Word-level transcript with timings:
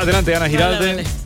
Adelante, 0.00 0.34
Ana 0.34 0.48
Giralde. 0.48 1.21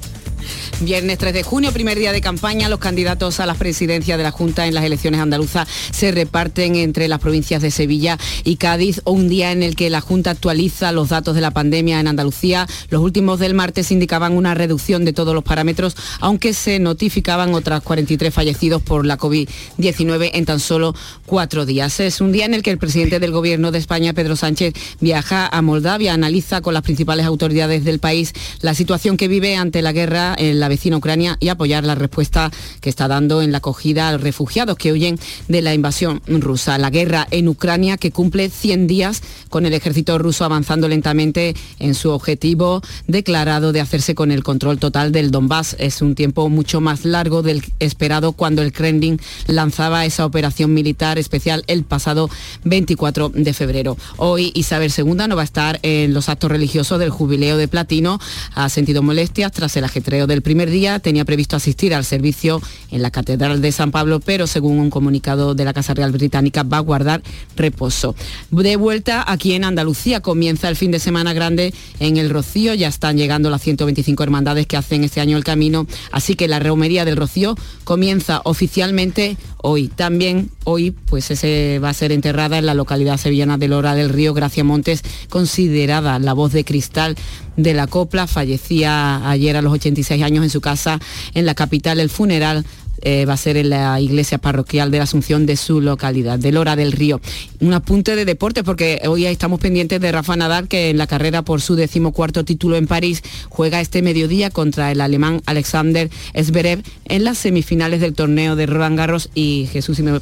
Viernes 0.82 1.16
3 1.16 1.32
de 1.32 1.42
junio, 1.42 1.72
primer 1.72 1.98
día 1.98 2.12
de 2.12 2.20
campaña, 2.20 2.68
los 2.68 2.80
candidatos 2.80 3.40
a 3.40 3.46
las 3.46 3.56
presidencias 3.56 4.18
de 4.18 4.22
la 4.22 4.30
Junta 4.30 4.66
en 4.66 4.74
las 4.74 4.84
elecciones 4.84 5.20
andaluzas 5.20 5.66
se 5.90 6.12
reparten 6.12 6.76
entre 6.76 7.08
las 7.08 7.18
provincias 7.18 7.62
de 7.62 7.70
Sevilla 7.70 8.18
y 8.44 8.56
Cádiz, 8.56 9.00
un 9.06 9.26
día 9.26 9.52
en 9.52 9.62
el 9.62 9.74
que 9.74 9.88
la 9.88 10.02
Junta 10.02 10.32
actualiza 10.32 10.92
los 10.92 11.08
datos 11.08 11.34
de 11.34 11.40
la 11.40 11.50
pandemia 11.50 11.98
en 11.98 12.08
Andalucía. 12.08 12.66
Los 12.90 13.00
últimos 13.00 13.38
del 13.38 13.54
martes 13.54 13.90
indicaban 13.90 14.36
una 14.36 14.52
reducción 14.52 15.06
de 15.06 15.14
todos 15.14 15.34
los 15.34 15.44
parámetros, 15.44 15.96
aunque 16.20 16.52
se 16.52 16.78
notificaban 16.78 17.54
otras 17.54 17.82
43 17.82 18.32
fallecidos 18.32 18.82
por 18.82 19.06
la 19.06 19.16
COVID-19 19.16 20.30
en 20.34 20.44
tan 20.44 20.60
solo 20.60 20.94
cuatro 21.24 21.64
días. 21.64 22.00
Es 22.00 22.20
un 22.20 22.32
día 22.32 22.44
en 22.44 22.52
el 22.52 22.62
que 22.62 22.70
el 22.70 22.78
presidente 22.78 23.18
del 23.18 23.30
Gobierno 23.30 23.72
de 23.72 23.78
España, 23.78 24.12
Pedro 24.12 24.36
Sánchez, 24.36 24.74
viaja 25.00 25.48
a 25.50 25.62
Moldavia, 25.62 26.12
analiza 26.12 26.60
con 26.60 26.74
las 26.74 26.82
principales 26.82 27.24
autoridades 27.24 27.82
del 27.82 27.98
país 27.98 28.34
la 28.60 28.74
situación 28.74 29.16
que 29.16 29.26
vive 29.26 29.56
ante 29.56 29.80
la 29.80 29.92
guerra 29.92 30.34
en 30.38 30.60
la 30.60 30.65
la 30.66 30.70
vecina 30.70 30.96
Ucrania 30.96 31.36
y 31.38 31.48
apoyar 31.48 31.84
la 31.84 31.94
respuesta 31.94 32.50
que 32.80 32.90
está 32.90 33.06
dando 33.06 33.40
en 33.40 33.52
la 33.52 33.58
acogida 33.58 34.08
a 34.08 34.18
refugiados 34.18 34.76
que 34.76 34.90
huyen 34.90 35.16
de 35.46 35.62
la 35.62 35.74
invasión 35.74 36.20
rusa. 36.26 36.76
La 36.76 36.90
guerra 36.90 37.28
en 37.30 37.46
Ucrania 37.46 37.96
que 37.98 38.10
cumple 38.10 38.50
100 38.50 38.88
días 38.88 39.22
con 39.48 39.64
el 39.64 39.74
ejército 39.74 40.18
ruso 40.18 40.44
avanzando 40.44 40.88
lentamente 40.88 41.54
en 41.78 41.94
su 41.94 42.10
objetivo 42.10 42.82
declarado 43.06 43.70
de 43.70 43.80
hacerse 43.80 44.16
con 44.16 44.32
el 44.32 44.42
control 44.42 44.80
total 44.80 45.12
del 45.12 45.30
Donbass. 45.30 45.76
Es 45.78 46.02
un 46.02 46.16
tiempo 46.16 46.48
mucho 46.48 46.80
más 46.80 47.04
largo 47.04 47.42
del 47.42 47.62
esperado 47.78 48.32
cuando 48.32 48.62
el 48.62 48.72
Kremlin 48.72 49.20
lanzaba 49.46 50.04
esa 50.04 50.26
operación 50.26 50.74
militar 50.74 51.16
especial 51.16 51.62
el 51.68 51.84
pasado 51.84 52.28
24 52.64 53.28
de 53.28 53.54
febrero. 53.54 53.96
Hoy 54.16 54.50
Isabel 54.56 54.90
II 54.90 55.14
no 55.28 55.36
va 55.36 55.42
a 55.42 55.44
estar 55.44 55.78
en 55.82 56.12
los 56.12 56.28
actos 56.28 56.50
religiosos 56.50 56.98
del 56.98 57.10
jubileo 57.10 57.56
de 57.56 57.68
platino. 57.68 58.18
Ha 58.56 58.68
sentido 58.68 59.04
molestias 59.04 59.52
tras 59.52 59.76
el 59.76 59.84
ajetreo 59.84 60.26
del 60.26 60.42
primer 60.42 60.55
primer 60.56 60.70
día 60.70 61.00
tenía 61.00 61.26
previsto 61.26 61.54
asistir 61.54 61.94
al 61.94 62.02
servicio 62.02 62.62
en 62.90 63.02
la 63.02 63.10
Catedral 63.10 63.60
de 63.60 63.72
San 63.72 63.90
Pablo, 63.90 64.20
pero 64.20 64.46
según 64.46 64.78
un 64.78 64.88
comunicado 64.88 65.54
de 65.54 65.66
la 65.66 65.74
Casa 65.74 65.92
Real 65.92 66.12
Británica 66.12 66.62
va 66.62 66.78
a 66.78 66.80
guardar 66.80 67.22
reposo. 67.56 68.14
De 68.50 68.76
vuelta 68.76 69.22
aquí 69.30 69.52
en 69.52 69.64
Andalucía 69.64 70.22
comienza 70.22 70.70
el 70.70 70.76
fin 70.76 70.92
de 70.92 70.98
semana 70.98 71.34
grande 71.34 71.74
en 72.00 72.16
el 72.16 72.30
Rocío, 72.30 72.72
ya 72.72 72.88
están 72.88 73.18
llegando 73.18 73.50
las 73.50 73.60
125 73.60 74.22
hermandades 74.22 74.66
que 74.66 74.78
hacen 74.78 75.04
este 75.04 75.20
año 75.20 75.36
el 75.36 75.44
camino, 75.44 75.86
así 76.10 76.36
que 76.36 76.48
la 76.48 76.58
romería 76.58 77.04
del 77.04 77.18
Rocío 77.18 77.54
comienza 77.84 78.40
oficialmente 78.44 79.36
hoy. 79.68 79.88
También 79.88 80.50
hoy 80.62 80.92
pues 80.92 81.30
ese 81.32 81.80
va 81.82 81.88
a 81.88 81.94
ser 81.94 82.12
enterrada 82.12 82.56
en 82.56 82.66
la 82.66 82.74
localidad 82.74 83.16
sevillana 83.16 83.58
de 83.58 83.66
Lora 83.66 83.96
del 83.96 84.10
Río 84.10 84.32
Gracia 84.32 84.62
Montes, 84.62 85.02
considerada 85.28 86.20
la 86.20 86.34
voz 86.34 86.52
de 86.52 86.64
cristal 86.64 87.16
de 87.56 87.74
la 87.74 87.88
copla. 87.88 88.28
Fallecía 88.28 89.28
ayer 89.28 89.56
a 89.56 89.62
los 89.62 89.72
86 89.72 90.22
años 90.22 90.44
en 90.44 90.50
su 90.50 90.60
casa 90.60 91.00
en 91.34 91.46
la 91.46 91.54
capital. 91.54 91.98
El 91.98 92.10
funeral 92.10 92.64
eh, 93.06 93.24
va 93.24 93.34
a 93.34 93.36
ser 93.36 93.56
en 93.56 93.70
la 93.70 94.00
iglesia 94.00 94.38
parroquial 94.38 94.90
de 94.90 94.98
la 94.98 95.04
Asunción 95.04 95.46
de 95.46 95.56
su 95.56 95.80
localidad, 95.80 96.40
de 96.40 96.50
Lora 96.50 96.74
del 96.74 96.90
Río. 96.90 97.20
Un 97.60 97.72
apunte 97.72 98.16
de 98.16 98.24
deporte 98.24 98.64
porque 98.64 99.00
hoy 99.06 99.26
estamos 99.26 99.60
pendientes 99.60 100.00
de 100.00 100.10
Rafa 100.10 100.34
Nadal 100.34 100.66
que 100.66 100.90
en 100.90 100.98
la 100.98 101.06
carrera 101.06 101.42
por 101.42 101.60
su 101.60 101.76
decimocuarto 101.76 102.44
título 102.44 102.74
en 102.74 102.88
París 102.88 103.22
juega 103.48 103.80
este 103.80 104.02
mediodía 104.02 104.50
contra 104.50 104.90
el 104.90 105.00
alemán 105.00 105.40
Alexander 105.46 106.10
Zverev 106.36 106.82
en 107.04 107.22
las 107.22 107.38
semifinales 107.38 108.00
del 108.00 108.14
torneo 108.14 108.56
de 108.56 108.66
Roland 108.66 108.98
Garros 108.98 109.30
y 109.36 109.68
Jesús, 109.70 109.98
si 109.98 110.02
me, 110.02 110.18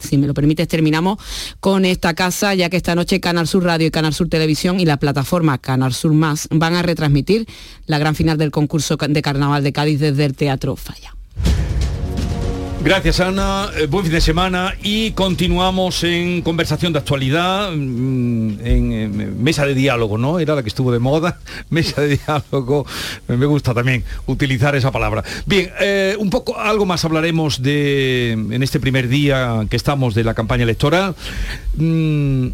si 0.00 0.16
me 0.16 0.26
lo 0.26 0.32
permites, 0.32 0.66
terminamos 0.66 1.18
con 1.60 1.84
esta 1.84 2.14
casa 2.14 2.54
ya 2.54 2.70
que 2.70 2.78
esta 2.78 2.94
noche 2.94 3.20
Canal 3.20 3.46
Sur 3.46 3.64
Radio 3.64 3.86
y 3.86 3.90
Canal 3.90 4.14
Sur 4.14 4.30
Televisión 4.30 4.80
y 4.80 4.86
la 4.86 4.96
plataforma 4.96 5.58
Canal 5.58 5.92
Sur 5.92 6.14
Más 6.14 6.48
van 6.50 6.74
a 6.74 6.80
retransmitir 6.80 7.46
la 7.86 7.98
gran 7.98 8.14
final 8.14 8.38
del 8.38 8.50
concurso 8.50 8.96
de 8.96 9.20
Carnaval 9.20 9.62
de 9.62 9.72
Cádiz 9.74 10.00
desde 10.00 10.24
el 10.24 10.34
Teatro 10.34 10.74
Falla. 10.76 11.14
Gracias 12.84 13.18
Ana, 13.20 13.70
eh, 13.78 13.86
buen 13.86 14.04
fin 14.04 14.12
de 14.12 14.20
semana 14.20 14.74
y 14.82 15.12
continuamos 15.12 16.04
en 16.04 16.42
conversación 16.42 16.92
de 16.92 16.98
actualidad, 16.98 17.72
mm, 17.72 18.60
en, 18.62 19.42
mesa 19.42 19.64
de 19.64 19.74
diálogo, 19.74 20.18
¿no? 20.18 20.38
Era 20.38 20.54
la 20.54 20.62
que 20.62 20.68
estuvo 20.68 20.92
de 20.92 20.98
moda, 20.98 21.38
mesa 21.70 22.02
de 22.02 22.18
diálogo, 22.18 22.84
me 23.26 23.46
gusta 23.46 23.72
también 23.72 24.04
utilizar 24.26 24.76
esa 24.76 24.92
palabra. 24.92 25.24
Bien, 25.46 25.70
eh, 25.80 26.14
un 26.18 26.28
poco, 26.28 26.58
algo 26.60 26.84
más 26.84 27.02
hablaremos 27.06 27.62
de, 27.62 28.32
en 28.32 28.62
este 28.62 28.78
primer 28.80 29.08
día 29.08 29.64
que 29.70 29.76
estamos 29.76 30.14
de 30.14 30.22
la 30.22 30.34
campaña 30.34 30.64
electoral. 30.64 31.16
Mm, 31.78 32.48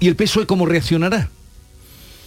¿Y 0.00 0.08
el 0.08 0.16
PSOE 0.16 0.46
cómo 0.46 0.66
reaccionará? 0.66 1.30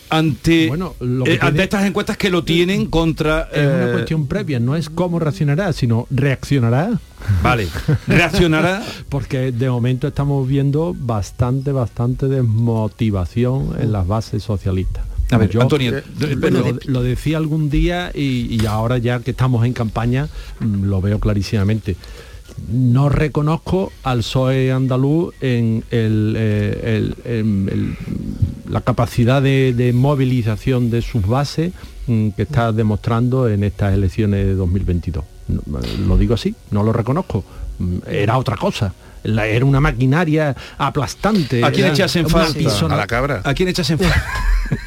Ante, 0.09 0.67
bueno, 0.67 0.95
eh, 1.25 1.37
ante 1.41 1.63
estas 1.63 1.85
encuestas 1.85 2.17
que 2.17 2.29
lo 2.29 2.43
tienen 2.43 2.87
contra... 2.87 3.49
Es 3.51 3.65
una 3.65 3.89
eh, 3.89 3.91
cuestión 3.93 4.27
previa, 4.27 4.59
no 4.59 4.75
es 4.75 4.89
cómo 4.89 5.19
reaccionará, 5.19 5.73
sino 5.73 6.07
reaccionará. 6.09 6.99
Vale, 7.43 7.67
reaccionará. 8.07 8.83
Porque 9.09 9.51
de 9.51 9.69
momento 9.69 10.07
estamos 10.07 10.47
viendo 10.47 10.95
bastante, 10.97 11.71
bastante 11.71 12.27
desmotivación 12.27 13.75
en 13.79 13.91
las 13.91 14.07
bases 14.07 14.43
socialistas. 14.43 15.03
A 15.31 15.37
ver, 15.37 15.49
yo, 15.49 15.61
Antonio, 15.61 15.97
eh, 15.97 16.03
lo, 16.85 17.03
decía 17.03 17.37
algún 17.37 17.69
día 17.69 18.11
y, 18.13 18.65
ahora 18.65 18.97
ya 18.97 19.19
que 19.19 19.31
estamos 19.31 19.65
en 19.65 19.73
campaña 19.73 20.29
mm, 20.59 20.85
lo 20.85 21.01
veo 21.01 21.19
clarísimamente 21.19 21.97
no 22.69 23.09
reconozco 23.09 23.91
al 24.03 24.19
PSOE 24.19 24.71
andaluz 24.71 25.33
en, 25.41 25.83
eh, 25.91 27.13
la 28.69 28.81
capacidad 28.81 29.41
de, 29.41 29.91
movilización 29.93 30.89
de 30.89 31.01
sus 31.01 31.25
bases 31.25 31.71
mm, 32.07 32.29
que 32.29 32.43
está 32.43 32.71
demostrando 32.71 33.47
en 33.47 33.63
estas 33.63 33.93
elecciones 33.93 34.45
de 34.45 34.55
2022. 34.55 35.23
Lo 36.05 36.17
digo 36.17 36.33
así, 36.33 36.55
no 36.71 36.83
lo 36.83 36.91
reconozco. 36.93 37.43
Mm, 37.79 37.97
era 38.07 38.37
otra 38.37 38.57
cosa 38.57 38.93
era 39.23 39.65
una 39.65 39.79
maquinaria 39.79 40.55
aplastante. 40.77 41.63
¿A 41.63 41.71
quién 41.71 41.87
echas 41.87 42.15
en 42.15 42.29
falta? 42.29 42.59
A 42.89 42.95
la 42.95 43.07
cabra. 43.07 43.41
¿A 43.43 43.53
quién 43.53 43.69
echas 43.69 43.89
en 43.89 43.99
falta? 43.99 44.23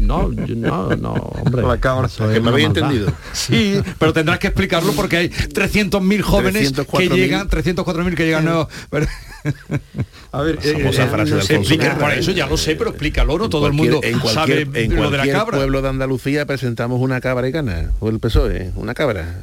No, 0.00 0.28
no, 0.28 0.96
no, 0.96 1.12
hombre. 1.12 1.62
La 1.62 1.78
cabra, 1.78 2.08
que 2.08 2.40
me 2.40 2.48
habéis 2.50 2.66
entendido. 2.66 3.12
Sí, 3.32 3.80
pero 3.98 4.12
tendrás 4.12 4.38
que 4.38 4.48
explicarlo 4.48 4.92
porque 4.92 5.16
hay 5.16 5.28
300.000 5.28 6.20
jóvenes 6.22 6.72
que 6.72 7.08
llegan, 7.08 7.48
304.000 7.48 8.14
que 8.14 8.24
llegan 8.24 8.44
nuevos. 8.44 8.68
A 10.32 10.42
ver, 10.42 10.58
eh, 10.62 10.74
eh, 10.76 10.92
frase 10.92 11.34
de 11.34 11.54
explica, 11.56 11.96
por 11.96 12.12
eso 12.12 12.32
ya 12.32 12.46
lo 12.46 12.56
sé, 12.56 12.76
pero 12.76 12.90
explícalo, 12.90 13.38
¿no? 13.38 13.48
Todo 13.48 13.66
el 13.66 13.72
mundo 13.72 14.00
en 14.02 14.18
cualquier, 14.18 14.66
sabe 14.66 14.84
en 14.84 14.96
lo 14.96 15.10
de 15.10 15.18
la 15.18 15.26
cabra. 15.26 15.56
pueblo 15.56 15.80
de 15.80 15.88
Andalucía 15.88 16.44
presentamos 16.44 17.00
una 17.00 17.20
cabra 17.20 17.48
y 17.48 17.52
gana, 17.52 17.92
o 18.00 18.10
el 18.10 18.18
PSOE, 18.20 18.72
una 18.76 18.94
cabra. 18.94 19.36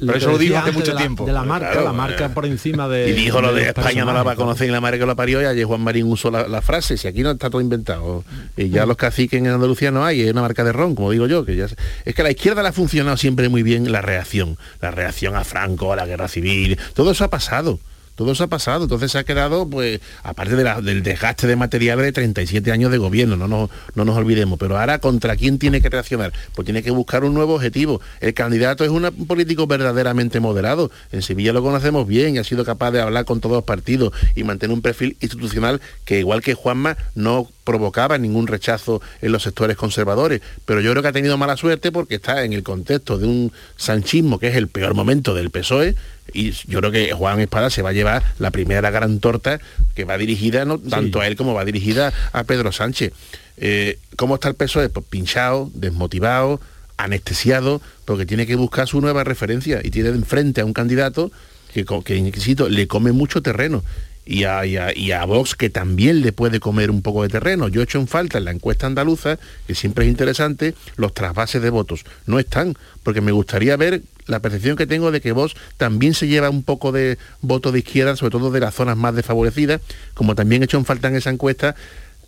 Pero 0.00 0.18
eso 0.18 0.30
lo 0.30 0.38
dijo 0.38 0.58
hace 0.58 0.72
mucho 0.72 0.94
tiempo. 0.94 1.26
De 1.26 1.32
la 1.32 1.44
marca, 1.44 1.80
la 1.80 1.92
marca 1.92 2.30
por 2.30 2.46
encima 2.46 2.88
de... 2.88 3.10
Y 3.10 3.12
dijo 3.12 3.40
lo 3.40 3.52
de, 3.52 3.68
España 3.68 4.04
no 4.04 4.12
la 4.12 4.22
va 4.22 4.32
a 4.32 4.36
conocer 4.36 4.68
y 4.68 4.72
la 4.72 4.80
marca 4.80 4.98
que 4.98 5.06
lo 5.06 5.16
parió 5.16 5.40
y 5.42 5.44
ayer 5.44 5.64
Juan 5.64 5.80
Marín 5.80 6.06
usó 6.06 6.30
la, 6.30 6.62
frase, 6.62 6.96
si 6.96 7.08
aquí 7.08 7.22
no 7.22 7.32
está 7.32 7.50
todo 7.50 7.60
inventado. 7.60 8.24
Y 8.56 8.70
ya 8.70 8.86
los 8.86 8.96
caciques 8.96 9.38
en 9.38 9.46
Andalucía 9.46 9.90
no 9.90 10.04
hay, 10.04 10.22
es 10.22 10.32
una 10.32 10.42
marca 10.42 10.64
de 10.64 10.72
ron, 10.72 10.94
como 10.94 11.10
digo 11.10 11.26
yo, 11.26 11.44
que 11.44 11.56
ya... 11.56 11.66
Es 12.04 12.14
que 12.14 12.22
a 12.22 12.24
la 12.24 12.30
izquierda 12.30 12.62
le 12.62 12.68
ha 12.68 12.72
funcionado 12.72 13.16
siempre 13.16 13.48
muy 13.48 13.62
bien 13.62 13.90
la 13.92 14.02
reacción. 14.02 14.56
La 14.80 14.90
reacción 14.90 15.36
a 15.36 15.44
Franco, 15.44 15.92
a 15.92 15.96
la 15.96 16.06
guerra 16.06 16.28
civil, 16.28 16.78
todo 16.94 17.12
eso 17.12 17.24
ha 17.24 17.28
pasado 17.28 17.78
todo 18.20 18.32
eso 18.32 18.44
ha 18.44 18.48
pasado. 18.48 18.82
Entonces 18.84 19.12
se 19.12 19.18
ha 19.18 19.24
quedado, 19.24 19.66
pues, 19.66 19.98
aparte 20.22 20.54
del 20.54 21.02
desgaste 21.02 21.46
de 21.46 21.56
materiales 21.56 22.04
de 22.04 22.12
37 22.12 22.70
años 22.70 22.92
de 22.92 22.98
gobierno, 22.98 23.34
no 23.34 23.48
nos, 23.48 23.70
no 23.94 24.04
nos 24.04 24.14
olvidemos. 24.14 24.58
Pero 24.58 24.78
ahora, 24.78 24.98
¿contra 24.98 25.36
quién 25.36 25.58
tiene 25.58 25.80
que 25.80 25.88
reaccionar? 25.88 26.30
Pues 26.54 26.66
tiene 26.66 26.82
que 26.82 26.90
buscar 26.90 27.24
un 27.24 27.32
nuevo 27.32 27.54
objetivo. 27.54 28.02
El 28.20 28.34
candidato 28.34 28.84
es 28.84 28.90
un 28.90 29.10
político 29.26 29.66
verdaderamente 29.66 30.38
moderado. 30.38 30.90
En 31.12 31.22
Sevilla 31.22 31.54
lo 31.54 31.62
conocemos 31.62 32.06
bien 32.06 32.36
y 32.36 32.38
ha 32.38 32.44
sido 32.44 32.62
capaz 32.62 32.90
de 32.90 33.00
hablar 33.00 33.24
con 33.24 33.40
todos 33.40 33.56
los 33.56 33.64
partidos 33.64 34.12
y 34.34 34.44
mantener 34.44 34.74
un 34.74 34.82
perfil 34.82 35.16
institucional 35.20 35.80
que, 36.04 36.18
igual 36.18 36.42
que 36.42 36.52
Juanma, 36.52 36.98
no 37.14 37.48
provocaba 37.64 38.18
ningún 38.18 38.48
rechazo 38.48 39.00
en 39.22 39.32
los 39.32 39.44
sectores 39.44 39.76
conservadores, 39.76 40.42
pero 40.64 40.80
yo 40.80 40.90
creo 40.90 41.02
que 41.02 41.08
ha 41.08 41.12
tenido 41.12 41.38
mala 41.38 41.56
suerte 41.56 41.92
porque 41.92 42.16
está 42.16 42.44
en 42.44 42.52
el 42.52 42.64
contexto 42.64 43.16
de 43.16 43.28
un 43.28 43.52
sanchismo 43.76 44.38
que 44.40 44.48
es 44.48 44.56
el 44.56 44.68
peor 44.68 44.94
momento 44.94 45.34
del 45.34 45.50
PSOE 45.50 45.94
y 46.32 46.52
yo 46.52 46.80
creo 46.80 46.90
que 46.90 47.12
Juan 47.12 47.40
Espada 47.40 47.70
se 47.70 47.82
va 47.82 47.90
a 47.90 47.92
llevar 47.92 48.22
la 48.38 48.50
primera 48.50 48.90
gran 48.90 49.20
torta 49.20 49.60
que 49.94 50.04
va 50.04 50.18
dirigida 50.18 50.64
no 50.64 50.78
tanto 50.78 51.20
a 51.20 51.26
él 51.26 51.36
como 51.36 51.54
va 51.54 51.64
dirigida 51.64 52.12
a 52.32 52.44
Pedro 52.44 52.72
Sánchez. 52.72 53.12
Eh, 53.56 53.98
¿Cómo 54.16 54.36
está 54.36 54.48
el 54.48 54.54
PSOE? 54.54 54.88
Pues 54.88 55.06
pinchado, 55.08 55.70
desmotivado, 55.74 56.60
anestesiado, 56.96 57.80
porque 58.04 58.26
tiene 58.26 58.46
que 58.46 58.56
buscar 58.56 58.88
su 58.88 59.00
nueva 59.00 59.24
referencia 59.24 59.80
y 59.82 59.90
tiene 59.90 60.10
enfrente 60.10 60.60
a 60.60 60.64
un 60.64 60.72
candidato 60.72 61.30
que, 61.72 61.84
que 62.04 62.16
insisto, 62.16 62.68
le 62.68 62.86
come 62.88 63.12
mucho 63.12 63.42
terreno 63.42 63.82
y 64.30 64.44
a, 64.44 64.64
y, 64.64 65.12
a, 65.12 65.24
Vox 65.24 65.56
que 65.56 65.70
también 65.70 66.20
le 66.20 66.32
puede 66.32 66.60
comer 66.60 66.90
un 66.90 67.02
poco 67.02 67.22
de 67.22 67.28
terreno. 67.28 67.68
Yo 67.68 67.80
he 67.80 67.84
hecho 67.84 67.98
en 67.98 68.06
falta 68.06 68.38
en 68.38 68.44
la 68.44 68.52
encuesta 68.52 68.86
andaluza, 68.86 69.38
que 69.66 69.74
siempre 69.74 70.04
es 70.04 70.10
interesante, 70.10 70.74
los 70.96 71.14
trasvases 71.14 71.60
de 71.62 71.70
votos. 71.70 72.04
No 72.26 72.38
están, 72.38 72.76
porque 73.02 73.20
me 73.20 73.32
gustaría 73.32 73.76
ver 73.76 74.02
la 74.30 74.40
percepción 74.40 74.76
que 74.76 74.86
tengo 74.86 75.10
de 75.10 75.20
que 75.20 75.32
Vox 75.32 75.54
también 75.76 76.14
se 76.14 76.28
lleva 76.28 76.48
un 76.50 76.62
poco 76.62 76.92
de 76.92 77.18
voto 77.42 77.72
de 77.72 77.80
izquierda, 77.80 78.16
sobre 78.16 78.30
todo 78.30 78.50
de 78.50 78.60
las 78.60 78.74
zonas 78.74 78.96
más 78.96 79.14
desfavorecidas, 79.14 79.80
como 80.14 80.34
también 80.34 80.62
he 80.62 80.64
hecho 80.64 80.78
en 80.78 80.84
falta 80.84 81.08
en 81.08 81.16
esa 81.16 81.30
encuesta 81.30 81.74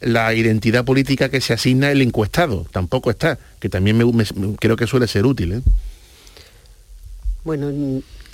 la 0.01 0.35
identidad 0.35 0.85
política 0.85 1.29
que 1.29 1.41
se 1.41 1.53
asigna 1.53 1.93
el 1.93 2.03
encuestado, 2.03 2.67
tampoco 2.73 3.11
está, 3.11 3.39
que 3.61 3.69
también 3.69 3.99
creo 4.59 4.77
que 4.77 4.87
suele 4.87 5.07
ser 5.07 5.25
útil. 5.27 5.53
¿eh? 5.53 5.61
Bueno, 7.45 7.71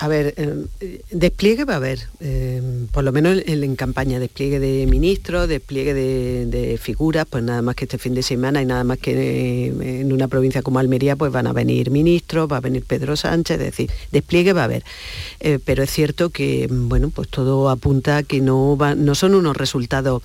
a 0.00 0.06
ver, 0.06 0.34
eh, 0.36 1.02
despliegue 1.10 1.64
va 1.64 1.74
a 1.74 1.76
haber, 1.78 2.08
eh, 2.20 2.62
por 2.92 3.02
lo 3.02 3.10
menos 3.10 3.42
en, 3.44 3.74
campaña, 3.74 4.20
despliegue 4.20 4.60
de 4.60 4.86
ministros, 4.86 5.48
despliegue 5.48 5.92
de, 5.92 6.78
figuras, 6.80 7.26
pues 7.28 7.42
nada 7.42 7.62
más 7.62 7.74
que 7.74 7.84
este 7.84 7.98
fin 7.98 8.14
de 8.14 8.22
semana 8.22 8.62
y 8.62 8.66
nada 8.66 8.84
más 8.84 8.98
que 8.98 9.12
eh, 9.12 10.00
en 10.00 10.12
una 10.12 10.28
provincia 10.28 10.62
como 10.62 10.78
Almería, 10.78 11.16
pues 11.16 11.32
van 11.32 11.48
a 11.48 11.52
venir 11.52 11.90
ministros, 11.90 12.50
va 12.50 12.58
a 12.58 12.60
venir 12.60 12.84
Pedro 12.84 13.16
Sánchez, 13.16 13.58
es 13.58 13.66
decir, 13.66 13.90
despliegue 14.12 14.52
va 14.52 14.62
a 14.62 14.64
haber. 14.64 14.84
pero 15.64 15.82
es 15.82 15.90
cierto 15.90 16.30
que, 16.30 16.68
bueno, 16.70 17.10
pues 17.10 17.28
todo 17.28 17.68
apunta 17.68 18.18
a 18.18 18.22
que 18.22 18.40
no, 18.40 18.76
va, 18.76 18.94
no 18.94 19.16
son 19.16 19.34
unos 19.34 19.56
resultados 19.56 20.22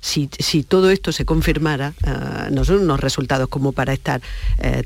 si, 0.00 0.28
si, 0.38 0.62
todo 0.62 0.90
esto 0.90 1.10
se 1.12 1.24
confirmara, 1.24 1.94
no 2.50 2.64
son 2.64 2.82
unos 2.82 3.00
resultados 3.00 3.48
como 3.48 3.72
para 3.72 3.92
estar 3.92 4.20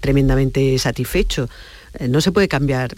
tremendamente 0.00 0.78
satisfechos. 0.78 1.50
no 2.08 2.20
se 2.20 2.32
puede 2.32 2.49
cambiar 2.49 2.94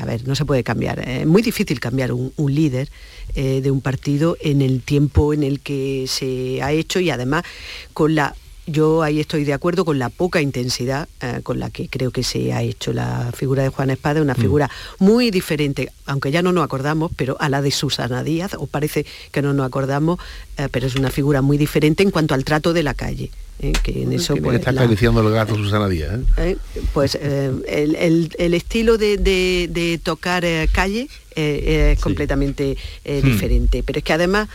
a 0.00 0.04
ver, 0.06 0.26
no 0.26 0.34
se 0.34 0.44
puede 0.44 0.64
cambiar. 0.64 1.06
Es 1.08 1.26
muy 1.26 1.42
difícil 1.42 1.78
cambiar 1.78 2.12
un, 2.12 2.32
líder 2.54 2.88
eh, 3.34 3.60
de 3.62 3.70
un 3.70 3.80
partido 3.80 4.36
en 4.40 4.62
el 4.62 4.82
tiempo 4.82 5.34
en 5.34 5.42
el 5.42 5.60
que 5.60 6.06
se 6.08 6.62
ha 6.62 6.72
hecho 6.72 7.00
y 7.00 7.10
además 7.10 7.44
con 7.92 8.14
la 8.14 8.34
yo 8.66 9.02
ahí 9.02 9.20
estoy 9.20 9.44
de 9.44 9.52
acuerdo 9.52 9.84
con 9.84 9.98
la 9.98 10.10
poca 10.10 10.40
intensidad 10.40 11.08
eh, 11.20 11.40
con 11.42 11.58
la 11.58 11.70
que 11.70 11.88
creo 11.88 12.12
que 12.12 12.22
se 12.22 12.52
ha 12.52 12.62
hecho 12.62 12.92
la 12.92 13.30
figura 13.34 13.62
de 13.62 13.68
Juan 13.68 13.90
Espada, 13.90 14.22
una 14.22 14.34
mm. 14.34 14.40
figura 14.40 14.70
muy 14.98 15.30
diferente, 15.30 15.90
aunque 16.06 16.30
ya 16.30 16.42
no 16.42 16.52
nos 16.52 16.64
acordamos, 16.64 17.10
pero 17.16 17.36
a 17.40 17.48
la 17.48 17.62
de 17.62 17.70
Susana 17.70 18.22
Díaz, 18.22 18.54
o 18.54 18.66
parece 18.66 19.06
que 19.32 19.42
no 19.42 19.52
nos 19.54 19.66
acordamos, 19.66 20.18
eh, 20.56 20.68
pero 20.70 20.86
es 20.86 20.94
una 20.94 21.10
figura 21.10 21.42
muy 21.42 21.58
diferente 21.58 22.02
en 22.02 22.10
cuanto 22.10 22.34
al 22.34 22.44
trato 22.44 22.72
de 22.72 22.82
la 22.82 22.94
calle. 22.94 23.30
¿Eh? 23.60 23.72
que 23.82 24.02
en 24.02 24.12
eso 24.12 24.36
pues, 24.36 24.58
está 24.58 24.70
acariciando 24.70 25.20
el 25.20 25.32
gato 25.32 25.54
Susana 25.54 25.88
Díaz 25.88 26.20
¿eh? 26.38 26.56
pues 26.92 27.14
el, 27.16 28.54
estilo 28.54 28.98
de, 28.98 30.00
tocar 30.02 30.44
calle 30.72 31.08
es 31.34 32.00
completamente 32.00 32.76
hmm. 33.04 33.24
diferente 33.24 33.82
pero 33.84 33.98
es 33.98 34.04
que 34.04 34.12
además 34.12 34.48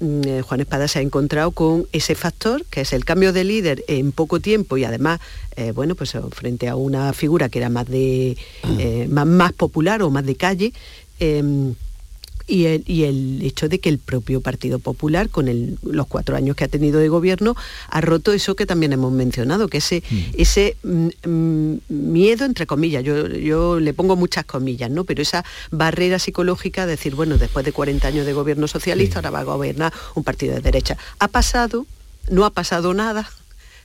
mm, 0.00 0.40
Juan 0.40 0.60
Espada 0.60 0.88
se 0.88 0.98
ha 0.98 1.02
encontrado 1.02 1.50
con 1.50 1.86
ese 1.92 2.14
factor 2.14 2.64
que 2.66 2.82
es 2.82 2.92
el 2.92 3.04
cambio 3.04 3.32
de 3.32 3.44
líder 3.44 3.84
en 3.88 4.12
poco 4.12 4.40
tiempo 4.40 4.76
y 4.76 4.84
además 4.84 5.20
bueno 5.74 5.94
pues 5.94 6.16
frente 6.30 6.68
a 6.68 6.76
una 6.76 7.12
figura 7.12 7.48
que 7.48 7.58
era 7.58 7.68
más 7.68 7.86
de 7.86 8.36
más, 9.08 9.26
más, 9.26 9.52
popular 9.52 10.02
o 10.02 10.10
más 10.10 10.24
de 10.24 10.36
calle 10.36 10.72
em, 11.20 11.74
y 12.52 13.04
el, 13.04 13.40
hecho 13.42 13.68
de 13.68 13.78
que 13.78 13.88
el 13.88 13.98
propio 13.98 14.42
Partido 14.42 14.78
Popular, 14.78 15.30
con 15.30 15.78
los 15.82 16.06
cuatro 16.06 16.36
años 16.36 16.54
que 16.54 16.64
ha 16.64 16.68
tenido 16.68 17.00
de 17.00 17.08
gobierno, 17.08 17.56
ha 17.88 18.00
roto 18.02 18.32
eso 18.32 18.54
que 18.56 18.66
también 18.66 18.92
hemos 18.92 19.10
mencionado, 19.10 19.68
que 19.68 19.78
ese, 19.78 20.02
mm. 20.10 20.20
ese 20.36 20.76
mm, 20.82 21.08
mm, 21.26 21.76
miedo, 21.88 22.44
entre 22.44 22.66
comillas, 22.66 23.04
yo, 23.04 23.26
yo, 23.26 23.80
le 23.80 23.94
pongo 23.94 24.16
muchas 24.16 24.44
comillas, 24.44 24.90
¿no? 24.90 25.04
pero 25.04 25.22
esa 25.22 25.46
barrera 25.70 26.18
psicológica 26.18 26.84
de 26.84 26.92
decir, 26.92 27.14
bueno, 27.14 27.38
después 27.38 27.64
de 27.64 27.72
40 27.72 28.06
años 28.06 28.26
de 28.26 28.34
gobierno 28.34 28.68
socialista, 28.68 29.20
ahora 29.20 29.30
va 29.30 29.40
a 29.40 29.44
gobernar 29.44 29.92
un 30.14 30.22
partido 30.22 30.54
de 30.54 30.60
derecha. 30.60 30.98
Ha 31.20 31.28
pasado, 31.28 31.86
no 32.30 32.44
ha 32.44 32.50
pasado 32.50 32.92
nada, 32.92 33.30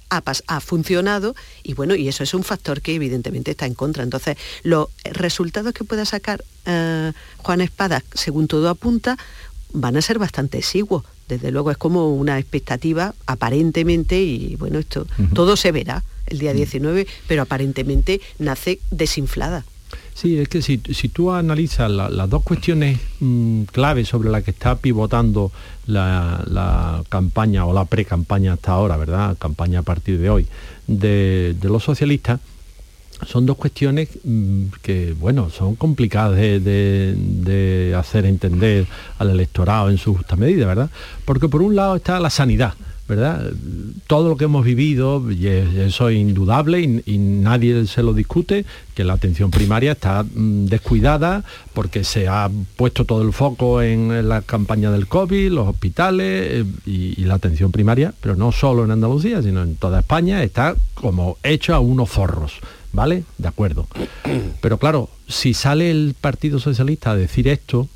ha, 0.10 0.60
funcionado 0.60 1.36
y 1.64 1.74
bueno, 1.74 1.96
y 1.96 2.08
eso 2.08 2.24
es 2.24 2.34
un 2.34 2.44
factor 2.44 2.82
que 2.82 2.96
evidentemente 2.96 3.52
está 3.52 3.66
en 3.66 3.74
contra. 3.74 4.04
Entonces, 4.04 4.38
los 4.64 4.88
resultados 5.04 5.74
que 5.74 5.84
pueda 5.84 6.06
sacar 6.06 6.44
eh, 6.66 7.12
Juan 7.38 7.62
Espada, 7.62 8.04
según 8.14 8.48
todo 8.48 8.70
apunta, 8.70 9.18
van 9.74 9.98
a 9.98 10.02
ser 10.02 10.20
bastante 10.20 10.58
exiguos. 10.58 11.04
Desde 11.28 11.52
luego 11.52 11.72
es 11.72 11.78
como 11.78 12.14
una 12.16 12.40
expectativa 12.40 13.14
aparentemente, 13.26 14.22
y 14.22 14.56
bueno, 14.56 14.80
esto 14.80 15.08
todo 15.34 15.58
se 15.58 15.72
verá 15.74 16.04
el 16.26 16.40
día 16.40 16.54
19, 16.54 17.06
pero 17.28 17.42
aparentemente 17.42 18.22
nace 18.40 18.80
desinflada. 18.92 19.66
Sí, 20.18 20.40
es 20.40 20.50
que 20.50 20.64
si, 20.64 20.80
tú 20.80 21.32
analizas 21.32 21.92
las 21.92 22.28
dos 22.28 22.42
cuestiones 22.42 22.98
mm, 23.20 23.66
claves 23.66 24.08
sobre 24.08 24.32
las 24.32 24.44
que 24.44 24.50
está 24.50 24.76
pivotando 24.76 25.52
la, 25.86 27.04
campaña 27.08 27.68
o 27.68 27.72
la 27.72 27.86
pre-campaña 27.86 28.54
hasta 28.54 28.72
ahora, 28.72 28.98
¿verdad? 28.98 29.38
Campaña 29.38 29.82
a 29.82 29.84
partir 29.84 30.18
de 30.18 30.32
hoy, 30.32 30.48
de, 30.88 31.56
los 31.62 31.84
socialistas, 31.84 32.40
son 33.28 33.46
dos 33.46 33.58
cuestiones 33.58 34.10
mm, 34.24 34.64
que, 34.82 35.14
bueno, 35.20 35.52
son 35.52 35.76
complicadas 35.76 36.36
de, 36.36 37.94
hacer 37.96 38.26
entender 38.26 38.88
al 39.20 39.30
electorado 39.30 39.92
en 39.92 40.00
su 40.00 40.16
justa 40.16 40.36
medida, 40.36 40.66
¿verdad? 40.66 40.90
Porque 41.26 41.48
por 41.48 41.62
un 41.62 41.76
lado 41.76 41.96
está 41.96 42.20
la 42.20 42.32
sanidad, 42.32 42.74
¿verdad? 43.08 43.52
Todo 44.08 44.30
lo 44.30 44.38
que 44.38 44.46
hemos 44.46 44.66
vivido, 44.66 45.32
y 45.32 45.48
eso 45.48 46.10
es 46.10 46.18
indudable 46.18 46.82
y, 46.82 47.18
nadie 47.18 47.88
se 47.88 48.04
lo 48.04 48.14
discute, 48.14 48.66
que 48.96 49.04
la 49.04 49.14
atención 49.14 49.50
primaria 49.52 49.94
está 49.94 50.24
mm, 50.24 50.66
descuidada 50.66 51.44
porque 51.74 52.04
se 52.04 52.28
ha 52.28 52.50
puesto 52.76 53.06
todo 53.06 53.22
el 53.22 53.32
foco 53.32 53.82
en 53.82 54.28
la 54.28 54.42
campaña 54.42 54.92
del 54.92 55.08
COVID, 55.08 55.52
los 55.52 55.68
hospitales 55.68 56.66
eh, 56.66 56.66
y, 56.86 57.24
la 57.24 57.36
atención 57.36 57.72
primaria, 57.72 58.14
pero 58.22 58.36
no 58.36 58.52
solo 58.52 58.84
en 58.84 58.92
Andalucía, 58.92 59.42
sino 59.42 59.64
en 59.64 59.76
toda 59.76 60.00
España, 60.00 60.44
está 60.44 60.76
como 60.94 61.38
hecho 61.44 61.76
a 61.76 61.80
unos 61.80 62.10
forros. 62.10 62.54
¿Vale? 62.94 63.26
De 63.38 63.48
acuerdo. 63.48 63.86
Pero 64.62 64.80
claro, 64.80 65.10
si 65.28 65.54
sale 65.54 65.92
el 65.92 66.16
Partido 66.20 66.58
Socialista 66.58 67.12
a 67.12 67.16
decir 67.16 67.48
esto, 67.48 67.88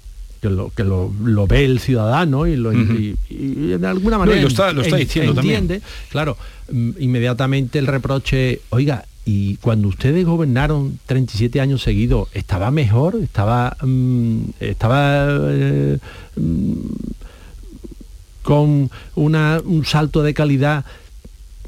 que 0.42 0.50
lo, 0.50 0.72
que 0.72 0.84
lo, 0.84 1.48
ve 1.48 1.66
el 1.66 1.80
ciudadano 1.80 2.48
y, 2.48 2.56
lo, 2.56 2.72
de 2.72 3.88
alguna 3.88 4.18
manera 4.18 4.42
lo 4.42 4.48
está, 4.48 4.74
diciendo 4.98 5.40
entiende, 5.40 5.82
claro, 6.10 6.36
mm, 6.72 6.92
inmediatamente 7.00 7.78
el 7.78 7.86
reproche, 7.86 8.62
oiga, 8.70 9.06
y 9.24 9.58
cuando 9.58 9.88
ustedes 9.88 10.26
gobernaron 10.26 11.00
37 11.06 11.62
años 11.62 11.84
seguidos, 11.84 12.28
¿estaba 12.34 12.72
mejor? 12.72 13.18
¿Estaba, 13.22 13.78
mm, 13.84 14.40
estaba 14.60 15.28
eh, 15.30 16.00
mm, 16.36 16.74
con 18.42 18.90
una, 19.14 19.62
un 19.64 19.86
salto 19.86 20.24
de 20.24 20.34
calidad 20.34 20.86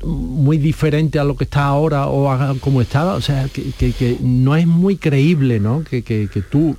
muy 0.04 0.58
diferente 0.58 1.20
a 1.20 1.24
lo 1.24 1.38
que 1.38 1.44
está 1.44 1.66
ahora 1.66 2.08
o 2.08 2.58
como 2.60 2.82
estaba? 2.82 3.14
O 3.14 3.22
sea, 3.22 3.48
que, 3.50 4.18
no 4.20 4.56
es 4.56 4.66
muy 4.66 4.98
creíble, 4.98 5.60
¿no? 5.60 5.84
Que, 5.84 6.02
que 6.02 6.42
tú 6.42 6.76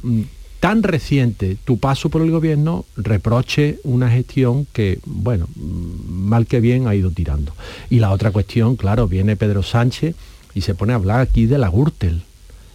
tan 0.65 0.83
reciente 0.83 1.59
tu 1.63 1.77
paso 1.77 2.09
por 2.09 2.23
el 2.23 2.31
gobierno 2.31 2.87
reproche 2.97 3.81
una 3.85 4.09
gestión 4.09 4.67
que, 4.73 4.99
bueno, 5.05 5.47
mal 5.57 6.47
que 6.47 6.61
bien 6.61 6.89
ha 6.89 6.95
ido 6.95 7.11
tirando. 7.11 7.53
Y 7.91 7.99
la 7.99 8.11
otra 8.11 8.31
cuestión, 8.31 8.77
claro, 8.77 9.07
viene 9.07 9.37
Pedro 9.37 9.63
Sánchez 9.63 10.17
y 10.55 10.63
se 10.63 10.75
pone 10.75 10.95
a 10.95 10.97
hablar 10.97 11.21
aquí 11.21 11.45
de 11.45 11.59
la 11.59 11.69
Gürtel 11.69 12.23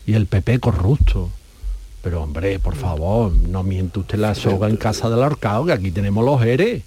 y 0.06 0.14
el 0.14 0.28
PP 0.28 0.60
corrupto. 0.60 1.32
Pero 2.04 2.22
hombre, 2.22 2.60
por 2.60 2.76
favor, 2.76 3.34
no 3.34 3.64
miente 3.64 3.98
usted 3.98 4.20
la 4.20 4.36
soga 4.36 4.70
en 4.70 4.78
casa 4.78 5.10
del 5.10 5.24
ahorcado, 5.24 5.66
que 5.66 5.74
aquí 5.74 5.90
tenemos 5.90 6.24
los 6.24 6.44
eres. 6.44 6.84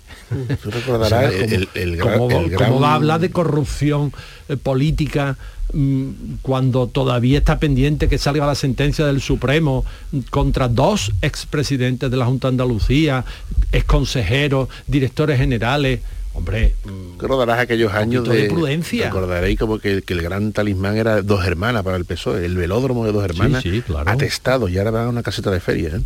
Tú 0.62 0.70
recordarás 0.70 1.34
el, 1.74 1.98
¿cómo, 1.98 2.80
va 2.80 2.92
a 2.92 2.94
hablar 2.94 3.18
de 3.18 3.32
corrupción 3.32 4.12
eh, 4.48 4.56
política 4.56 5.36
mm, 5.61 5.61
cuando 6.42 6.86
todavía 6.86 7.38
está 7.38 7.58
pendiente 7.58 8.08
que 8.08 8.18
salga 8.18 8.46
la 8.46 8.54
sentencia 8.54 9.06
del 9.06 9.20
Supremo 9.20 9.84
contra 10.30 10.68
dos 10.68 11.12
expresidentes 11.22 12.10
de 12.10 12.16
la 12.16 12.26
Junta 12.26 12.48
de 12.48 12.52
Andalucía, 12.52 13.24
exconsejeros, 13.72 14.68
directores 14.86 15.38
generales? 15.38 16.00
Hombre, 16.34 16.74
mm, 16.84 17.20
recordarás 17.20 17.58
aquellos 17.58 17.92
años 17.92 18.26
de, 18.26 18.44
prudencia. 18.44 19.06
Recordaréis 19.06 19.58
como 19.58 19.78
que, 19.78 20.02
el 20.06 20.22
gran 20.22 20.52
talismán 20.52 20.96
era 20.96 21.20
dos 21.20 21.44
hermanas 21.44 21.82
para 21.82 21.96
el 21.96 22.04
PSOE, 22.04 22.44
el 22.44 22.56
velódromo 22.56 23.04
de 23.04 23.12
dos 23.12 23.24
hermanas, 23.24 23.64
atestado, 24.06 24.68
y 24.68 24.78
ahora 24.78 24.90
van 24.90 25.06
a 25.06 25.08
una 25.10 25.22
caseta 25.22 25.50
de 25.50 25.60
feria. 25.60 25.88
¿eh? 25.88 26.00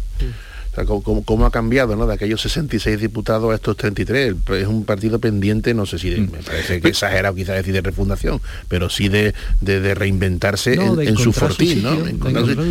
Cómo, 0.84 1.46
ha 1.46 1.50
cambiado 1.50 1.96
¿no? 1.96 2.06
de 2.06 2.14
aquellos 2.14 2.42
66 2.42 3.00
diputados 3.00 3.52
a 3.52 3.54
estos 3.54 3.76
33. 3.76 4.34
Es 4.50 4.66
un 4.66 4.84
partido 4.84 5.18
pendiente, 5.18 5.74
no 5.74 5.86
sé 5.86 5.98
si 5.98 6.10
mm. 6.10 6.30
me 6.32 6.42
parece 6.42 6.80
que 6.80 6.88
exagerado 6.88 7.34
quizás 7.34 7.56
decir 7.56 7.72
de 7.72 7.80
refundación, 7.80 8.40
pero 8.68 8.90
sí 8.90 9.08
de, 9.08 9.34
reinventarse 9.94 10.74
en, 10.74 11.16
su 11.16 11.32
fortín. 11.32 11.82
¿no? 11.82 11.96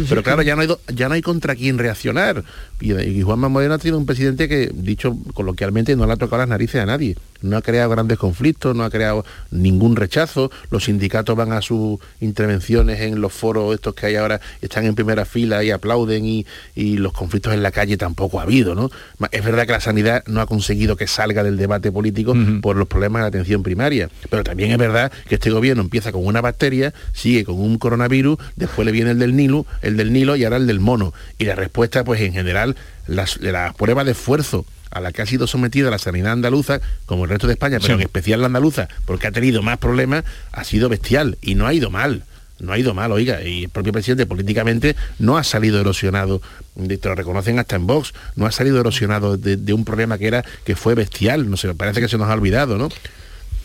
pero 0.07 0.24
claro, 0.24 0.41
ya 0.41 0.55
no, 0.55 0.62
hay, 0.62 0.69
ya 0.93 1.07
no 1.07 1.15
hay 1.15 1.21
contra 1.21 1.55
quién 1.55 1.77
reaccionar. 1.77 2.43
Y, 2.79 2.93
y 2.93 3.21
Juan 3.21 3.39
Manuel 3.39 3.71
ha 3.71 3.77
tenido 3.77 3.97
un 3.97 4.05
presidente 4.05 4.47
que, 4.47 4.71
dicho 4.74 5.17
coloquialmente, 5.33 5.95
no 5.95 6.05
le 6.05 6.13
ha 6.13 6.17
tocado 6.17 6.41
las 6.41 6.50
narices 6.50 6.81
a 6.81 6.85
nadie. 6.85 7.15
No 7.46 7.58
ha 7.58 7.62
creado 7.62 7.90
grandes 7.90 8.18
conflictos, 8.18 8.75
no 8.75 8.84
ha 8.84 8.90
creado 8.90 9.25
ningún 9.52 9.96
rechazo. 9.96 10.52
Los 10.70 10.86
sindicatos 10.86 11.36
van 11.36 11.52
a 11.52 11.62
sus 11.62 12.00
intervenciones 12.20 13.02
en 13.02 13.22
los 13.22 13.34
foros 13.34 13.74
estos 13.74 13.96
que 13.96 14.08
hay 14.08 14.16
ahora, 14.16 14.42
están 14.62 14.86
en 14.86 14.96
primera 14.96 15.25
fila 15.25 15.64
y 15.64 15.72
aplauden 15.72 16.25
y, 16.25 16.46
y 16.75 16.98
los 16.98 17.14
conflictos 17.14 17.54
en 17.54 17.64
la 17.64 17.72
calle 17.72 17.98
tampoco 17.98 18.40
ha 18.40 18.44
habido, 18.44 18.75
¿no? 18.75 18.90
Es 19.32 19.44
verdad 19.44 19.66
que 19.66 19.74
la 19.74 19.82
sanidad 19.82 20.24
no 20.28 20.42
ha 20.42 20.46
conseguido 20.46 20.96
que 20.96 21.08
salga 21.08 21.44
del 21.44 21.58
debate 21.58 21.92
político 21.92 22.36
por 22.62 22.75
los 22.75 22.88
problemas 22.88 23.20
de 23.20 23.24
la 23.24 23.28
atención 23.28 23.64
primaria, 23.64 24.10
pero 24.30 24.44
también 24.44 24.72
es 24.72 24.78
verdad 24.78 25.12
que 25.28 25.36
este 25.36 25.50
gobierno 25.50 25.84
empieza 25.84 26.12
con 26.12 26.25
una 26.25 26.42
bacteria, 26.42 26.94
sigue 27.14 27.46
con 27.46 27.60
un 27.60 27.78
coronavirus, 27.78 28.38
después 28.56 28.86
le 28.86 28.92
viene 28.92 29.12
el 29.12 29.20
del 29.20 29.36
Nilo, 29.36 29.66
el 29.82 29.98
del 29.98 30.14
Nilo 30.14 30.36
y 30.36 30.44
ahora 30.44 30.58
el 30.58 30.68
del 30.68 30.80
mono. 30.80 31.14
Y 31.38 31.46
la 31.46 31.56
respuesta, 31.56 32.04
pues 32.04 32.22
en 32.22 32.34
general, 32.34 32.75
las, 33.08 33.38
las 33.42 33.74
pruebas 33.75 34.06
de 34.06 34.12
esfuerzo 34.12 34.66
a 34.96 35.02
la 35.02 35.12
que 35.12 35.22
ha 35.22 35.25
sido 35.25 35.46
sometida 35.46 35.92
la 35.92 36.00
sanidad 36.00 36.32
andaluza, 36.32 36.80
como 37.06 37.25
el 37.25 37.30
resto 37.30 37.48
de 37.48 37.54
España, 37.54 37.80
pero 37.82 37.96
en 37.96 38.02
especial 38.02 38.40
la 38.40 38.48
andaluza, 38.48 38.88
porque 39.06 39.28
ha 39.28 39.32
tenido 39.32 39.62
más 39.62 39.78
problemas, 39.78 40.24
ha 40.54 40.64
sido 40.64 40.88
bestial 40.88 41.38
y 41.42 41.56
no 41.56 41.68
ha 41.68 41.74
ido 41.74 41.92
mal 41.92 42.24
no 42.58 42.72
ha 42.72 42.80
ido 42.80 42.94
mal, 42.94 43.12
oiga, 43.12 43.44
y 43.44 43.66
el 43.66 43.70
propio 43.70 43.92
presidente 43.92 44.25
políticamente 44.25 44.96
no 45.20 45.38
ha 45.38 45.44
salido 45.44 45.78
erosionado, 45.82 46.42
te 46.88 47.10
lo 47.10 47.14
reconocen 47.14 47.60
hasta 47.60 47.75
en 47.75 47.86
Vox, 47.86 48.14
no 48.38 48.46
ha 48.46 48.52
salido 48.54 48.80
erosionado 48.80 49.36
de, 49.36 49.74
un 49.74 49.84
problema 49.84 50.18
que 50.18 50.28
era 50.28 50.46
que 50.64 50.78
fue 50.78 50.96
bestial, 50.96 51.50
no 51.50 51.58
sé, 51.58 51.74
parece 51.74 52.00
que 52.00 52.08
se 52.08 52.18
nos 52.18 52.30
ha 52.30 52.34
olvidado, 52.34 52.78
¿no? 52.78 52.88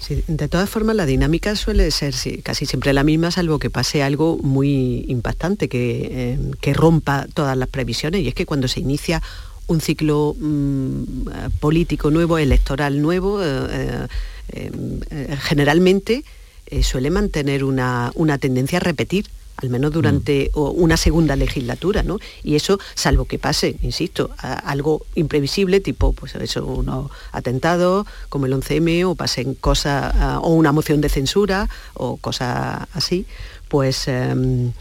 Sí, 0.00 0.24
de 0.26 0.48
todas 0.48 0.68
formas 0.68 0.96
la 0.96 1.06
dinámica 1.06 1.54
suele 1.54 1.88
ser 1.92 2.14
casi 2.42 2.66
siempre 2.66 2.92
la 2.92 3.04
misma, 3.04 3.30
salvo 3.30 3.60
que 3.60 3.70
pase 3.70 4.02
algo 4.02 4.38
muy 4.38 5.04
impactante, 5.06 5.68
que, 5.68 6.36
eh, 6.40 6.72
rompa 6.74 7.28
todas 7.32 7.56
las 7.56 7.68
previsiones, 7.68 8.22
y 8.22 8.28
es 8.28 8.34
que 8.34 8.44
cuando 8.44 8.66
se 8.66 8.80
inicia 8.80 9.22
un 9.70 9.80
ciclo 9.80 10.34
mm, 10.36 11.22
político 11.60 12.10
nuevo, 12.10 12.38
electoral 12.38 13.00
nuevo, 13.00 13.40
eh, 13.42 14.06
eh, 14.52 15.36
generalmente 15.40 16.24
eh, 16.66 16.82
suele 16.82 17.10
mantener 17.10 17.62
una, 17.62 18.12
tendencia 18.40 18.78
a 18.78 18.80
repetir 18.80 19.26
al 19.56 19.70
menos 19.70 19.92
durante 19.92 20.50
mm. 20.54 20.58
una 20.58 20.96
segunda 20.96 21.36
legislatura, 21.36 22.02
¿no? 22.02 22.18
Y 22.42 22.56
eso, 22.56 22.80
salvo 22.94 23.26
que 23.26 23.38
pase, 23.38 23.76
insisto, 23.82 24.30
algo 24.38 25.04
imprevisible, 25.14 25.80
tipo, 25.80 26.14
pues 26.14 26.34
eso, 26.34 26.64
unos 26.64 27.10
atentados 27.30 28.06
como 28.30 28.46
el 28.46 28.54
11M, 28.54 29.06
o 29.06 29.14
pasen 29.14 29.54
cosas, 29.54 30.14
o 30.40 30.54
una 30.54 30.72
moción 30.72 31.02
de 31.02 31.10
censura, 31.10 31.68
o 31.92 32.16
cosas 32.16 32.88
así, 32.94 33.26
pues 33.68 34.08
em, 34.08 34.72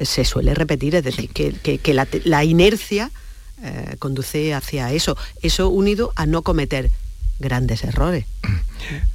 se 0.00 0.24
suele 0.24 0.54
repetir, 0.54 0.96
es 0.96 1.04
decir, 1.04 1.30
que, 1.30 1.94
la, 2.24 2.44
inercia 2.44 3.12
eh, 3.66 3.96
conduce 3.98 4.54
hacia 4.54 4.92
eso. 4.92 5.16
Eso 5.42 5.68
unido 5.68 6.12
a 6.16 6.26
no 6.26 6.42
cometer 6.42 6.90
grandes 7.38 7.84
errores. 7.84 8.24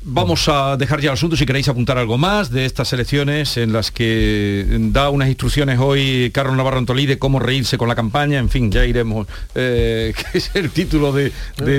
Vamos 0.04 0.50
a 0.50 0.75
dejar 0.75 1.00
ya 1.00 1.10
el 1.10 1.13
asunto 1.13 1.38
si 1.38 1.46
queréis 1.46 1.70
apuntar 1.70 1.98
algo 1.98 2.18
más 2.18 2.51
de 2.51 2.66
estas 2.66 2.92
elecciones 2.92 3.56
en 3.58 3.72
las 3.72 3.92
que 3.92 4.66
da 4.92 5.10
unas 5.10 5.30
instrucciones 5.30 5.80
hoy 5.80 6.30
Carlos 6.34 6.58
Navarro 6.58 6.80
Antolí 6.80 7.06
de 7.06 7.18
cómo 7.18 7.40
reírse 7.40 7.78
con 7.78 7.88
la 7.88 7.96
campaña, 7.96 8.40
en 8.40 8.50
fin, 8.50 8.72
ya 8.72 8.86
iremos, 8.86 9.28
eh, 9.56 10.13
que 10.32 10.38
es 10.38 10.51
el 10.56 10.72
título 10.72 11.13
de, 11.13 11.32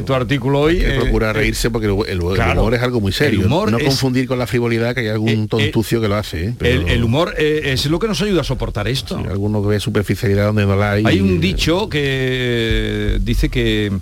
tu 0.03 0.15
artículo 0.15 0.61
hoy. 0.61 0.79
Eh, 0.79 0.99
procura 1.01 1.33
reírse 1.33 1.71
porque 1.71 1.87
el, 1.87 2.21
humor 2.21 2.75
es 2.75 2.83
algo 2.83 3.01
muy 3.01 3.13
serio. 3.13 3.47
humor 3.47 3.71
no 3.71 3.79
confundir 3.79 4.27
con 4.27 4.39
la 4.39 4.47
frivolidad 4.47 4.95
que 4.95 5.01
hay 5.01 5.09
algún 5.09 5.29
eh, 5.31 5.47
tontucio 5.49 6.01
que 6.01 6.09
lo 6.09 6.17
hace. 6.17 6.55
el, 6.61 7.05
humor 7.05 7.35
es 7.37 7.85
lo 7.87 7.99
que 7.99 8.09
nos 8.09 8.23
ayuda 8.23 8.41
a 8.41 8.45
soportar 8.45 8.89
esto. 8.89 9.19
Sí, 9.19 9.25
alguno 9.29 9.63
ve 9.63 9.81
superficialidad 9.81 10.47
donde 10.47 10.65
no 10.65 10.77
la 10.77 10.93
hay. 10.93 11.05
Hay 11.05 11.21
un 11.21 11.41
dicho 11.41 11.89
que 11.89 13.19
dice 13.21 13.49
que 13.49 13.93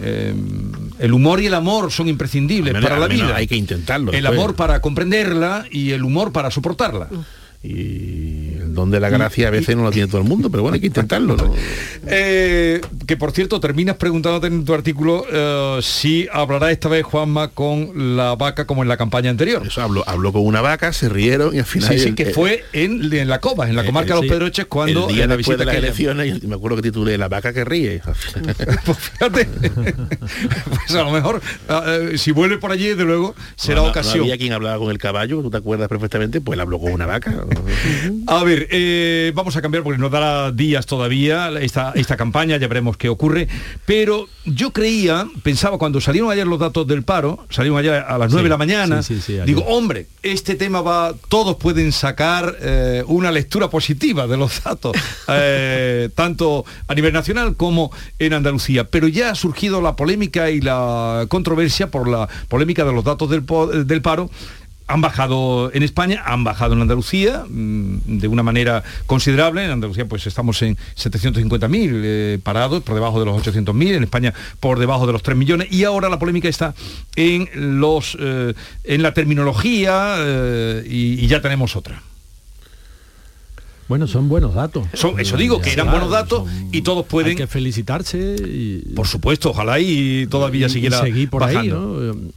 eh, 0.00 0.34
el 0.98 1.12
humor 1.12 1.40
y 1.40 1.46
el 1.46 1.54
amor 1.54 1.92
son 1.92 2.08
imprescindibles 2.08 2.74
para 2.82 2.98
la 2.98 3.06
vida. 3.06 3.36
Hay 3.36 3.46
que 3.46 3.56
intentarlo. 3.56 4.12
El 4.12 4.26
amor 4.26 4.54
para 4.54 4.80
comprenderla 4.80 5.66
y 5.70 5.92
el 5.92 6.02
humor 6.02 6.32
para 6.32 6.50
soportarla 6.50 7.08
y 7.62 8.45
el 8.45 8.45
don 8.76 8.90
de 8.90 9.00
la 9.00 9.08
gracia 9.08 9.48
a 9.48 9.50
veces 9.50 9.76
no 9.76 9.82
lo 9.82 9.90
tiene 9.90 10.06
todo 10.06 10.20
el 10.20 10.28
mundo, 10.28 10.50
pero 10.50 10.62
bueno, 10.62 10.74
hay 10.74 10.80
que 10.80 10.86
intentarlo, 10.86 11.36
eh, 12.06 12.80
que 13.06 13.16
por 13.16 13.32
cierto, 13.32 13.58
terminas 13.58 13.96
preguntándote 13.96 14.46
en 14.46 14.64
tu 14.64 14.74
artículo 14.74 15.24
eh, 15.30 15.80
si 15.82 16.28
hablará 16.32 16.70
esta 16.70 16.88
vez 16.88 17.04
Juanma 17.04 17.48
con 17.48 18.16
la 18.16 18.36
vaca 18.36 18.66
como 18.66 18.82
en 18.82 18.88
la 18.88 18.96
campaña 18.96 19.30
anterior. 19.30 19.66
Eso 19.66 19.82
habló, 19.82 20.04
habló 20.06 20.32
con 20.32 20.46
una 20.46 20.60
vaca, 20.60 20.92
se 20.92 21.08
rieron 21.08 21.54
y 21.54 21.58
al 21.58 21.64
final... 21.64 21.90
Sí, 21.90 21.98
sí, 21.98 22.14
que 22.14 22.26
fue 22.26 22.64
en, 22.72 23.10
la 23.28 23.40
Cova, 23.40 23.68
en 23.68 23.74
la 23.74 23.84
comarca 23.84 24.14
de 24.14 24.20
los 24.20 24.30
Pedroches, 24.30 24.66
cuando 24.66 25.08
el 25.08 25.14
día 25.14 25.24
en 25.24 25.30
la 25.30 25.36
visita 25.36 25.56
de 25.56 25.64
las 25.64 25.74
elecciones, 25.74 26.42
me 26.44 26.54
acuerdo 26.54 26.76
que 26.76 26.82
titulé 26.82 27.18
La 27.18 27.28
vaca 27.28 27.52
que 27.52 27.64
ríe. 27.64 28.02
pues 28.84 28.98
fíjate, 28.98 29.46
pues 30.64 30.94
a 30.94 31.02
lo 31.02 31.10
mejor, 31.10 31.40
eh, 31.68 32.12
si 32.16 32.32
vuelve 32.32 32.58
por 32.58 32.70
allí, 32.70 32.94
de 32.94 33.04
luego, 33.04 33.34
será 33.56 33.82
ocasión. 33.82 34.18
No 34.18 34.24
había 34.24 34.38
quien 34.38 34.52
hablaba 34.52 34.78
con 34.78 34.90
el 34.90 34.98
caballo, 34.98 35.40
tú 35.42 35.50
te 35.50 35.56
acuerdas 35.56 35.88
perfectamente, 35.88 36.40
pues 36.40 36.56
él 36.56 36.60
habló 36.60 36.78
con 36.78 36.92
una 36.92 37.06
vaca. 37.06 37.34
A 38.26 38.44
ver, 38.44 38.65
eh, 38.70 39.32
vamos 39.34 39.56
a 39.56 39.62
cambiar 39.62 39.82
porque 39.82 39.98
nos 39.98 40.10
dará 40.10 40.52
días 40.52 40.86
todavía 40.86 41.50
esta, 41.60 41.92
esta 41.94 42.16
campaña, 42.16 42.56
ya 42.56 42.68
veremos 42.68 42.96
qué 42.96 43.08
ocurre. 43.08 43.48
Pero 43.84 44.28
yo 44.44 44.72
creía, 44.72 45.26
pensaba 45.42 45.78
cuando 45.78 46.00
salieron 46.00 46.30
ayer 46.30 46.46
los 46.46 46.58
datos 46.58 46.86
del 46.86 47.02
paro, 47.02 47.46
salieron 47.50 47.78
ayer 47.78 47.94
a 47.94 48.18
las 48.18 48.30
9 48.30 48.44
de 48.44 48.48
la 48.48 48.56
mañana, 48.56 49.00
digo, 49.44 49.62
hombre, 49.62 50.06
este 50.22 50.54
tema 50.54 50.80
va, 50.80 51.14
todos 51.28 51.56
pueden 51.56 51.92
sacar 51.92 52.56
eh, 52.60 53.02
una 53.06 53.32
lectura 53.32 53.70
positiva 53.70 54.26
de 54.26 54.36
los 54.36 54.62
datos, 54.62 54.96
eh, 55.28 56.08
tanto 56.14 56.64
a 56.88 56.94
nivel 56.94 57.12
nacional 57.12 57.56
como 57.56 57.90
en 58.18 58.34
Andalucía. 58.34 58.84
Pero 58.84 59.08
ya 59.08 59.30
ha 59.30 59.34
surgido 59.34 59.80
la 59.80 59.96
polémica 59.96 60.50
y 60.50 60.60
la 60.60 61.26
controversia 61.28 61.90
por 61.90 62.08
la 62.08 62.28
polémica 62.48 62.84
de 62.84 62.92
los 62.92 63.04
datos 63.04 63.30
del, 63.30 63.44
del 63.86 64.02
paro 64.02 64.30
han 64.86 65.00
bajado 65.00 65.70
en 65.74 65.82
España, 65.82 66.22
han 66.24 66.44
bajado 66.44 66.74
en 66.74 66.82
Andalucía 66.82 67.44
mm, 67.48 68.18
de 68.18 68.28
una 68.28 68.42
manera 68.42 68.82
considerable. 69.06 69.64
En 69.64 69.70
Andalucía 69.70 70.06
pues 70.06 70.26
estamos 70.26 70.62
en 70.62 70.76
750.000 70.96 71.90
eh, 71.92 72.38
parados, 72.42 72.82
por 72.82 72.94
debajo 72.94 73.18
de 73.18 73.26
los 73.26 73.44
800.000, 73.44 73.94
en 73.94 74.02
España 74.04 74.34
por 74.60 74.78
debajo 74.78 75.06
de 75.06 75.12
los 75.12 75.22
3 75.22 75.36
millones 75.36 75.68
y 75.70 75.84
ahora 75.84 76.08
la 76.08 76.18
polémica 76.18 76.48
está 76.48 76.74
en, 77.16 77.80
los, 77.80 78.16
eh, 78.20 78.54
en 78.84 79.02
la 79.02 79.12
terminología 79.12 80.16
eh, 80.18 80.84
y 80.88 81.26
ya 81.26 81.40
tenemos 81.40 81.76
otra. 81.76 82.02
Bueno, 83.88 84.06
son 84.08 84.28
buenos 84.28 84.54
datos. 84.54 84.84
Son, 84.94 85.20
eso 85.20 85.36
digo, 85.36 85.60
que 85.60 85.72
eran 85.72 85.90
buenos 85.90 86.10
datos 86.10 86.48
y 86.72 86.82
todos 86.82 87.06
pueden... 87.06 87.30
Hay 87.30 87.36
que 87.36 87.46
felicitarse. 87.46 88.34
Y, 88.36 88.78
por 88.94 89.06
supuesto, 89.06 89.50
ojalá 89.50 89.78
y 89.78 90.26
todavía 90.26 90.68
siguiera 90.68 91.00
seguir 91.00 91.30
por 91.30 91.44
ahí. 91.44 91.72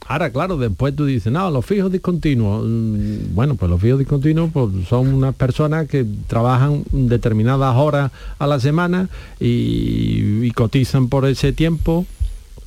Ahora, 0.06 0.30
claro, 0.30 0.56
después 0.56 0.94
tú 0.94 1.06
dices, 1.06 1.32
no, 1.32 1.50
los 1.50 1.66
fijos 1.66 1.90
discontinuos. 1.90 2.64
Mm, 2.66 3.34
bueno, 3.34 3.56
pues 3.56 3.68
los 3.68 3.80
fijos 3.80 3.98
discontinuos 3.98 4.50
pues, 4.52 4.68
son 4.88 5.12
unas 5.12 5.34
personas 5.34 5.88
que 5.88 6.06
trabajan 6.28 6.84
determinadas 6.92 7.76
horas 7.76 8.12
a 8.38 8.46
la 8.46 8.60
semana 8.60 9.08
y 9.40 10.50
cotizan 10.52 11.08
por 11.08 11.26
ese 11.26 11.52
tiempo 11.52 12.06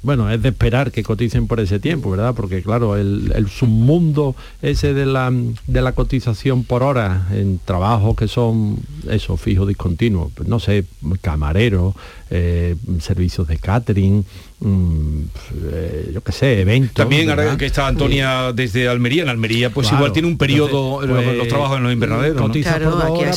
bueno, 0.04 0.30
es 0.30 0.42
de 0.42 0.50
esperar 0.50 0.92
que 0.92 1.02
coticen 1.02 1.48
por 1.48 1.62
ese 1.62 1.80
tiempo, 1.80 2.12
¿verdad? 2.12 2.36
Porque 2.36 2.62
claro, 2.62 2.98
el, 2.98 3.48
submundo 3.48 4.36
ese 4.62 4.94
de 4.94 5.06
la, 5.06 5.32
de 5.32 5.82
la 5.82 5.94
cotización 5.94 6.66
por 6.66 6.84
hora 6.84 7.28
en 7.32 7.60
trabajos 7.64 8.16
que 8.18 8.28
son 8.28 8.80
eso, 9.10 9.38
fijos 9.38 9.68
discontinuos, 9.68 10.32
pues 10.36 10.50
no 10.50 10.60
sé, 10.60 10.86
camareros, 11.22 11.96
eh, 12.30 12.76
servicios 13.00 13.48
de 13.48 13.58
catering, 13.58 14.26
mm, 14.68 15.24
eh, 15.72 16.12
yo 16.14 16.22
qué 16.22 16.32
sé, 16.32 16.62
eventos. 16.62 16.96
También 16.96 17.30
ahora 17.30 17.58
que 17.58 17.66
está 17.66 17.88
Antonia 17.88 18.52
desde 18.54 18.88
Almería, 18.88 19.24
en 19.24 19.30
Almería 19.30 19.70
pues 19.70 19.92
igual 19.92 20.12
tiene 20.12 20.28
un 20.28 20.38
periodo 20.38 21.02
los, 21.06 21.24
pues, 21.24 21.48
trabajos 21.48 21.78
en 21.78 21.84
los 21.84 21.94
invernaderos. 21.94 22.52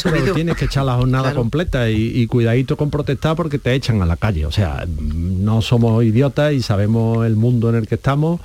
pero 0.03 0.35
tienes 0.35 0.57
que 0.57 0.65
echar 0.67 0.85
la 0.85 0.95
jornada 0.95 1.35
completa 1.35 1.91
y, 1.91 2.27
cuidadito 2.27 2.77
con 2.77 2.91
protestar 2.91 3.37
porque 3.37 3.59
te 3.59 3.75
echan 3.75 4.03
a 4.03 4.07
la 4.07 4.17
calle. 4.17 4.47
O 4.47 4.53
sea, 4.53 4.87
no 4.87 5.63
somos 5.63 6.05
idiotas 6.05 6.53
y 6.53 6.63
sabemos 6.63 7.27
el 7.27 7.37
mundo 7.37 7.71
en 7.71 7.77
el 7.77 7.87
que 7.87 7.97
estamos 7.97 8.41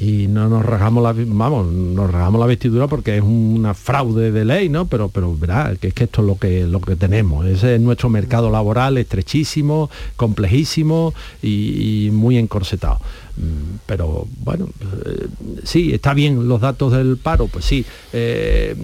y 0.00 0.28
no 0.28 0.48
nos 0.48 0.64
rajamos 0.64 1.02
la 1.02 1.12
vamos 1.12 1.66
nos 1.66 2.10
rajamos 2.10 2.40
la 2.40 2.46
vestidura 2.46 2.86
porque 2.86 3.16
es 3.16 3.22
una 3.22 3.74
fraude 3.74 4.30
de 4.30 4.44
ley 4.44 4.68
no 4.68 4.86
pero 4.86 5.08
pero 5.08 5.36
verá 5.36 5.74
que 5.80 5.88
es 5.88 5.94
que 5.94 6.04
esto 6.04 6.20
es 6.20 6.26
lo 6.28 6.38
que 6.38 6.66
lo 6.66 6.80
que 6.80 6.94
tenemos. 6.96 7.46
Ese 7.46 7.74
es 7.74 7.80
nuestro 7.80 8.08
mercado 8.08 8.50
laboral 8.50 8.96
estrechísimo 8.98 9.90
complejísimo 10.16 11.14
y, 11.42 12.10
muy 12.12 12.38
encorsetado. 12.38 13.00
Mm, 13.36 13.78
pero 13.86 14.26
bueno 14.44 14.68
eh, 15.04 15.26
sí 15.64 15.92
está 15.92 16.14
bien 16.14 16.48
los 16.48 16.60
datos 16.60 16.92
del 16.92 17.16
paro 17.16 17.48
pues 17.48 17.64
sí. 17.64 17.84
Eh, 18.12 18.76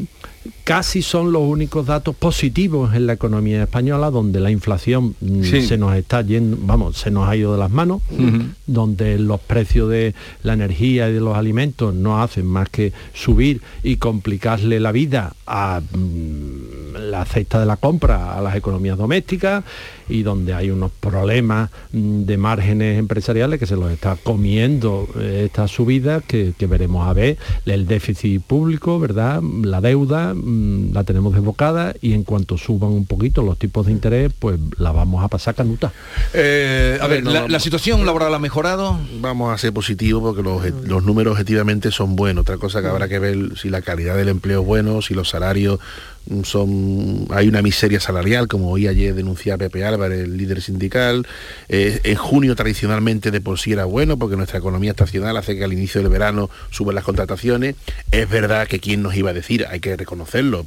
casi 0.65 1.03
son 1.03 1.31
los 1.31 1.43
únicos 1.43 1.87
datos 1.87 2.17
positivos 2.17 2.95
en 2.95 3.07
la 3.07 3.13
economía 3.13 3.63
española 3.63 4.11
donde 4.11 4.41
la 4.41 4.51
inflación 4.51 5.15
mm, 5.21 5.43
se 5.43 5.77
nos 5.77 5.95
está 5.95 6.23
yendo, 6.23 6.57
vamos, 6.61 6.97
se 6.97 7.11
nos 7.11 7.29
ha 7.29 7.37
ido 7.37 7.53
de 7.53 7.59
las 7.59 7.71
manos, 7.71 8.01
donde 8.67 9.19
los 9.19 9.41
precios 9.41 9.91
de 9.91 10.15
la 10.43 10.55
energía 10.55 11.11
y 11.11 11.13
de 11.13 11.21
los 11.21 11.37
alimentos 11.37 11.95
no 11.95 12.23
hacen 12.23 12.47
más 12.47 12.71
que 12.71 12.93
subir 13.13 13.61
y 13.83 13.97
complicarle 13.97 14.81
la 14.81 14.91
vida 14.91 15.35
a 15.47 15.81
mm, 15.81 16.95
la 17.11 17.25
cesta 17.27 17.61
de 17.61 17.67
la 17.67 17.77
compra 17.77 18.35
a 18.35 18.41
las 18.41 18.57
economías 18.57 18.97
domésticas 18.97 19.65
y 20.09 20.23
donde 20.23 20.55
hay 20.55 20.71
unos 20.71 20.91
problemas 20.93 21.71
mm, 21.93 22.23
de 22.23 22.37
márgenes 22.39 22.99
empresariales 22.99 23.59
que 23.59 23.67
se 23.67 23.77
los 23.77 23.91
está 23.91 24.17
comiendo 24.17 25.09
eh, 25.19 25.43
esta 25.45 25.69
subida 25.69 26.21
que, 26.21 26.55
que 26.57 26.67
veremos 26.67 27.07
a 27.07 27.13
ver, 27.13 27.37
el 27.67 27.87
déficit 27.87 28.43
público, 28.43 28.99
¿verdad? 28.99 29.43
La 29.43 29.81
deuda, 29.81 30.35
la 30.93 31.05
tenemos 31.05 31.35
desbocada 31.35 31.95
y 32.01 32.13
en 32.13 32.25
cuanto 32.25 32.59
suban 32.59 32.91
un 32.91 33.07
poquito 33.07 33.43
los 33.43 33.59
tipos 33.59 33.87
de 33.87 33.93
interés, 33.93 34.33
pues 34.39 34.59
la 34.79 34.93
vamos 34.93 35.25
a 35.25 35.29
pasar 35.29 35.55
canuta. 35.55 35.93
Eh, 36.33 36.99
a 37.01 37.07
ver, 37.07 37.25
la, 37.25 37.61
situación 37.61 38.05
laboral 38.07 38.35
ha 38.35 38.39
mejorado. 38.39 38.99
Vamos 39.21 39.53
a 39.53 39.59
ser 39.59 39.73
positivos 39.73 40.23
porque 40.23 40.71
los, 40.87 41.05
números 41.05 41.33
objetivamente 41.33 41.91
son 41.91 42.17
buenos. 42.17 42.43
Otra 42.43 42.59
cosa 42.59 42.81
que 42.83 42.89
habrá 42.89 43.09
que 43.09 43.19
ver 43.19 43.59
si 43.59 43.71
la 43.71 43.83
calidad 43.83 44.17
del 44.17 44.29
empleo 44.29 44.61
es 44.61 44.67
bueno, 44.67 45.03
si 45.03 45.15
los 45.15 45.29
salarios 45.29 45.79
son 46.45 47.27
hay 47.31 47.49
una 47.49 47.63
miseria 47.63 48.01
salarial, 48.01 48.49
como 48.49 48.71
hoy 48.71 48.89
ayer 48.89 49.15
denunciaba 49.15 49.59
Pepe 49.59 49.85
Álvarez, 49.85 50.25
el 50.25 50.37
líder 50.37 50.63
sindical. 50.63 51.27
Eh, 51.69 52.01
en 52.05 52.17
junio 52.17 52.57
tradicionalmente 52.57 53.31
de 53.31 53.41
por 53.41 53.59
sí 53.59 53.73
era 53.73 53.85
bueno, 53.85 54.19
porque 54.19 54.37
nuestra 54.37 54.59
economía 54.59 54.91
estacional 54.91 55.37
hace 55.37 55.57
que 55.57 55.65
al 55.65 55.73
inicio 55.73 56.01
del 56.01 56.11
verano 56.11 56.51
suben 56.71 56.95
las 56.95 57.05
contrataciones. 57.05 57.77
Es 58.11 58.29
verdad 58.29 58.67
que 58.67 58.81
quién 58.81 59.03
nos 59.03 59.15
iba 59.17 59.31
a 59.31 59.35
decir, 59.35 59.67
hay 59.69 59.81
que 59.81 59.97
reconocerlo, 59.97 60.65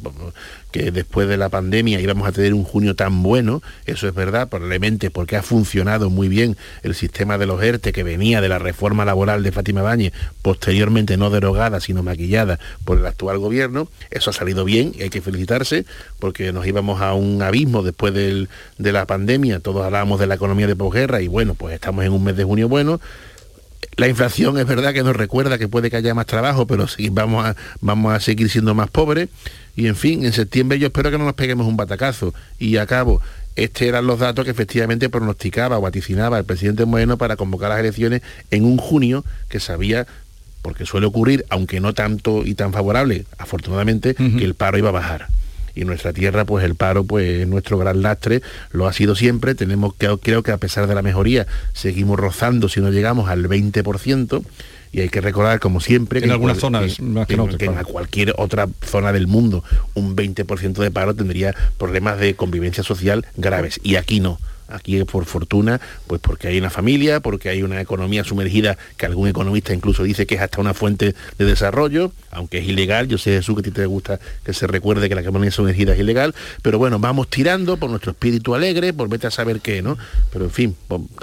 que 0.72 0.92
después 0.92 1.28
de 1.28 1.38
la 1.38 1.50
pandemia 1.50 2.00
íbamos 2.00 2.28
a 2.28 2.32
tener 2.32 2.54
un 2.54 2.64
junio 2.64 2.96
tan 2.96 3.24
bueno, 3.24 3.62
eso 3.86 4.08
es 4.08 4.14
verdad, 4.14 4.50
probablemente 4.50 5.10
porque 5.10 5.36
ha 5.36 5.44
funcionado 5.44 6.10
muy 6.10 6.28
bien 6.28 6.58
el 6.84 6.94
sistema 6.94 7.38
de 7.38 7.46
los 7.46 7.62
ERTE 7.64 7.94
que 7.94 8.04
venía 8.04 8.42
de 8.42 8.50
la 8.50 8.60
reforma 8.60 9.06
laboral 9.06 9.44
de 9.44 9.52
Fátima 9.52 9.82
Báñez, 9.82 10.14
posteriormente 10.42 11.18
no 11.18 11.30
derogada, 11.30 11.80
sino 11.80 12.04
maquillada 12.04 12.60
por 12.86 13.00
el 13.00 13.06
actual 13.06 13.40
gobierno. 13.40 13.88
Eso 14.12 14.30
ha 14.30 14.34
salido 14.34 14.66
bien 14.66 14.94
y 14.96 15.04
hay 15.04 15.10
que 15.10 15.22
porque 16.20 16.54
nos 16.54 16.68
íbamos 16.68 17.02
a 17.02 17.14
un 17.14 17.42
abismo 17.42 17.84
después 17.84 18.14
de 18.14 18.48
la 18.78 19.06
pandemia, 19.06 19.60
todos 19.60 19.86
hablábamos 19.86 20.20
de 20.20 20.28
la 20.28 20.36
economía 20.36 20.68
de 20.68 20.76
posguerra 20.76 21.22
y 21.22 21.28
bueno, 21.28 21.56
pues 21.56 21.74
estamos 21.74 22.06
en 22.06 22.14
un 22.14 22.24
mes 22.24 22.36
de 22.36 22.44
junio 22.44 22.70
bueno. 22.70 23.00
La 23.98 24.08
inflación 24.08 24.60
es 24.60 24.68
verdad 24.68 24.94
que 24.94 25.02
nos 25.02 25.16
recuerda 25.16 25.58
que 25.58 25.68
puede 25.68 25.90
que 25.90 25.98
haya 25.98 26.14
más 26.14 26.28
trabajo, 26.28 26.68
pero 26.68 26.88
sí, 26.88 27.10
vamos, 27.10 27.46
a, 27.46 27.56
vamos 27.82 28.14
a 28.14 28.20
seguir 28.20 28.48
siendo 28.48 28.76
más 28.76 28.92
pobres. 28.92 29.30
Y 29.76 29.88
en 29.88 29.96
fin, 29.96 30.24
en 30.24 30.34
septiembre 30.34 30.78
yo 30.78 30.88
espero 30.88 31.10
que 31.10 31.18
no 31.18 31.26
nos 31.26 31.34
peguemos 31.34 31.66
un 31.66 31.78
batacazo. 31.78 32.32
Y 32.60 32.78
acabo, 32.78 33.22
estos 33.56 33.82
eran 33.82 34.06
los 34.06 34.20
datos 34.20 34.46
que 34.46 34.52
efectivamente 34.52 35.10
pronosticaba 35.10 35.80
o 35.80 35.82
vaticinaba 35.82 36.38
el 36.38 36.46
presidente 36.46 36.86
Moreno 36.86 37.18
para 37.18 37.38
convocar 37.38 37.70
las 37.70 37.80
elecciones 37.80 38.22
en 38.52 38.66
un 38.66 38.78
junio 38.78 39.26
que 39.50 39.60
sabía 39.60 40.06
porque 40.68 40.86
suele 40.86 41.08
ocurrir, 41.08 41.46
aunque 41.48 41.80
no 41.80 41.94
tanto 41.94 42.46
y 42.46 42.54
tan 42.54 42.74
favorable, 42.74 43.24
afortunadamente, 43.38 44.16
que 44.16 44.44
el 44.44 44.54
paro 44.54 44.78
iba 44.78 44.90
a 44.90 44.92
bajar. 44.92 45.28
Y 45.74 45.84
en 45.84 45.88
nuestra 45.88 46.12
tierra 46.12 46.44
pues 46.44 46.66
el 46.66 46.76
paro 46.76 47.06
pues 47.06 47.26
es 47.26 47.48
nuestro 47.48 47.78
gran 47.78 48.02
lastre, 48.02 48.42
lo 48.72 48.86
ha 48.86 48.92
sido 48.92 49.16
siempre, 49.16 49.56
tenemos 49.56 49.94
que, 49.94 50.14
creo 50.22 50.44
que 50.44 50.52
a 50.52 50.58
pesar 50.58 50.88
de 50.88 50.94
la 50.94 51.02
mejoría 51.02 51.48
seguimos 51.72 52.20
rozando 52.20 52.68
si 52.68 52.82
no 52.82 52.92
llegamos 52.92 53.30
al 53.30 53.48
20% 53.48 54.44
y 54.92 55.00
hay 55.00 55.08
que 55.08 55.22
recordar 55.22 55.62
como 55.62 55.80
siempre 55.80 56.20
que 56.20 56.26
en 56.26 56.34
algunas 56.34 56.58
zonas 56.58 56.98
que, 57.58 57.66
en 57.66 57.84
cualquier 57.86 58.34
otra 58.36 58.68
zona 58.86 59.14
del 59.14 59.28
mundo 59.28 59.64
un 59.94 60.18
20% 60.18 60.74
de 60.74 60.92
paro 60.92 61.16
tendría 61.16 61.56
problemas 61.78 62.20
de 62.20 62.36
convivencia 62.36 62.84
social 62.84 63.26
graves. 63.38 63.80
Y 63.84 63.96
aquí 63.96 64.20
no 64.20 64.38
Aquí 64.68 65.04
por 65.06 65.26
fortuna, 65.26 65.80
pues 66.08 66.22
porque 66.22 66.48
hay 66.48 66.58
una 66.58 66.70
familia, 66.70 67.20
porque 67.20 67.50
hay 67.50 67.64
una 67.64 67.80
economía 67.80 68.24
sumergida 68.24 68.78
que 68.98 69.06
algún 69.06 69.28
economista 69.28 69.74
incluso 69.74 70.04
dice 70.04 70.26
que 70.26 70.36
es 70.36 70.42
hasta 70.42 70.60
una 70.60 70.74
fuente 70.74 71.16
de 71.38 71.46
desarrollo, 71.46 72.12
aunque 72.32 72.60
es 72.60 72.68
ilegal. 72.68 73.08
Yo 73.08 73.18
sé, 73.18 73.32
Jesús, 73.32 73.56
que 73.56 73.62
a 73.62 73.64
ti 73.64 73.72
te 73.72 73.86
gusta 73.86 74.20
que 74.44 74.54
se 74.54 74.68
recuerde 74.68 75.10
que 75.10 75.16
la 75.16 75.22
economía 75.22 75.52
sumergida 75.52 75.94
es 75.94 76.00
ilegal, 76.00 76.36
pero 76.62 76.78
bueno, 76.78 77.00
vamos 77.00 77.30
tirando 77.30 77.78
por 77.78 77.90
nuestro 77.90 78.12
espíritu 78.12 78.56
alegre, 78.56 78.94
por 78.94 79.10
vete 79.10 79.28
a 79.28 79.32
saber 79.32 79.62
qué, 79.62 79.82
¿no? 79.82 79.98
Pero 80.32 80.46
en 80.46 80.52
fin, 80.52 80.76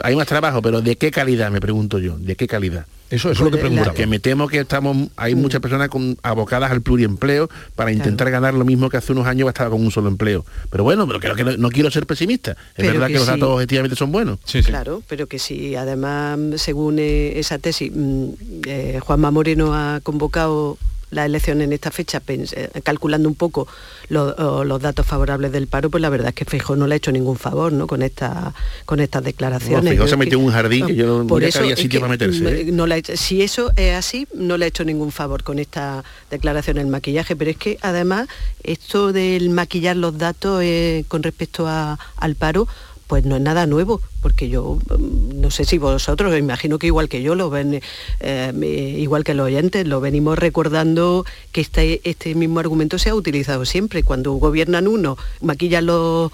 hay 0.03 0.17
más 0.17 0.27
trabajo, 0.27 0.63
pero 0.63 0.81
¿de 0.81 0.97
qué 0.97 1.11
calidad, 1.11 1.51
me 1.51 1.61
pregunto 1.61 1.99
yo? 1.99 2.17
¿De 2.19 2.37
qué 2.37 2.47
calidad? 2.47 2.87
Eso, 3.11 3.31
es 3.31 3.39
lo 3.39 3.51
que 3.51 3.59
pregunta. 3.59 3.93
Que 3.93 4.07
me 4.07 4.19
temo 4.19 4.49
que 4.49 4.61
estamos, 4.61 5.09
hay 5.17 5.35
mm. 5.35 5.39
muchas 5.39 5.61
personas 5.61 5.89
con, 5.89 6.17
abocadas 6.23 6.71
al 6.71 6.83
pluriempleo 6.83 7.49
para 7.75 7.93
intentar 7.93 8.31
ganar 8.31 8.55
lo 8.55 8.65
mismo 8.65 8.89
que 8.89 8.97
hace 8.97 9.13
unos 9.13 9.27
años 9.27 9.49
estaba 9.49 9.71
con 9.71 9.81
un 9.81 9.91
solo 9.91 10.09
empleo. 10.09 10.45
Pero 10.71 10.85
bueno, 10.85 11.07
pero 11.07 11.21
creo 11.21 11.35
que 11.35 11.59
no, 11.59 11.69
quiero 11.71 11.91
ser 11.91 12.07
pesimista. 12.07 12.57
Es 12.77 12.87
verdad 12.87 13.09
que, 13.09 13.15
los 13.15 13.27
datos 13.27 13.49
objetivamente 13.49 13.97
son 13.97 14.11
buenos. 14.13 14.39
Claro, 14.67 15.03
pero 15.09 15.27
que 15.27 15.39
si 15.39 15.77
además, 15.77 16.39
según 16.57 16.99
eh, 16.99 17.39
esa 17.39 17.59
tesis, 17.59 17.93
mm, 17.95 18.29
eh, 18.67 19.01
Juanma 19.03 19.31
Moreno 19.31 19.75
ha 19.75 20.01
convocado 20.03 20.79
la 21.15 21.25
elección 21.25 21.61
en 21.63 21.73
esta 21.73 21.91
fecha, 21.91 22.21
eh, 22.27 22.71
calculando 22.83 23.29
un 23.29 23.35
poco 23.35 23.67
los 24.09 24.81
datos 24.83 25.07
favorables 25.07 25.53
del 25.53 25.67
paro, 25.67 25.91
pues 25.91 26.01
la 26.03 26.11
verdad 26.11 26.29
es 26.29 26.35
que 26.35 26.45
Feijóo 26.45 26.77
no 26.77 26.87
le 26.87 26.95
ha 26.95 26.97
hecho 26.97 27.13
ningún 27.13 27.37
favor 27.37 27.73
¿no? 27.73 27.87
con, 27.87 28.03
esta, 28.03 28.53
con 28.85 29.01
estas 29.01 29.23
declaraciones. 29.25 29.97
No, 29.97 30.07
se 30.07 30.17
metió 30.17 30.39
en 30.39 30.45
un 30.45 30.53
jardín 30.53 30.87
que 30.87 30.95
yo 30.95 31.07
no 31.07 31.27
por 31.27 31.43
eso, 31.43 31.65
sitio 31.77 32.01
para 32.01 32.11
meterse. 32.11 32.61
¿eh? 32.61 32.65
No 32.73 32.87
si 33.15 33.43
eso 33.43 33.73
es 33.77 33.95
así, 33.95 34.27
no 34.35 34.57
le 34.57 34.67
ha 34.67 34.69
hecho 34.69 34.85
ningún 34.85 35.13
favor 35.13 35.43
con 35.43 35.59
esta 35.59 36.05
declaración 36.31 36.79
el 36.79 36.87
maquillaje, 36.89 37.37
pero 37.37 37.51
es 37.51 37.57
que 37.57 37.79
además 37.81 38.29
esto 38.63 39.13
del 39.13 39.51
maquillar 39.51 39.97
los 39.97 40.19
datos 40.19 40.63
eh, 40.63 41.05
con 41.09 41.23
respecto 41.23 41.67
al 41.69 42.35
paro, 42.35 42.69
pues 43.07 43.25
no 43.25 43.37
es 43.37 43.43
nada 43.43 43.67
nuevo, 43.67 44.01
porque 44.23 44.49
yo 44.49 44.79
mm, 44.89 45.41
no 45.41 45.51
sé 45.51 45.65
si 45.65 45.79
vosotros, 45.79 46.37
imagino 46.39 46.79
que 46.79 46.87
igual 46.87 47.09
que 47.09 47.23
yo 47.23 47.35
lo 47.35 47.51
ven, 47.51 47.81
eh, 48.21 48.97
igual 48.99 49.25
que 49.25 49.35
los 49.35 49.47
oyentes, 49.47 49.87
lo 49.87 50.01
venimos 50.01 50.39
recordando 50.39 51.25
que 51.53 51.61
este, 51.61 52.01
este 52.05 52.35
mismo 52.35 52.61
argumento 52.61 52.99
se 52.99 53.11
ha 53.11 53.15
utilizado 53.15 53.65
siempre. 53.65 54.03
Cuando 54.03 54.33
gobiernan 54.33 54.89
uno, 54.89 55.17
maquillan 55.41 55.87
los, 55.87 56.33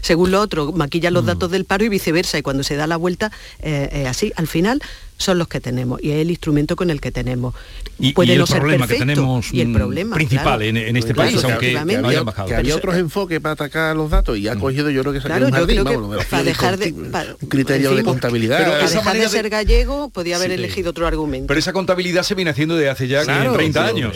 según 0.00 0.30
lo 0.30 0.40
otro, 0.40 0.72
maquillan 0.72 1.14
los 1.14 1.24
mm. 1.24 1.26
datos 1.26 1.50
del 1.50 1.64
paro 1.64 1.84
y 1.84 1.88
viceversa, 1.88 2.38
y 2.38 2.42
cuando 2.42 2.62
se 2.62 2.76
da 2.76 2.86
la 2.86 2.96
vuelta, 2.96 3.32
eh, 3.60 4.06
así. 4.08 4.32
Al 4.36 4.46
final, 4.46 4.82
son 5.18 5.38
los 5.38 5.48
que 5.48 5.60
tenemos 5.60 6.02
y 6.02 6.10
es 6.10 6.20
el 6.20 6.30
instrumento 6.30 6.76
con 6.76 6.90
el 6.90 7.00
que 7.00 7.12
tenemos. 7.12 7.54
Y, 7.98 8.12
Puede 8.12 8.34
el 8.34 8.44
problema 8.44 8.86
que 8.88 8.96
tenemos 8.96 9.52
y 9.52 9.60
el 9.60 9.72
problema, 9.72 10.16
principal 10.16 10.62
en, 10.62 10.96
este 10.96 11.14
país, 11.14 11.42
aunque 11.44 11.72
que, 11.72 12.54
había 12.54 12.76
otros 12.76 12.96
enfoques 12.96 13.40
para 13.40 13.52
atacar 13.52 13.94
los 13.94 14.10
datos 14.10 14.36
y 14.38 14.48
ha 14.48 14.54
mm. 14.54 14.60
cogido 14.60 14.90
yo 14.90 15.02
creo 15.02 15.12
que 15.12 15.20
claro, 15.20 15.48
yo 15.48 15.66
creo 15.66 15.84
que 16.10 16.24
para 16.24 16.42
dejar 16.42 16.78
de, 16.78 16.92
un 16.92 17.48
criterio 17.48 17.94
de 17.94 18.02
contabilidad. 18.02 18.58
Pero 18.58 18.72
para 18.72 18.88
dejar 18.88 19.16
de 19.16 19.28
ser 19.28 19.48
gallego 19.48 20.10
podía 20.10 20.36
haber 20.36 20.50
elegido 20.50 20.90
otro 20.90 21.06
argumento. 21.06 21.46
Pero 21.46 21.60
esa 21.60 21.72
contabilidad 21.72 22.22
se 22.22 22.34
viene 22.34 22.50
haciendo 22.50 22.76
desde 22.76 22.90
hace 22.90 23.08
ya 23.08 23.24
30 23.24 23.86
años. 23.86 24.12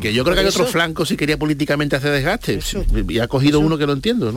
que, 0.00 0.14
yo 0.14 0.24
creo 0.24 0.34
que 0.34 0.40
hay 0.40 0.46
otro 0.46 0.66
flanco 0.66 1.04
si 1.04 1.16
quería 1.16 1.38
políticamente 1.38 1.96
hacer 1.96 2.12
desgaste 2.12 2.60
y 3.08 3.18
ha 3.18 3.28
cogido 3.28 3.60
uno 3.60 3.76
que 3.76 3.86
lo 3.86 3.92
entiendo. 3.92 4.32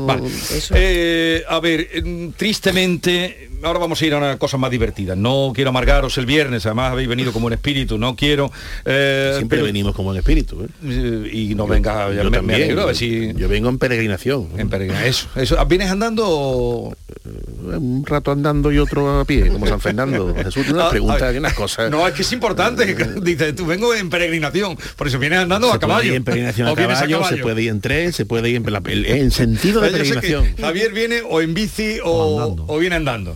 Eh, 0.72 1.44
a 1.48 1.60
ver, 1.60 1.88
tristemente 2.36 3.50
ahora 3.64 3.80
vamos 3.80 4.02
a 4.02 4.06
ir 4.06 4.14
a 4.14 4.18
una 4.18 4.38
cosa 4.38 4.58
más 4.58 4.72
divertida. 4.72 5.16
No 5.16 5.52
quiero 5.54 5.72
amargaros 5.94 6.18
el 6.18 6.26
viernes, 6.26 6.66
además 6.66 6.92
habéis 6.92 7.08
venido 7.08 7.32
como 7.32 7.48
un 7.48 7.54
espíritu, 7.54 7.98
no 7.98 8.16
quiero... 8.16 8.52
Eh, 8.86 9.34
Siempre 9.36 9.62
venimos 9.62 9.96
como 9.96 10.10
un 10.10 10.18
espíritu. 10.18 10.64
¿eh? 10.64 11.30
Y 11.32 11.56
no 11.56 11.68
venga, 11.68 12.12
yo, 12.12 12.24
yo 12.24 13.50
vengo 13.50 13.70
en 13.70 13.78
peregrinación. 13.78 14.50
En 14.58 14.70
peregrinación, 14.70 15.10
eso, 15.10 15.30
eso. 15.36 15.66
¿Vienes 15.66 15.90
andando 15.90 16.96
eh, 17.26 17.78
un 17.78 18.06
rato 18.06 18.32
andando 18.32 18.72
y 18.72 18.80
otro 18.80 19.20
a 19.20 19.26
pie, 19.26 19.50
como 19.50 19.68
San 19.68 19.80
Fernando. 19.80 20.34
Jesús 20.44 20.70
una 20.70 20.88
ah, 20.88 20.90
pregunta, 20.90 21.28
hay 21.28 21.38
unas 21.38 21.54
cosas. 21.54 21.92
No, 21.92 22.08
es 22.08 22.14
que 22.14 22.24
es 22.24 22.32
importante. 22.32 22.96
Dice, 23.22 23.54
tú 23.54 23.66
vengo 23.66 23.94
en 23.94 24.10
peregrinación, 24.10 24.78
por 24.96 25.08
eso 25.08 25.20
vienes 25.20 25.40
andando 25.40 25.72
a 25.72 25.80
caballo. 25.80 26.14
en 26.14 26.24
peregrinación 26.24 26.68
a 26.68 26.76
caballo, 26.76 27.24
se 27.26 27.38
puede 27.38 27.64
ir 27.64 27.70
en 27.70 27.82
tren, 27.82 28.14
se 28.14 28.26
puede 28.26 28.50
ir 28.50 28.56
en, 28.56 29.06
en 29.06 29.32
sentido 29.32 29.82
de 29.82 29.92
peregrinación. 29.92 30.56
Javier 30.60 30.92
viene 30.92 31.22
o 31.28 31.42
en 31.42 31.54
bici 31.54 32.00
o, 32.04 32.56
o 32.68 32.78
viene 32.80 32.96
andando. 32.96 33.36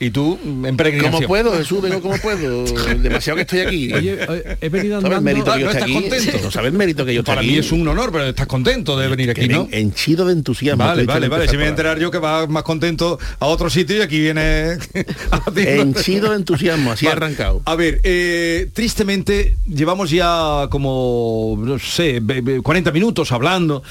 Y 0.00 0.10
tú 0.10 0.38
en 0.44 0.76
peregrinación. 0.76 1.12
¿Cómo 1.12 1.26
puedo, 1.26 1.52
Jesús? 1.56 1.82
Vengo 1.82 2.00
como 2.00 2.16
puedo. 2.18 2.64
Demasiado 2.98 3.36
que 3.36 3.42
estoy 3.42 3.60
aquí. 3.60 3.92
Oye, 3.92 4.18
he 4.60 4.68
venido 4.68 4.98
andando. 4.98 5.16
¿Sabes 5.16 5.18
el 5.18 5.24
mérito 5.24 5.52
que 5.52 5.60
yo 5.60 5.68
ah, 5.68 5.72
estoy 5.72 5.82
aquí? 5.82 5.92
contento? 5.92 6.38
No 6.42 6.50
sabes 6.50 6.72
el 6.72 6.78
mérito 6.78 7.04
que 7.04 7.14
yo 7.14 7.20
estoy 7.20 7.34
Para 7.34 7.46
mí 7.46 7.56
es 7.56 7.72
un 7.72 7.88
honor, 7.88 8.12
pero 8.12 8.24
estás 8.26 8.46
contento 8.46 8.96
de 8.96 9.08
venir 9.08 9.30
aquí, 9.30 9.48
¿no? 9.48 9.68
Henchido 9.72 10.26
de 10.26 10.34
entusiasmo. 10.34 10.84
Vale, 10.84 11.04
vale, 11.04 11.28
vale. 11.28 11.46
Si 11.46 11.52
me 11.52 11.58
voy 11.58 11.66
a 11.66 11.70
enterar 11.70 11.98
yo 11.98 12.10
que 12.12 12.18
vas 12.18 12.48
más 12.48 12.62
contento 12.62 13.18
a 13.40 13.46
otro 13.46 13.68
sitio 13.70 13.96
y 13.96 14.00
aquí 14.02 14.20
viene... 14.20 14.78
Henchido 15.56 16.30
de 16.30 16.36
entusiasmo, 16.36 16.92
así 16.92 17.06
ha 17.06 17.12
arrancado. 17.12 17.62
A 17.64 17.74
ver, 17.74 18.00
eh, 18.04 18.70
tristemente 18.72 19.56
llevamos 19.66 20.10
ya 20.10 20.68
como, 20.70 21.58
no 21.60 21.78
sé, 21.78 22.22
40 22.62 22.92
minutos 22.92 23.32
hablando 23.32 23.82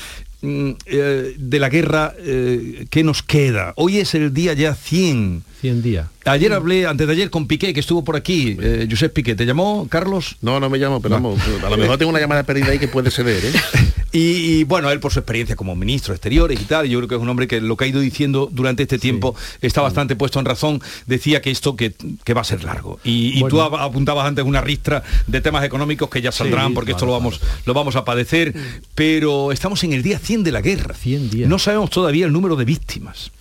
eh, 0.41 1.35
de 1.37 1.59
la 1.59 1.69
guerra 1.69 2.13
eh, 2.19 2.85
que 2.89 3.03
nos 3.03 3.23
queda. 3.23 3.73
Hoy 3.75 3.97
es 3.97 4.13
el 4.15 4.33
día 4.33 4.53
ya 4.53 4.75
100 4.75 5.43
100 5.61 5.81
días. 5.81 6.07
Ayer 6.25 6.53
hablé, 6.53 6.85
antes 6.85 7.07
de 7.07 7.13
ayer, 7.13 7.29
con 7.29 7.47
Piqué, 7.47 7.73
que 7.73 7.79
estuvo 7.79 8.03
por 8.03 8.15
aquí. 8.15 8.57
Eh, 8.61 8.87
Josep 8.89 9.11
Piqué, 9.13 9.35
¿te 9.35 9.45
llamó, 9.45 9.87
Carlos? 9.89 10.37
No, 10.41 10.59
no 10.59 10.69
me 10.69 10.77
llamó, 10.77 11.01
pero 11.01 11.15
vamos, 11.15 11.39
a 11.63 11.69
lo 11.69 11.77
mejor 11.77 11.97
tengo 11.97 12.11
una 12.11 12.19
llamada 12.19 12.43
perdida 12.43 12.67
ahí 12.67 12.79
que 12.79 12.87
puede 12.87 13.09
ceder, 13.09 13.43
¿eh? 13.43 13.51
y, 14.11 14.63
bueno, 14.63 14.89
él 14.89 14.99
por 14.99 15.11
su 15.11 15.19
experiencia 15.19 15.55
como 15.55 15.75
ministro 15.75 16.13
de 16.13 16.15
Exteriores 16.15 16.59
y 16.59 16.63
tal, 16.65 16.87
yo 16.87 16.99
creo 16.99 17.09
que 17.09 17.15
es 17.15 17.21
un 17.21 17.29
hombre 17.29 17.47
que 17.47 17.61
lo 17.61 17.75
que 17.75 17.85
ha 17.85 17.87
ido 17.87 17.99
diciendo 17.99 18.49
durante 18.51 18.83
este 18.83 18.99
tiempo 18.99 19.35
está 19.61 19.81
bastante 19.81 20.15
puesto 20.15 20.39
en 20.39 20.45
razón. 20.45 20.81
Decía 21.05 21.41
que 21.41 21.51
esto 21.51 21.75
que, 21.75 21.93
va 22.33 22.41
a 22.41 22.45
ser 22.45 22.63
largo. 22.63 22.99
Y, 23.03 23.43
tú 23.47 23.61
apuntabas 23.61 24.27
antes 24.27 24.45
una 24.45 24.61
ristra 24.61 25.03
de 25.27 25.41
temas 25.41 25.63
económicos 25.63 26.09
que 26.09 26.21
ya 26.21 26.31
saldrán, 26.31 26.73
porque 26.73 26.91
esto 26.91 27.05
lo 27.05 27.11
vamos, 27.11 27.41
lo 27.65 27.73
vamos 27.73 27.95
a 27.95 28.05
padecer. 28.05 28.53
Pero 28.95 29.51
estamos 29.51 29.83
en 29.83 29.93
el 29.93 30.03
día 30.03 30.19
100 30.19 30.43
de 30.43 30.51
la 30.51 30.61
guerra. 30.61 30.93
100 30.93 31.29
días. 31.29 31.49
No 31.49 31.59
sabemos 31.59 31.89
todavía 31.89 32.25
el 32.25 32.31
número 32.31 32.55
de 32.55 32.65
víctimas. 32.65 33.31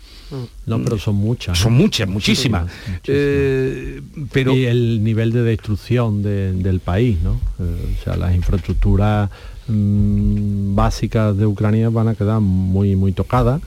No, 0.66 0.82
pero 0.82 0.98
son 0.98 1.14
muchas. 1.14 1.56
Son 1.56 1.72
muchas, 1.72 2.08
muchísimas. 2.08 2.70
Eh, 3.06 4.00
pero... 4.32 4.56
Y 4.56 4.66
el 4.66 5.02
nivel 5.04 5.32
de 5.32 5.42
destrucción 5.42 6.22
del 6.22 6.80
país, 6.80 7.18
¿no? 7.22 7.40
Eh, 7.60 7.96
o 8.00 8.04
sea, 8.04 8.16
las 8.16 8.34
infraestructuras 8.34 9.30
mm, 9.68 10.74
básicas 10.74 11.36
de 11.36 11.46
Ucrania 11.46 11.90
van 11.90 12.08
a 12.08 12.14
quedar 12.14 12.40
muy, 12.40 12.96
muy 12.96 13.12
tocadas 13.12 13.60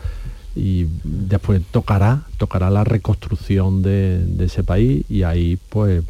y 0.56 0.88
después 1.04 1.62
tocará, 1.72 2.24
tocará 2.38 2.70
la 2.70 2.84
reconstrucción 2.84 3.82
de, 3.82 4.26
ese 4.40 4.64
país 4.64 5.06
y 5.10 5.24
ahí 5.24 5.58
pues 5.70 6.04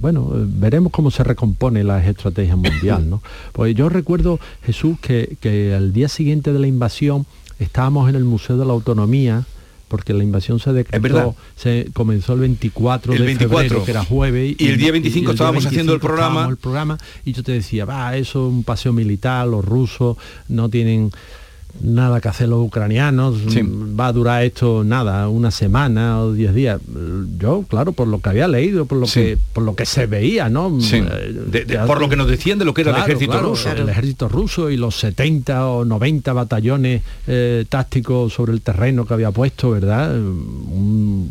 bueno, 0.00 0.30
veremos 0.34 0.92
cómo 0.92 1.10
se 1.10 1.22
recompone 1.22 1.84
la 1.84 2.04
estrategia 2.04 2.56
mundial, 2.56 3.08
¿no? 3.08 3.22
Pues 3.52 3.74
yo 3.74 3.88
recuerdo, 3.88 4.40
Jesús, 4.62 4.98
que, 5.00 5.36
que 5.40 5.74
al 5.74 5.92
día 5.92 6.08
siguiente 6.08 6.52
de 6.52 6.58
la 6.58 6.66
invasión 6.66 7.26
estábamos 7.60 8.08
en 8.08 8.16
el 8.16 8.24
Museo 8.24 8.56
de 8.56 8.64
la 8.64 8.72
Autonomía, 8.72 9.44
porque 9.92 10.14
la 10.14 10.24
invasión 10.24 10.58
se 10.58 10.72
decretó, 10.72 11.36
se 11.54 11.90
comenzó 11.92 12.32
el 12.32 12.40
24 12.40 13.12
de 13.12 13.36
febrero, 13.36 13.84
que 13.84 13.90
era 13.90 14.02
jueves. 14.02 14.56
Y, 14.56 14.68
el 14.68 14.78
día 14.78 14.90
25 14.90 15.32
estábamos 15.32 15.66
haciendo 15.66 15.92
el 15.92 16.00
programa. 16.00 16.48
el 16.48 16.56
programa. 16.56 16.96
Y 17.26 17.34
yo 17.34 17.42
te 17.42 17.52
decía, 17.52 17.84
va, 17.84 18.16
eso 18.16 18.46
es 18.48 18.54
un 18.54 18.64
paseo 18.64 18.94
militar, 18.94 19.46
los 19.46 19.62
rusos 19.62 20.16
no 20.48 20.70
tienen 20.70 21.10
nada 21.80 22.20
que 22.20 22.28
hacer 22.28 22.48
los 22.48 22.60
ucranianos, 22.64 23.36
va 23.98 24.06
a 24.06 24.12
durar 24.12 24.44
esto 24.44 24.84
nada, 24.84 25.28
una 25.28 25.50
semana 25.50 26.20
o 26.20 26.32
diez 26.32 26.54
días. 26.54 26.80
Yo, 27.38 27.64
claro, 27.68 27.92
por 27.92 28.08
lo 28.08 28.20
que 28.20 28.28
había 28.28 28.48
leído, 28.48 28.86
por 28.86 28.98
lo 28.98 29.06
que 29.06 29.38
por 29.52 29.64
lo 29.64 29.74
que 29.74 29.86
se 29.86 30.06
veía, 30.06 30.48
¿no? 30.48 30.78
Eh, 30.92 31.78
por 31.86 32.00
lo 32.00 32.08
que 32.08 32.16
nos 32.16 32.28
decían 32.28 32.58
de 32.58 32.64
lo 32.64 32.74
que 32.74 32.82
era 32.82 32.92
el 32.92 33.02
ejército 33.02 33.40
ruso. 33.40 33.70
El 33.70 33.88
ejército 33.88 34.28
ruso 34.28 34.70
y 34.70 34.76
los 34.76 34.96
70 34.96 35.68
o 35.68 35.84
90 35.84 36.32
batallones 36.32 37.02
eh, 37.26 37.64
tácticos 37.68 38.32
sobre 38.32 38.52
el 38.52 38.60
terreno 38.60 39.04
que 39.04 39.14
había 39.14 39.30
puesto, 39.30 39.70
¿verdad? 39.70 40.14
Mm. 40.14 41.24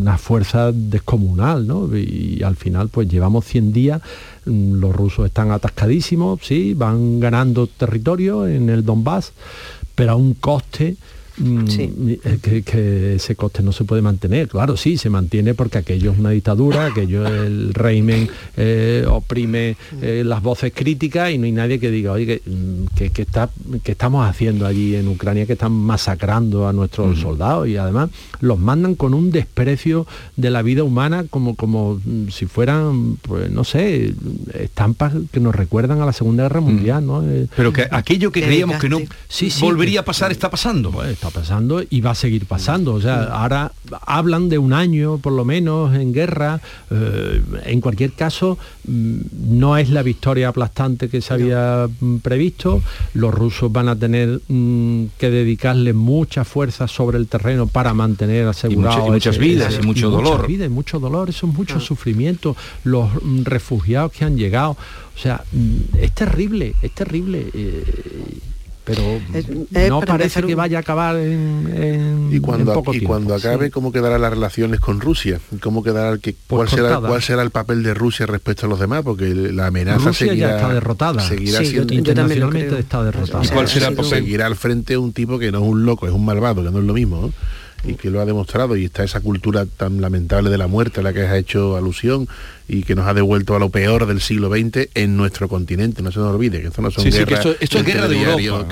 Una 0.00 0.18
fuerza 0.18 0.72
descomunal, 0.72 1.66
¿no? 1.66 1.88
Y, 1.96 2.42
al 2.42 2.56
final, 2.56 2.88
pues 2.88 3.08
llevamos 3.08 3.44
100 3.44 3.72
días 3.72 4.02
Mm, 4.46 4.80
los 4.80 4.94
rusos 4.94 5.26
están 5.26 5.50
atascadísimos, 5.50 6.40
sí, 6.42 6.72
van 6.74 7.20
ganando 7.20 7.66
territorio 7.66 8.46
en 8.46 8.70
el 8.70 8.84
Donbass, 8.84 9.29
pero 9.94 10.12
a 10.12 10.16
un 10.16 10.34
coste 10.34 10.96
Mm, 11.40 11.64
eh, 12.22 12.62
que, 12.64 13.14
ese 13.14 13.34
coste 13.34 13.62
no 13.62 13.72
se 13.72 13.84
puede 13.84 14.02
mantener. 14.02 14.48
Claro, 14.48 14.76
sí, 14.76 14.98
se 14.98 15.08
mantiene 15.08 15.54
porque 15.54 15.78
aquello 15.78 16.12
es 16.12 16.18
una 16.18 16.30
dictadura, 16.30 16.86
aquello 16.86 17.26
el 17.26 17.72
régimen 17.72 18.28
eh, 18.56 19.06
oprime 19.08 19.76
eh, 20.02 20.22
las 20.24 20.42
voces 20.42 20.72
críticas 20.74 21.30
y 21.30 21.38
no 21.38 21.46
hay 21.46 21.52
nadie 21.52 21.80
que 21.80 21.90
diga, 21.90 22.12
oye, 22.12 22.42
que, 22.94 23.10
que, 23.10 23.22
está, 23.22 23.48
que 23.82 23.92
estamos 23.92 24.28
haciendo 24.28 24.66
allí 24.66 24.94
en 24.94 25.08
Ucrania, 25.08 25.46
que 25.46 25.54
están 25.54 25.72
masacrando 25.72 26.68
a 26.68 26.72
nuestros 26.72 27.18
soldados 27.18 27.68
y 27.68 27.76
además 27.76 28.10
los 28.40 28.58
mandan 28.58 28.94
con 28.94 29.14
un 29.14 29.30
desprecio 29.30 30.06
de 30.36 30.50
la 30.50 30.62
vida 30.62 30.84
humana 30.84 31.24
como, 31.30 31.56
como 31.56 32.00
mm, 32.04 32.28
si 32.28 32.46
fueran, 32.46 33.16
pues 33.16 33.50
no 33.50 33.64
sé, 33.64 34.14
estampas 34.54 35.14
que 35.32 35.40
nos 35.40 35.54
recuerdan 35.54 36.02
a 36.02 36.06
la 36.06 36.12
Segunda 36.12 36.42
Guerra 36.44 36.60
Mundial, 36.60 37.06
¿no? 37.06 37.24
Pero 37.56 37.72
que 37.72 37.86
aquello 37.90 38.30
que 38.30 38.42
creíamos 38.42 38.76
que 38.76 38.88
no 38.88 38.98
sí, 39.28 39.50
volvería 39.60 40.00
a 40.00 40.04
pasar 40.04 40.32
está 40.32 40.50
pasando. 40.50 40.90
Pues, 40.90 41.10
está 41.10 41.29
pasando 41.30 41.82
y 41.88 42.00
va 42.00 42.10
a 42.10 42.14
seguir 42.14 42.46
pasando. 42.46 42.94
O 42.94 43.00
sea, 43.00 43.24
ahora 43.24 43.72
hablan 44.06 44.48
de 44.48 44.58
un 44.58 44.72
año 44.72 45.18
por 45.18 45.32
lo 45.32 45.44
menos 45.44 45.94
en 45.94 46.12
guerra. 46.12 46.60
Eh, 46.90 47.42
en 47.64 47.80
cualquier 47.80 48.12
caso, 48.12 48.58
mm, 48.86 49.18
no 49.58 49.76
es 49.76 49.90
la 49.90 50.02
victoria 50.02 50.48
aplastante 50.48 51.08
que 51.08 51.20
se 51.20 51.34
había 51.34 51.88
mm, 51.88 52.18
previsto. 52.18 52.82
Los 53.14 53.32
rusos 53.34 53.72
van 53.72 53.88
a 53.88 53.96
tener 53.96 54.40
mm, 54.48 55.06
que 55.18 55.30
dedicarle 55.30 55.92
mucha 55.92 56.44
fuerza 56.44 56.88
sobre 56.88 57.18
el 57.18 57.26
terreno 57.26 57.66
para 57.66 57.94
mantener 57.94 58.46
asegurado 58.46 59.08
y, 59.08 59.10
muchas 59.10 59.38
vidas 59.38 59.78
y 59.80 59.86
mucho 59.86 60.10
dolor. 60.10 60.50
y 60.50 60.68
mucho 60.68 60.98
dolor, 60.98 61.30
eso 61.30 61.46
es 61.46 61.54
mucho 61.54 61.80
sufrimiento. 61.80 62.56
Los 62.84 63.08
refugiados 63.44 64.12
que 64.12 64.24
han 64.24 64.36
llegado. 64.36 64.76
O 65.16 65.18
sea, 65.22 65.44
es 65.98 66.12
terrible, 66.12 66.74
es 66.82 66.92
terrible. 66.92 67.46
Eh, 67.52 67.84
pero 68.84 69.02
no 69.88 70.00
parece 70.00 70.42
que 70.42 70.54
vaya 70.54 70.78
a 70.78 70.80
acabar 70.80 71.16
en, 71.16 72.28
y 72.32 72.40
cuando, 72.40 72.82
y 72.92 73.00
cuando 73.02 73.34
acabe 73.34 73.70
cómo 73.70 73.92
quedarán 73.92 74.22
las 74.22 74.30
relaciones 74.30 74.80
con 74.80 75.00
Rusia 75.00 75.40
cómo 75.60 75.82
quedará 75.82 76.16
que, 76.18 76.34
cuál 76.48 76.68
será 76.68 76.98
cuál 76.98 77.22
será 77.22 77.42
el 77.42 77.50
papel 77.50 77.82
de 77.82 77.94
Rusia 77.94 78.26
respecto 78.26 78.66
a 78.66 78.68
los 78.68 78.80
demás 78.80 79.02
porque 79.02 79.34
la 79.34 79.66
amenaza 79.66 80.12
seguirá 80.12 80.56
está 80.56 80.72
derrotada. 80.72 81.20
seguirá 81.20 81.64
siendo 81.64 81.92
internacionalmente 81.94 82.78
está 82.78 83.02
derrotada. 83.04 83.44
Y 83.44 83.48
cuál 83.48 83.68
será 83.68 83.88
el 83.88 84.04
seguirá 84.04 84.46
al 84.46 84.56
frente 84.56 84.96
un 84.96 85.12
tipo 85.12 85.38
que 85.38 85.52
no 85.52 85.58
es 85.58 85.64
un 85.64 85.84
loco 85.84 86.06
es 86.06 86.12
un 86.12 86.24
malvado 86.24 86.64
que 86.64 86.70
no 86.70 86.78
es 86.78 86.84
lo 86.84 86.94
mismo 86.94 87.32
y 87.84 87.94
que 87.94 88.10
lo 88.10 88.20
ha 88.20 88.24
demostrado 88.24 88.76
y 88.76 88.84
está 88.84 89.04
esa 89.04 89.20
cultura 89.20 89.66
tan 89.66 90.00
lamentable 90.00 90.50
de 90.50 90.58
la 90.58 90.66
muerte 90.66 91.00
a 91.00 91.02
la 91.02 91.12
que 91.12 91.22
has 91.22 91.34
hecho 91.36 91.76
alusión 91.76 92.28
y 92.68 92.82
que 92.82 92.94
nos 92.94 93.06
ha 93.06 93.14
devuelto 93.14 93.56
a 93.56 93.58
lo 93.58 93.70
peor 93.70 94.06
del 94.06 94.20
siglo 94.20 94.48
XX 94.48 94.88
en 94.94 95.16
nuestro 95.16 95.48
continente, 95.48 96.02
no 96.02 96.12
se 96.12 96.20
nos 96.20 96.34
olvide 96.34 96.60
que 96.60 96.68
esto 96.68 96.82
no 96.82 96.90
son 96.90 97.04
guerras 97.04 97.46
esto, 97.60 97.78
es 97.78 97.84
guerra 97.84 98.08
de 98.08 98.20
Europa, 98.20 98.68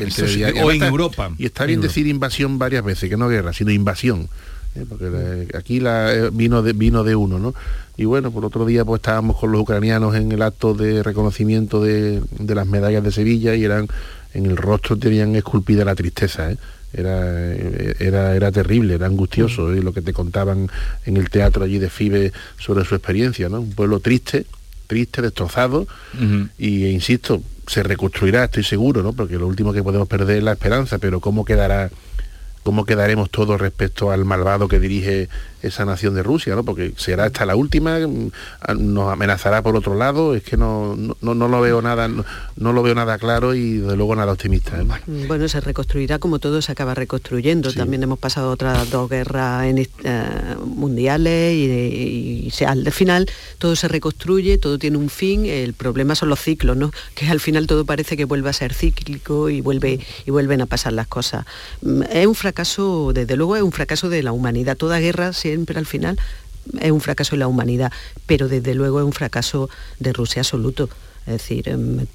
o 0.63 0.71
en 0.71 0.83
Europa. 0.83 1.31
Y 1.39 1.47
está 1.47 1.65
bien 1.65 1.81
decir 1.81 2.07
invasión 2.07 2.59
varias 2.59 2.85
veces, 2.85 3.09
que 3.09 3.17
no 3.17 3.29
guerra, 3.29 3.53
sino 3.53 3.71
invasión. 3.71 4.29
¿eh? 4.75 4.85
porque 4.89 5.49
aquí 5.57 5.81
la, 5.81 6.15
eh, 6.15 6.31
vino, 6.33 6.63
de, 6.63 6.73
vino 6.73 7.05
de 7.05 7.17
uno, 7.17 7.39
¿no? 7.39 7.55
Y 7.97 8.05
bueno, 8.05 8.31
por 8.31 8.45
otro 8.45 8.65
día 8.65 8.85
pues 8.85 9.01
estábamos 9.01 9.37
con 9.39 9.51
los 9.51 9.61
ucranianos 9.63 10.15
en 10.15 10.31
el 10.31 10.43
acto 10.43 10.75
de 10.75 11.03
reconocimiento 11.03 11.83
de, 11.83 12.23
de 12.39 12.55
las 12.55 12.67
medallas 12.67 13.03
de 13.03 13.11
Sevilla 13.11 13.55
y 13.57 13.65
eran 13.65 13.89
en 14.35 14.47
el 14.47 14.57
rostro 14.57 14.97
tenían 14.97 15.35
esculpida 15.35 15.85
la 15.85 15.95
tristeza, 15.95 16.53
¿eh? 16.53 16.59
Era, 16.93 17.55
era, 17.99 18.35
era 18.35 18.53
terrible, 18.53 18.95
era 18.95 19.07
angustioso 19.07 19.69
lo 19.71 19.93
que 19.93 20.03
te 20.03 20.13
contaban 20.13 20.71
en 21.05 21.17
el 21.17 21.31
teatro 21.31 21.65
allí 21.65 21.79
de 21.79 21.91
Fibe 21.91 22.33
sobre 22.59 22.85
su 22.85 22.95
experiencia, 22.95 23.49
¿no? 23.49 23.61
Un 23.61 23.73
pueblo 23.73 24.01
triste, 24.01 24.47
triste, 24.87 25.23
destrozado, 25.23 25.87
y 26.59 26.85
e 26.85 26.91
insisto, 26.91 27.43
se 27.67 27.83
reconstruirá, 27.83 28.45
estoy 28.45 28.65
seguro, 28.65 29.03
¿no? 29.03 29.13
Porque 29.13 29.37
lo 29.37 29.47
último 29.47 29.73
que 29.73 29.83
podemos 29.83 30.09
perder 30.09 30.39
es 30.39 30.45
la 30.45 30.53
esperanza, 30.53 30.99
pero 30.99 31.21
cómo 31.21 31.45
quedará 31.45 31.91
cómo 32.63 32.85
quedaremos 32.85 33.31
todos 33.31 33.61
respecto 33.61 34.11
al 34.11 34.25
malvado 34.25 34.69
que 34.69 34.81
dirige 34.81 35.29
esa 35.63 35.85
nación 35.85 36.15
de 36.15 36.23
Rusia, 36.23 36.55
¿no? 36.55 36.65
Porque 36.65 36.93
será 36.97 37.25
hasta 37.25 37.45
la 37.45 37.57
última, 37.57 37.99
mm, 37.99 38.31
nos 38.77 39.13
amenazará 39.13 39.63
por 39.63 39.77
otro 39.77 39.95
lado, 39.95 40.35
es 40.35 40.43
que 40.43 40.57
no, 40.57 40.97
no, 40.97 41.35
lo 41.35 41.61
veo 41.61 41.83
nada, 41.83 42.09
no, 42.09 42.73
lo 42.73 42.83
veo 42.83 42.95
nada 42.95 43.19
claro 43.19 43.55
y 43.55 43.79
de 43.79 43.97
luego 43.97 44.15
nada 44.15 44.33
optimista. 44.33 44.81
¿eh? 44.81 44.87
Bueno, 45.27 45.49
se 45.49 45.61
reconstruirá 45.61 46.19
como 46.19 46.39
todo 46.39 46.63
se 46.63 46.73
acaba 46.73 46.95
reconstruyendo. 46.95 47.73
También 47.73 48.03
hemos 48.03 48.19
pasado 48.19 48.51
otras 48.51 48.91
dos 48.91 49.09
guerras 49.09 49.65
en, 49.67 49.79
eh, 49.79 49.89
mundiales 50.65 51.55
y, 51.55 52.53
al 52.65 52.93
final 52.93 53.29
todo 53.59 53.77
se 53.77 53.89
reconstruye, 53.89 54.59
todo 54.59 54.79
tiene 54.79 54.97
un 54.97 55.11
fin. 55.11 55.47
El 55.47 55.75
problema 55.75 56.15
son 56.15 56.29
los 56.29 56.41
ciclos, 56.41 56.77
¿no? 56.77 56.93
Que 57.15 57.27
al 57.29 57.41
final 57.41 57.67
todo 57.67 57.85
parece 57.85 58.17
que 58.17 58.25
vuelve 58.25 58.51
a 58.51 58.53
ser 58.53 58.75
cíclico 58.75 59.49
y 59.49 59.61
vuelve 59.61 60.01
y 60.27 60.31
vuelven 60.31 60.61
a 60.61 60.67
pasar 60.67 60.93
las 60.93 61.09
cosas. 61.09 61.47
Mm, 61.83 62.03
es 62.13 62.27
un 62.27 62.35
fracaso, 62.49 63.13
desde 63.13 63.37
luego 63.37 63.57
es 63.57 63.63
un 63.63 63.73
fracaso 63.73 64.09
de 64.09 64.23
la 64.23 64.33
humanidad. 64.33 64.75
Toda 64.75 65.01
guerra 65.01 65.35
siempre 65.35 65.79
al 65.79 65.85
final 65.85 66.19
es 66.81 66.91
un 66.91 67.03
fracaso 67.03 67.33
de 67.33 67.41
la 67.41 67.47
humanidad, 67.47 67.93
pero 68.25 68.49
desde 68.49 68.75
luego 68.75 69.01
es 69.01 69.05
un 69.05 69.13
fracaso 69.13 69.69
de 69.99 70.15
Rusia 70.15 70.41
absoluto. 70.41 70.89
Es 71.27 71.33
decir, 71.35 71.69
em, 71.69 72.07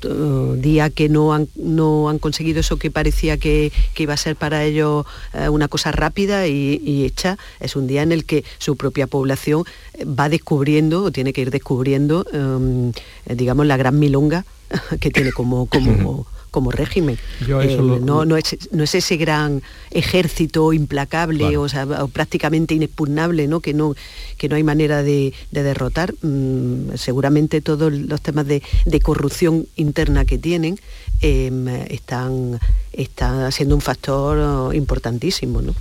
día 0.59 0.89
que 0.89 1.07
no 1.07 1.35
han, 1.35 1.47
no 1.55 2.09
han 2.09 2.17
conseguido 2.17 2.61
eso 2.61 2.77
que 2.77 2.89
parecía 2.89 3.37
que, 3.37 3.71
iba 3.95 4.15
a 4.15 4.17
ser 4.17 4.35
para 4.35 4.63
ellos 4.63 5.05
eh, 5.35 5.49
una 5.49 5.67
cosa 5.67 5.91
rápida 5.91 6.47
y, 6.47 7.05
hecha, 7.05 7.37
es 7.59 7.75
un 7.75 7.85
día 7.85 8.01
en 8.01 8.11
el 8.11 8.25
que 8.25 8.43
su 8.57 8.75
propia 8.75 9.05
población 9.05 9.65
va 10.01 10.29
descubriendo 10.29 11.03
o 11.03 11.11
tiene 11.11 11.31
que 11.31 11.41
ir 11.41 11.51
descubriendo, 11.51 12.25
em, 12.33 12.91
digamos, 13.29 13.67
la 13.67 13.77
gran 13.77 13.99
milonga 13.99 14.45
que 14.99 15.11
tiene 15.11 15.31
como, 15.31 15.67
como, 15.67 16.25
como 16.53 16.69
régimen. 16.69 17.17
Eh, 17.41 17.79
no, 18.01 18.25
no, 18.25 18.37
es, 18.37 18.55
ese 18.93 19.17
gran 19.17 19.63
ejército 19.89 20.71
implacable 20.71 21.57
o, 21.57 21.67
prácticamente 22.13 22.75
inexpugnable 22.75 23.47
¿no? 23.47 23.59
Que, 23.59 23.73
no, 23.73 23.95
que 24.37 24.47
no 24.47 24.55
hay 24.55 24.63
manera 24.63 25.01
de, 25.01 25.33
derrotar. 25.51 26.13
Mm, 26.21 26.95
seguramente 26.95 27.59
todos 27.61 27.91
los 27.91 28.21
temas 28.21 28.45
de, 28.45 28.61
corrupción 29.01 29.65
interna 29.75 30.25
que 30.25 30.37
tienen 30.37 30.77
em, 31.21 31.67
están, 31.67 32.59
están 32.93 33.51
siendo 33.51 33.73
un 33.73 33.81
factor 33.81 34.73
importantísimo. 34.75 35.61
¿no? 35.61 35.73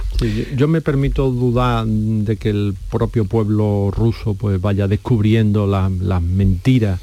yo 0.56 0.68
me 0.68 0.80
permito 0.80 1.30
dudar 1.30 1.86
de 1.86 2.36
que 2.38 2.48
el 2.48 2.74
propio 2.90 3.26
pueblo 3.26 3.90
ruso 3.94 4.32
pues, 4.34 4.58
vaya 4.58 4.88
descubriendo 4.88 5.66
las 5.66 6.22
mentiras 6.22 6.98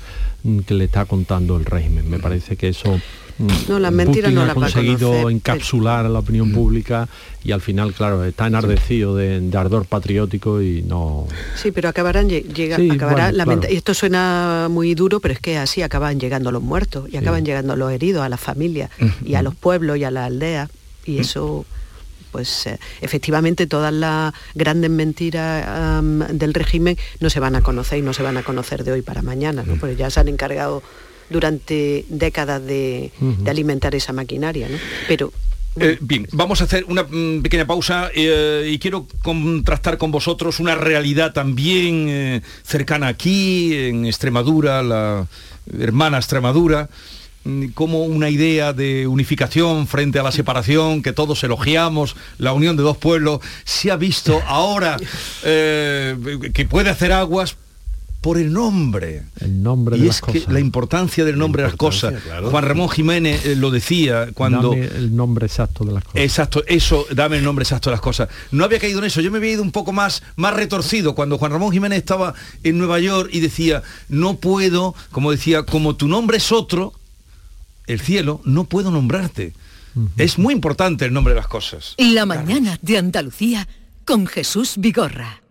que 0.65 0.73
le 0.73 0.85
está 0.85 1.05
contando 1.05 1.57
el 1.57 1.65
régimen. 1.65 2.09
Me 2.09 2.19
parece 2.19 2.55
que 2.55 2.69
eso 2.69 2.99
no, 3.39 3.79
las 3.79 3.91
mentiras 3.91 4.33
no 4.33 4.43
ha 4.43 4.53
conseguido 4.53 5.29
encapsular 5.29 6.05
a 6.05 6.09
la 6.09 6.19
opinión 6.19 6.51
mm. 6.51 6.53
pública 6.53 7.07
y 7.43 7.51
al 7.51 7.61
final, 7.61 7.93
claro, 7.93 8.23
está 8.25 8.47
enardecido 8.47 9.15
de, 9.15 9.49
ardor 9.57 9.85
patriótico 9.85 10.61
y 10.61 10.81
no... 10.81 11.25
Sí, 11.55 11.71
pero 11.71 11.89
acabarán, 11.89 12.29
llega, 12.29 12.77
acabará, 12.93 13.31
y 13.69 13.75
esto 13.75 13.93
suena 13.93 14.67
muy 14.69 14.93
duro, 14.93 15.19
pero 15.19 15.33
es 15.33 15.39
que 15.39 15.57
así 15.57 15.81
acaban 15.81 16.19
llegando 16.19 16.51
los 16.51 16.61
muertos 16.61 17.09
y 17.11 17.17
acaban 17.17 17.45
llegando 17.45 17.75
los 17.75 17.91
heridos, 17.91 18.23
a 18.23 18.29
las 18.29 18.39
familias 18.39 18.89
y 19.25 19.35
a 19.35 19.41
los 19.41 19.55
pueblos 19.55 19.97
y 19.97 20.03
a 20.03 20.11
las 20.11 20.27
aldeas 20.27 20.69
y 21.05 21.19
eso 21.19 21.65
pues 22.31 22.67
eh, 22.67 22.79
efectivamente 23.01 23.65
todas 23.65 23.91
las 23.93 24.33
grandes 24.53 24.91
mentiras 24.91 26.03
del 26.31 26.53
régimen 26.53 26.97
no 27.19 27.29
se 27.29 27.39
van 27.39 27.55
a 27.55 27.61
conocer 27.61 27.99
y 27.99 28.01
no 28.01 28.13
se 28.13 28.21
van 28.21 28.37
a 28.37 28.43
conocer 28.43 28.83
de 28.83 28.91
hoy 28.91 29.01
para 29.01 29.21
mañana, 29.21 29.63
¿no? 29.65 29.75
porque 29.77 29.95
ya 29.95 30.09
se 30.09 30.19
han 30.19 30.27
encargado 30.27 30.83
durante 31.29 32.05
décadas 32.09 32.65
de, 32.65 33.11
alimentar 33.47 33.95
esa 33.95 34.13
maquinaria. 34.13 34.67
¿no? 34.69 34.77
Pero 35.07 35.31
Eh, 35.79 35.97
bien, 36.01 36.27
vamos 36.31 36.61
a 36.61 36.63
hacer 36.65 36.83
una 36.87 37.03
mm, 37.03 37.41
pequeña 37.41 37.65
pausa 37.65 38.09
eh, 38.13 38.69
y 38.71 38.79
quiero 38.79 39.07
contrastar 39.21 39.97
con 39.97 40.11
vosotros 40.11 40.59
una 40.59 40.75
realidad 40.75 41.31
también 41.31 42.07
eh, 42.09 42.41
cercana 42.63 43.07
aquí, 43.07 43.73
en 43.75 44.05
Extremadura, 44.05 44.81
la 44.81 45.27
hermana 45.79 46.17
Extremadura, 46.17 46.89
mm, 47.45 47.67
como 47.67 48.03
una 48.03 48.29
idea 48.29 48.73
de 48.73 49.07
unificación 49.07 49.87
frente 49.87 50.19
a 50.19 50.23
la 50.23 50.31
separación, 50.31 51.01
que 51.01 51.13
todos 51.13 51.43
elogiamos, 51.43 52.15
la 52.39 52.51
unión 52.51 52.75
de 52.75 52.83
dos 52.83 52.97
pueblos, 52.97 53.39
se 53.63 53.91
ha 53.91 53.95
visto 53.95 54.41
ahora 54.47 54.97
que 55.43 56.67
puede 56.67 56.89
hacer 56.89 57.13
aguas 57.13 57.55
por 58.21 58.37
el 58.37 58.51
nombre. 58.51 59.23
El 59.39 59.63
nombre 59.63 59.97
y 59.97 60.01
de 60.01 60.07
es 60.07 60.15
las 60.15 60.21
que 60.21 60.39
cosas. 60.39 60.53
la 60.53 60.59
importancia 60.59 61.23
del 61.23 61.37
nombre 61.37 61.63
de 61.63 61.69
las 61.69 61.77
cosas. 61.77 62.13
Juan 62.43 62.65
Ramón 62.65 62.89
Jiménez 62.89 63.45
eh, 63.45 63.55
lo 63.55 63.71
decía 63.71 64.29
cuando... 64.33 64.71
Dame 64.71 64.85
el 64.85 65.15
nombre 65.15 65.45
exacto 65.45 65.85
de 65.85 65.93
las 65.93 66.03
cosas. 66.03 66.21
Exacto, 66.21 66.63
eso, 66.67 67.05
dame 67.13 67.37
el 67.37 67.43
nombre 67.43 67.63
exacto 67.63 67.89
de 67.89 67.93
las 67.93 68.01
cosas. 68.01 68.27
No 68.51 68.65
había 68.65 68.79
caído 68.79 68.99
en 68.99 69.05
eso, 69.05 69.21
yo 69.21 69.31
me 69.31 69.37
había 69.37 69.53
ido 69.53 69.63
un 69.63 69.71
poco 69.71 69.93
más, 69.93 70.21
más 70.35 70.53
retorcido 70.53 71.15
cuando 71.15 71.37
Juan 71.37 71.51
Ramón 71.51 71.71
Jiménez 71.71 71.99
estaba 71.99 72.33
en 72.63 72.77
Nueva 72.77 72.99
York 72.99 73.29
y 73.31 73.39
decía, 73.39 73.83
no 74.09 74.35
puedo, 74.35 74.95
como 75.11 75.31
decía, 75.31 75.63
como 75.63 75.95
tu 75.95 76.07
nombre 76.07 76.37
es 76.37 76.51
otro, 76.51 76.93
el 77.87 78.01
cielo, 78.01 78.41
no 78.43 78.65
puedo 78.65 78.91
nombrarte. 78.91 79.53
Es 80.17 80.37
muy 80.37 80.53
importante 80.53 81.05
el 81.05 81.13
nombre 81.13 81.33
de 81.33 81.39
las 81.39 81.47
cosas. 81.47 81.95
La 81.97 82.25
mañana 82.25 82.77
de 82.81 82.97
Andalucía 82.97 83.67
con 84.05 84.27
Jesús 84.27 84.75
Vigorra. 84.77 85.41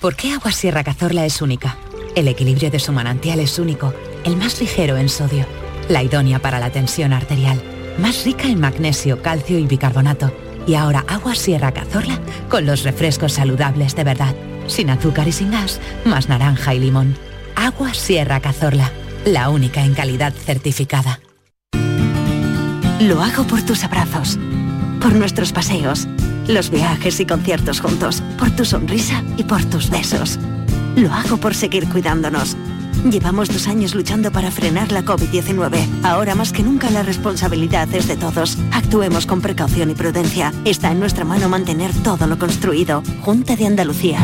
¿Por 0.00 0.14
qué 0.14 0.32
Agua 0.32 0.52
Sierra 0.52 0.84
Cazorla 0.84 1.26
es 1.26 1.42
única? 1.42 1.76
El 2.14 2.28
equilibrio 2.28 2.70
de 2.70 2.78
su 2.78 2.92
manantial 2.92 3.40
es 3.40 3.58
único, 3.58 3.92
el 4.24 4.36
más 4.36 4.60
ligero 4.60 4.96
en 4.96 5.08
sodio, 5.08 5.44
la 5.88 6.04
idónea 6.04 6.38
para 6.38 6.60
la 6.60 6.70
tensión 6.70 7.12
arterial, 7.12 7.60
más 7.98 8.24
rica 8.24 8.46
en 8.46 8.60
magnesio, 8.60 9.20
calcio 9.22 9.58
y 9.58 9.66
bicarbonato. 9.66 10.32
Y 10.68 10.76
ahora 10.76 11.04
Agua 11.08 11.34
Sierra 11.34 11.72
Cazorla 11.72 12.20
con 12.48 12.64
los 12.64 12.84
refrescos 12.84 13.32
saludables 13.32 13.96
de 13.96 14.04
verdad, 14.04 14.36
sin 14.68 14.90
azúcar 14.90 15.26
y 15.26 15.32
sin 15.32 15.50
gas, 15.50 15.80
más 16.04 16.28
naranja 16.28 16.74
y 16.74 16.78
limón. 16.78 17.16
Agua 17.56 17.92
Sierra 17.92 18.38
Cazorla, 18.38 18.92
la 19.24 19.48
única 19.48 19.84
en 19.84 19.94
calidad 19.94 20.32
certificada. 20.32 21.18
Lo 23.00 23.20
hago 23.20 23.44
por 23.48 23.62
tus 23.62 23.82
abrazos, 23.82 24.38
por 25.00 25.12
nuestros 25.14 25.52
paseos, 25.52 26.06
los 26.48 26.70
viajes 26.70 27.20
y 27.20 27.26
conciertos 27.26 27.80
juntos, 27.80 28.22
por 28.38 28.50
tu 28.50 28.64
sonrisa 28.64 29.22
y 29.36 29.44
por 29.44 29.64
tus 29.66 29.90
besos. 29.90 30.38
Lo 30.96 31.12
hago 31.12 31.36
por 31.36 31.54
seguir 31.54 31.88
cuidándonos. 31.88 32.56
Llevamos 33.08 33.48
dos 33.48 33.68
años 33.68 33.94
luchando 33.94 34.32
para 34.32 34.50
frenar 34.50 34.90
la 34.90 35.04
COVID-19. 35.04 36.02
Ahora 36.02 36.34
más 36.34 36.52
que 36.52 36.64
nunca 36.64 36.90
la 36.90 37.04
responsabilidad 37.04 37.88
es 37.94 38.08
de 38.08 38.16
todos. 38.16 38.58
Actuemos 38.72 39.24
con 39.24 39.40
precaución 39.40 39.90
y 39.90 39.94
prudencia. 39.94 40.52
Está 40.64 40.90
en 40.90 40.98
nuestra 40.98 41.24
mano 41.24 41.48
mantener 41.48 41.92
todo 42.02 42.26
lo 42.26 42.38
construido. 42.38 43.02
Junta 43.22 43.54
de 43.54 43.66
Andalucía. 43.66 44.18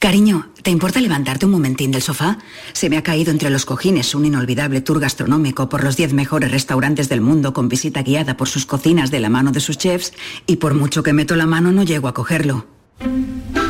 Cariño, 0.00 0.48
¿te 0.62 0.70
importa 0.70 0.98
levantarte 0.98 1.44
un 1.44 1.52
momentín 1.52 1.90
del 1.90 2.00
sofá? 2.00 2.38
Se 2.72 2.88
me 2.88 2.96
ha 2.96 3.02
caído 3.02 3.30
entre 3.30 3.50
los 3.50 3.66
cojines 3.66 4.14
un 4.14 4.24
inolvidable 4.24 4.80
tour 4.80 4.98
gastronómico 4.98 5.68
por 5.68 5.84
los 5.84 5.98
10 5.98 6.14
mejores 6.14 6.50
restaurantes 6.50 7.10
del 7.10 7.20
mundo 7.20 7.52
con 7.52 7.68
visita 7.68 8.02
guiada 8.02 8.38
por 8.38 8.48
sus 8.48 8.64
cocinas 8.64 9.10
de 9.10 9.20
la 9.20 9.28
mano 9.28 9.52
de 9.52 9.60
sus 9.60 9.76
chefs 9.76 10.14
y 10.46 10.56
por 10.56 10.72
mucho 10.72 11.02
que 11.02 11.12
meto 11.12 11.36
la 11.36 11.44
mano 11.44 11.70
no 11.70 11.82
llego 11.82 12.08
a 12.08 12.14
cogerlo. 12.14 12.66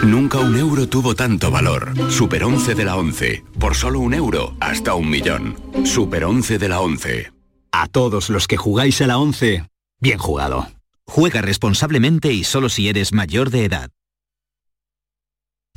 Nunca 0.05 0.39
un 0.39 0.57
euro 0.57 0.89
tuvo 0.89 1.17
tanto 1.17 1.51
valor. 1.51 1.95
Super 2.09 2.45
11 2.45 2.77
de 2.77 2.85
la 2.85 2.97
11. 2.97 3.45
Por 3.59 3.75
solo 3.75 3.99
un 3.99 4.15
euro, 4.15 4.55
hasta 4.61 4.95
un 4.95 5.11
millón. 5.11 5.57
Super 5.85 6.25
11 6.25 6.59
de 6.59 6.69
la 6.69 6.81
11. 6.81 7.33
A 7.73 7.89
todos 7.89 8.31
los 8.31 8.47
que 8.47 8.57
jugáis 8.57 9.03
a 9.03 9.09
la 9.09 9.19
11, 9.19 9.65
bien 10.01 10.19
jugado. 10.19 10.69
Juega 11.07 11.43
responsablemente 11.43 12.33
y 12.33 12.45
solo 12.45 12.69
si 12.69 12.89
eres 12.89 13.13
mayor 13.13 13.51
de 13.51 13.65
edad. 13.65 13.91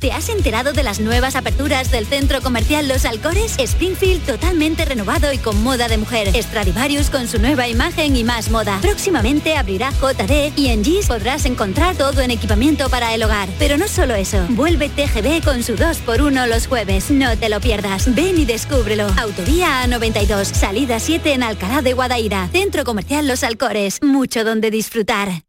¿Te 0.04 0.12
has 0.12 0.28
enterado 0.28 0.74
de 0.74 0.82
las 0.82 1.00
nuevas 1.00 1.34
aperturas 1.34 1.90
del 1.90 2.04
centro 2.04 2.42
comercial 2.42 2.86
Los 2.88 3.06
Alcores? 3.06 3.54
Springfield 3.58 4.26
totalmente 4.26 4.84
renovado 4.84 5.32
y 5.32 5.38
con 5.38 5.62
moda 5.62 5.88
de 5.88 5.96
mujer. 5.96 6.28
Stradivarius 6.34 7.08
con 7.08 7.26
su 7.26 7.38
nueva 7.38 7.68
imagen 7.68 8.14
y 8.14 8.22
más 8.22 8.50
moda. 8.50 8.78
Próximamente 8.82 9.56
abrirá 9.56 9.92
JD 9.92 10.58
y 10.58 10.68
en 10.68 10.84
GIS 10.84 11.06
podrás 11.06 11.46
encontrar 11.46 11.96
todo 11.96 12.20
en 12.20 12.30
equipamiento 12.30 12.90
para 12.90 13.14
el 13.14 13.22
hogar. 13.22 13.48
Pero 13.58 13.78
no 13.78 13.88
solo 13.88 14.14
eso. 14.14 14.44
Vuelve 14.50 14.90
TGB 14.90 15.42
con 15.42 15.62
su 15.62 15.74
2x1 15.74 16.48
los 16.48 16.66
jueves. 16.66 17.10
No 17.10 17.38
te 17.38 17.48
lo 17.48 17.62
pierdas. 17.62 18.14
Ven 18.14 18.36
y 18.38 18.44
descúbrelo. 18.44 19.06
Autovía 19.16 19.84
A92. 19.86 20.52
Salida 20.52 21.00
7 21.00 21.32
en 21.32 21.42
Alcalá 21.44 21.80
de 21.80 21.94
Guadaira. 21.94 22.50
Centro 22.52 22.84
comercial 22.84 23.26
Los 23.26 23.42
Alcores. 23.42 24.02
Mucho 24.02 24.44
donde 24.44 24.70
disfrutar. 24.70 25.43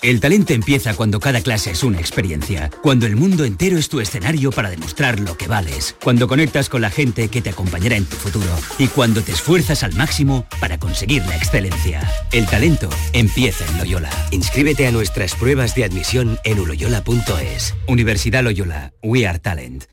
El 0.00 0.20
talento 0.20 0.52
empieza 0.52 0.94
cuando 0.94 1.18
cada 1.18 1.40
clase 1.40 1.72
es 1.72 1.82
una 1.82 1.98
experiencia, 1.98 2.70
cuando 2.82 3.06
el 3.06 3.16
mundo 3.16 3.44
entero 3.44 3.76
es 3.78 3.88
tu 3.88 4.00
escenario 4.00 4.52
para 4.52 4.70
demostrar 4.70 5.18
lo 5.18 5.36
que 5.36 5.48
vales, 5.48 5.96
cuando 6.02 6.28
conectas 6.28 6.68
con 6.68 6.82
la 6.82 6.90
gente 6.90 7.28
que 7.28 7.42
te 7.42 7.50
acompañará 7.50 7.96
en 7.96 8.04
tu 8.04 8.14
futuro 8.14 8.46
y 8.78 8.86
cuando 8.86 9.22
te 9.22 9.32
esfuerzas 9.32 9.82
al 9.82 9.94
máximo 9.94 10.46
para 10.60 10.78
conseguir 10.78 11.26
la 11.26 11.36
excelencia. 11.36 12.08
El 12.30 12.46
talento 12.46 12.88
empieza 13.12 13.66
en 13.66 13.78
Loyola. 13.78 14.10
Inscríbete 14.30 14.86
a 14.86 14.92
nuestras 14.92 15.34
pruebas 15.34 15.74
de 15.74 15.84
admisión 15.84 16.38
en 16.44 16.60
uloyola.es. 16.60 17.74
Universidad 17.88 18.44
Loyola, 18.44 18.92
We 19.02 19.26
Are 19.26 19.40
Talent. 19.40 19.84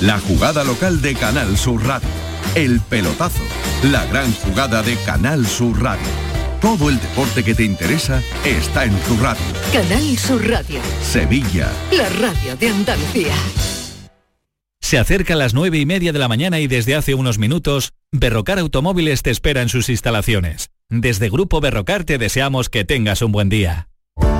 La 0.00 0.20
jugada 0.20 0.62
local 0.62 1.02
de 1.02 1.14
Canal 1.14 1.56
Sur 1.56 1.84
Radio. 1.84 2.08
El 2.54 2.78
pelotazo. 2.80 3.42
La 3.82 4.06
gran 4.06 4.32
jugada 4.32 4.82
de 4.82 4.96
Canal 5.04 5.44
Sur 5.44 5.82
Radio. 5.82 6.29
Todo 6.60 6.90
el 6.90 7.00
deporte 7.00 7.42
que 7.42 7.54
te 7.54 7.64
interesa 7.64 8.22
está 8.44 8.84
en 8.84 8.94
tu 9.00 9.16
radio. 9.16 9.42
Canal 9.72 10.18
Sur 10.18 10.46
Radio, 10.46 10.78
Sevilla. 11.02 11.72
la 11.90 12.06
radio 12.10 12.54
de 12.56 12.68
Andalucía. 12.68 13.32
Se 14.78 14.98
acerca 14.98 15.34
a 15.34 15.36
las 15.38 15.54
nueve 15.54 15.78
y 15.78 15.86
media 15.86 16.12
de 16.12 16.18
la 16.18 16.28
mañana 16.28 16.60
y 16.60 16.66
desde 16.66 16.96
hace 16.96 17.14
unos 17.14 17.38
minutos, 17.38 17.94
Berrocar 18.12 18.58
Automóviles 18.58 19.22
te 19.22 19.30
espera 19.30 19.62
en 19.62 19.70
sus 19.70 19.88
instalaciones. 19.88 20.68
Desde 20.90 21.30
Grupo 21.30 21.62
Berrocar 21.62 22.04
te 22.04 22.18
deseamos 22.18 22.68
que 22.68 22.84
tengas 22.84 23.22
un 23.22 23.32
buen 23.32 23.48
día. 23.48 23.88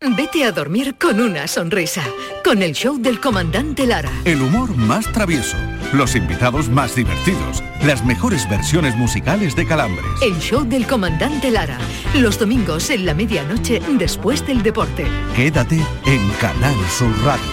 Vete 0.00 0.44
a 0.44 0.52
dormir 0.52 0.94
con 0.96 1.20
una 1.20 1.48
sonrisa, 1.48 2.04
con 2.44 2.62
el 2.62 2.72
show 2.72 3.02
del 3.02 3.18
comandante 3.18 3.84
Lara. 3.84 4.12
El 4.24 4.42
humor 4.42 4.76
más 4.76 5.12
travieso, 5.12 5.56
los 5.92 6.14
invitados 6.14 6.68
más 6.68 6.94
divertidos, 6.94 7.62
las 7.84 8.04
mejores 8.04 8.48
versiones 8.48 8.96
musicales 8.96 9.56
de 9.56 9.66
Calambres. 9.66 10.06
El 10.22 10.38
show 10.38 10.64
del 10.64 10.86
comandante 10.86 11.50
Lara, 11.50 11.78
los 12.14 12.38
domingos 12.38 12.90
en 12.90 13.06
la 13.06 13.14
medianoche 13.14 13.80
después 13.98 14.46
del 14.46 14.62
deporte. 14.62 15.06
Quédate 15.34 15.76
en 16.06 16.30
Canal 16.40 16.74
Sur 16.90 17.12
Radio, 17.24 17.52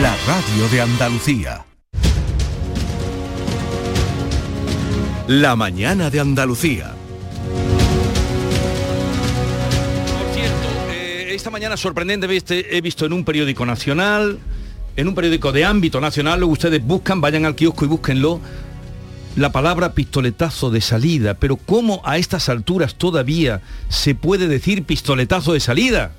la 0.00 0.14
radio 0.26 0.68
de 0.70 0.80
Andalucía. 0.80 1.64
La 5.28 5.56
mañana 5.56 6.10
de 6.10 6.20
Andalucía. 6.20 6.94
Eh, 10.90 11.32
esta 11.34 11.50
mañana 11.50 11.76
sorprendentemente 11.76 12.76
he 12.76 12.80
visto 12.80 13.06
en 13.06 13.12
un 13.12 13.24
periódico 13.24 13.66
nacional, 13.66 14.38
en 14.96 15.08
un 15.08 15.14
periódico 15.14 15.52
de 15.52 15.64
ámbito 15.64 16.00
nacional, 16.00 16.40
luego 16.40 16.52
ustedes 16.52 16.82
buscan, 16.82 17.20
vayan 17.20 17.44
al 17.44 17.54
kiosco 17.54 17.84
y 17.84 17.88
búsquenlo, 17.88 18.40
la 19.36 19.52
palabra 19.52 19.92
pistoletazo 19.92 20.70
de 20.70 20.80
salida. 20.80 21.34
Pero 21.34 21.56
¿cómo 21.56 22.00
a 22.04 22.16
estas 22.18 22.48
alturas 22.48 22.94
todavía 22.94 23.60
se 23.88 24.14
puede 24.14 24.48
decir 24.48 24.84
pistoletazo 24.84 25.52
de 25.52 25.60
salida? 25.60 26.12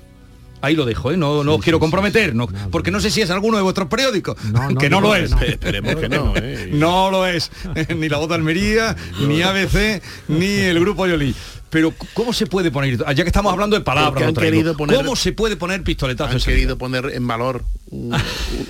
Ahí 0.61 0.75
lo 0.75 0.85
dejo, 0.85 1.11
¿eh? 1.11 1.17
no, 1.17 1.43
no 1.43 1.55
os 1.55 1.61
quiero 1.61 1.79
comprometer, 1.79 2.33
no, 2.33 2.47
porque 2.71 2.89
no 2.89 2.99
sé 2.99 3.11
si 3.11 3.21
es 3.21 3.29
alguno 3.29 3.57
de 3.57 3.63
vuestros 3.63 3.87
periódicos, 3.89 4.35
que 4.79 4.89
no, 4.89 5.01
lo 5.01 5.13
es. 5.13 5.31
Esperemos 5.39 5.95
que 5.97 6.09
no. 6.09 6.33
¿eh? 6.35 6.71
no 6.73 7.11
lo 7.11 7.27
es. 7.27 7.51
ni 7.95 8.09
la 8.09 8.17
voz 8.17 8.27
de 8.29 8.35
Almería, 8.35 8.95
ni 9.27 9.43
ABC, 9.43 10.01
ni 10.27 10.47
el 10.47 10.79
grupo 10.79 11.05
Yoli. 11.05 11.35
Pero 11.69 11.93
¿cómo 12.13 12.31
se 12.33 12.47
puede 12.47 12.71
poner, 12.71 12.97
ya 12.97 13.13
que 13.15 13.23
estamos 13.23 13.51
hablando 13.51 13.75
de 13.77 13.83
palabras, 13.83 14.23
han 14.23 14.33
traigo, 14.33 14.77
poner- 14.77 14.95
¿cómo 14.97 15.15
se 15.17 15.33
puede 15.33 15.57
poner 15.57 15.83
pistoletazo 15.83 16.31
Han 16.33 16.39
querido 16.39 16.77
poner 16.77 17.11
en 17.13 17.27
valor 17.27 17.63
un, 17.91 18.15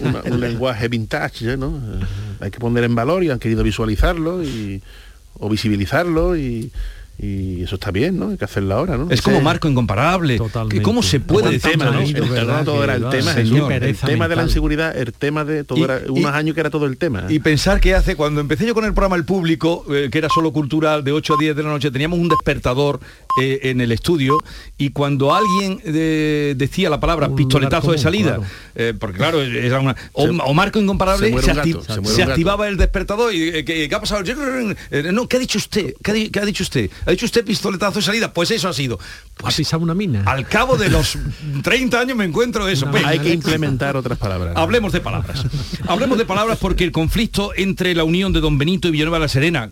una- 0.02 0.22
un 0.26 0.40
lenguaje 0.40 0.88
vintage, 0.88 1.58
¿no? 1.58 1.78
Eh, 1.78 2.06
Hay 2.40 2.52
que 2.52 2.60
poner 2.60 2.84
en 2.84 2.96
valor 2.96 3.24
y 3.24 3.30
han 3.30 3.40
querido 3.40 3.64
visualizarlo 3.64 4.44
y, 4.44 4.82
o 5.40 5.48
visibilizarlo 5.50 6.36
y, 6.36 6.72
y 7.20 7.64
eso 7.64 7.76
está 7.76 7.90
bien, 7.92 8.20
¿no? 8.20 8.30
Hay 8.30 8.38
que 8.38 8.46
hacerlo 8.46 8.76
ahora, 8.76 8.96
¿no? 8.98 9.10
Es 9.10 9.22
como 9.24 9.42
marco 9.42 9.68
incomparable. 9.68 10.40
Que 10.70 10.82
¿Cómo 10.84 11.02
se 11.02 11.20
puede 11.20 11.50
el 11.56 11.62
tema, 11.62 11.86
¿no? 11.86 12.00
El, 12.02 12.16
el- 12.16 12.64
todo 12.64 12.84
era 12.84 12.96
el 12.96 13.10
tema, 13.10 13.34
Señor. 13.34 13.72
Jesús, 13.72 13.84
el 14.04 14.10
tema 14.12 14.28
de 14.28 14.36
la 14.36 14.44
inseguridad, 14.44 14.96
el 14.98 15.14
tema 15.14 15.44
de 15.44 15.64
todo 15.64 15.80
Y- 15.80 15.84
era 15.84 16.00
y- 16.06 16.10
unos 16.10 16.32
años 16.34 16.54
que 16.54 16.60
era 16.62 16.70
todo 16.70 16.86
el 16.86 16.98
tema. 16.98 17.26
Y 17.30 17.40
pensar 17.40 17.80
que 17.80 17.96
hace, 17.96 18.16
cuando 18.16 18.40
empecé 18.42 18.68
yo 18.68 18.74
con 18.76 18.86
el 18.86 18.94
programa 18.94 19.16
El 19.16 19.26
Público, 19.26 19.84
eh, 19.90 20.10
que 20.12 20.18
era 20.20 20.30
solo 20.30 20.52
cultural, 20.54 21.04
de 21.04 21.12
8 21.12 21.34
a 21.34 21.38
10 21.40 21.56
de 21.56 21.64
la 21.64 21.70
noche, 21.70 21.90
teníamos 21.90 22.20
un 22.20 22.30
despertador 22.30 23.00
eh, 23.42 23.60
en 23.64 23.82
el 23.82 23.92
estudio 23.92 24.38
y 24.78 24.90
cuando 24.92 25.34
alguien 25.34 25.80
eh, 25.84 26.54
decía 26.58 26.90
la 26.90 27.00
palabra 27.00 27.30
pistoletazo 27.36 27.88
de 27.92 27.98
común, 27.98 28.04
salida, 28.04 28.36
claro. 28.36 28.44
eh, 28.76 28.94
porque 29.00 29.18
claro, 29.18 29.42
era 29.42 29.80
una... 29.80 29.96
O, 30.14 30.24
Se- 30.28 30.30
o 30.44 30.54
marco 30.54 30.80
incomparable, 30.80 31.30
se 31.42 31.54
acti- 31.54 31.74
gato, 31.74 32.32
activaba 32.32 32.68
el 32.68 32.78
despertador 32.78 33.34
y 33.34 33.50
eh, 33.50 33.66
¿qué, 33.66 33.88
qué 33.90 33.96
ha 33.96 34.00
pasado? 34.00 34.24
Eh, 34.26 35.12
no, 35.14 35.28
¿qué 35.28 35.38
ha 35.38 35.40
dicho 35.40 35.58
usted? 35.58 35.94
¿Qué 36.04 36.12
ha, 36.12 36.14
di- 36.14 36.30
qué 36.30 36.40
ha 36.40 36.46
dicho 36.46 36.64
usted? 36.64 36.90
¿Ha 37.06 37.12
dicho 37.12 37.26
usted 37.26 37.46
pistoletazo 37.46 38.00
de 38.00 38.06
salida? 38.06 38.34
Pues 38.34 38.52
eso 38.52 38.68
ha 38.70 38.74
sido. 38.74 39.00
ha 39.44 39.50
pisado 39.50 39.82
una 39.84 39.94
mina. 39.94 40.24
Al 40.26 40.48
cabo 40.48 40.78
de 40.78 40.90
los 40.90 41.18
30 41.64 42.00
años 42.00 42.18
me 42.18 42.26
encuentro 42.26 42.68
eso. 42.68 42.90
Pues, 42.90 43.04
Hay 43.06 43.20
que 43.20 43.34
implementar 43.34 43.96
otras 43.98 44.18
palabras. 44.18 44.54
Hablemos 44.56 44.92
de 44.94 45.00
palabras. 45.02 45.44
Hablemos 45.88 46.18
de 46.18 46.26
palabras 46.26 46.58
porque 46.60 46.84
el 46.84 46.92
conflicto 46.92 47.52
entre 47.56 47.94
la 47.96 48.04
unión 48.04 48.34
de 48.34 48.40
Don 48.42 48.58
Benito 48.58 48.88
y 48.88 48.92
Villanueva 48.92 49.18
de 49.18 49.22
la 49.26 49.30
Serena 49.30 49.72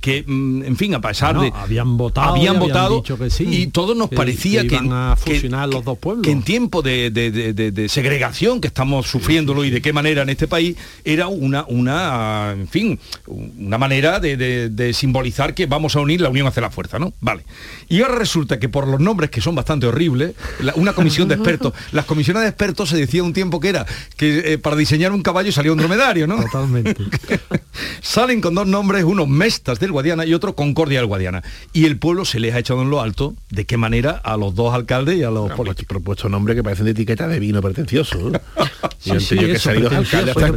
que 0.00 0.24
mm, 0.26 0.64
en 0.64 0.76
fin 0.76 0.94
a 0.96 1.00
pesar 1.00 1.38
de 1.38 1.52
habían 1.54 1.96
votado 1.96 2.34
habían 2.34 2.58
votado 2.58 3.02
que 3.04 3.30
sí, 3.30 3.44
y 3.48 3.66
todos 3.68 3.96
nos 3.96 4.10
que- 4.10 4.16
parecía 4.16 4.62
que 4.62 4.68
que, 4.68 4.74
iban 4.74 4.92
a 4.92 5.16
que- 5.24 5.34
fusionar 5.34 5.68
los 5.68 5.84
dos 5.84 5.96
pueblos. 5.98 6.24
que 6.24 6.32
en 6.32 6.42
tiempo 6.42 6.82
de, 6.82 7.10
de- 7.10 7.30
de- 7.30 7.52
de- 7.52 7.70
de 7.70 7.88
segregación 7.88 8.60
que 8.60 8.66
estamos 8.66 9.06
sufriéndolo 9.06 9.64
y 9.64 9.70
de 9.70 9.80
qué 9.80 9.92
manera 9.92 10.22
en 10.22 10.28
este 10.30 10.48
país 10.48 10.76
era 11.04 11.28
una 11.28 11.64
una 11.68 12.50
en 12.52 12.66
fin 12.66 12.98
una 13.26 13.78
manera 13.78 14.18
de, 14.18 14.92
simbolizar 14.92 15.54
que 15.54 15.66
vamos 15.66 15.94
a 15.94 16.00
unir 16.00 16.20
la 16.20 16.30
unión 16.30 16.46
hace 16.48 16.60
la 16.60 16.70
fuerza 16.70 16.98
no 16.98 17.12
vale 17.20 17.44
y 17.88 18.02
ahora 18.02 18.16
resulta 18.16 18.58
que 18.58 18.68
por 18.68 18.88
los 18.88 18.98
nombres 19.00 19.30
que 19.30 19.40
son 19.40 19.54
bastante 19.54 19.86
horribles 19.86 20.34
la- 20.60 20.74
una 20.74 20.94
comisión 20.94 21.28
de 21.28 21.34
expertos 21.36 21.74
las 21.92 22.06
comisiones 22.06 22.42
de 22.42 22.48
expertos 22.48 22.88
se 22.88 22.96
decía 22.96 23.22
un 23.22 23.32
tiempo 23.32 23.60
que 23.60 23.68
era 23.68 23.86
que 24.16 24.54
eh, 24.54 24.58
para 24.58 24.74
diseñar 24.74 25.12
un 25.12 25.22
caballo 25.22 25.52
salía 25.52 25.70
un 25.70 25.78
dromedario 25.78 26.26
no 26.26 26.42
Totalmente. 26.42 27.04
salen 28.00 28.40
con 28.40 28.54
dos 28.54 28.66
nombres, 28.66 29.04
uno 29.04 29.26
Mestas 29.26 29.75
del 29.80 29.92
Guadiana 29.92 30.24
y 30.26 30.34
otro 30.34 30.54
Concordia 30.54 30.98
del 30.98 31.06
Guadiana. 31.06 31.42
Y 31.72 31.84
el 31.86 31.98
pueblo 31.98 32.24
se 32.24 32.40
les 32.40 32.54
ha 32.54 32.58
echado 32.58 32.82
en 32.82 32.90
lo 32.90 33.00
alto 33.00 33.34
de 33.50 33.64
qué 33.64 33.76
manera 33.76 34.10
a 34.12 34.36
los 34.36 34.54
dos 34.54 34.74
alcaldes 34.74 35.16
y 35.18 35.22
a 35.22 35.30
los 35.30 35.50
Han 35.50 35.56
políticos. 35.56 35.86
propuesto 35.88 36.28
nombres 36.28 36.56
que 36.56 36.62
parecen 36.62 36.84
de 36.86 36.90
etiqueta 36.92 37.28
de 37.28 37.38
vino 37.40 37.60
pretencioso. 37.62 38.32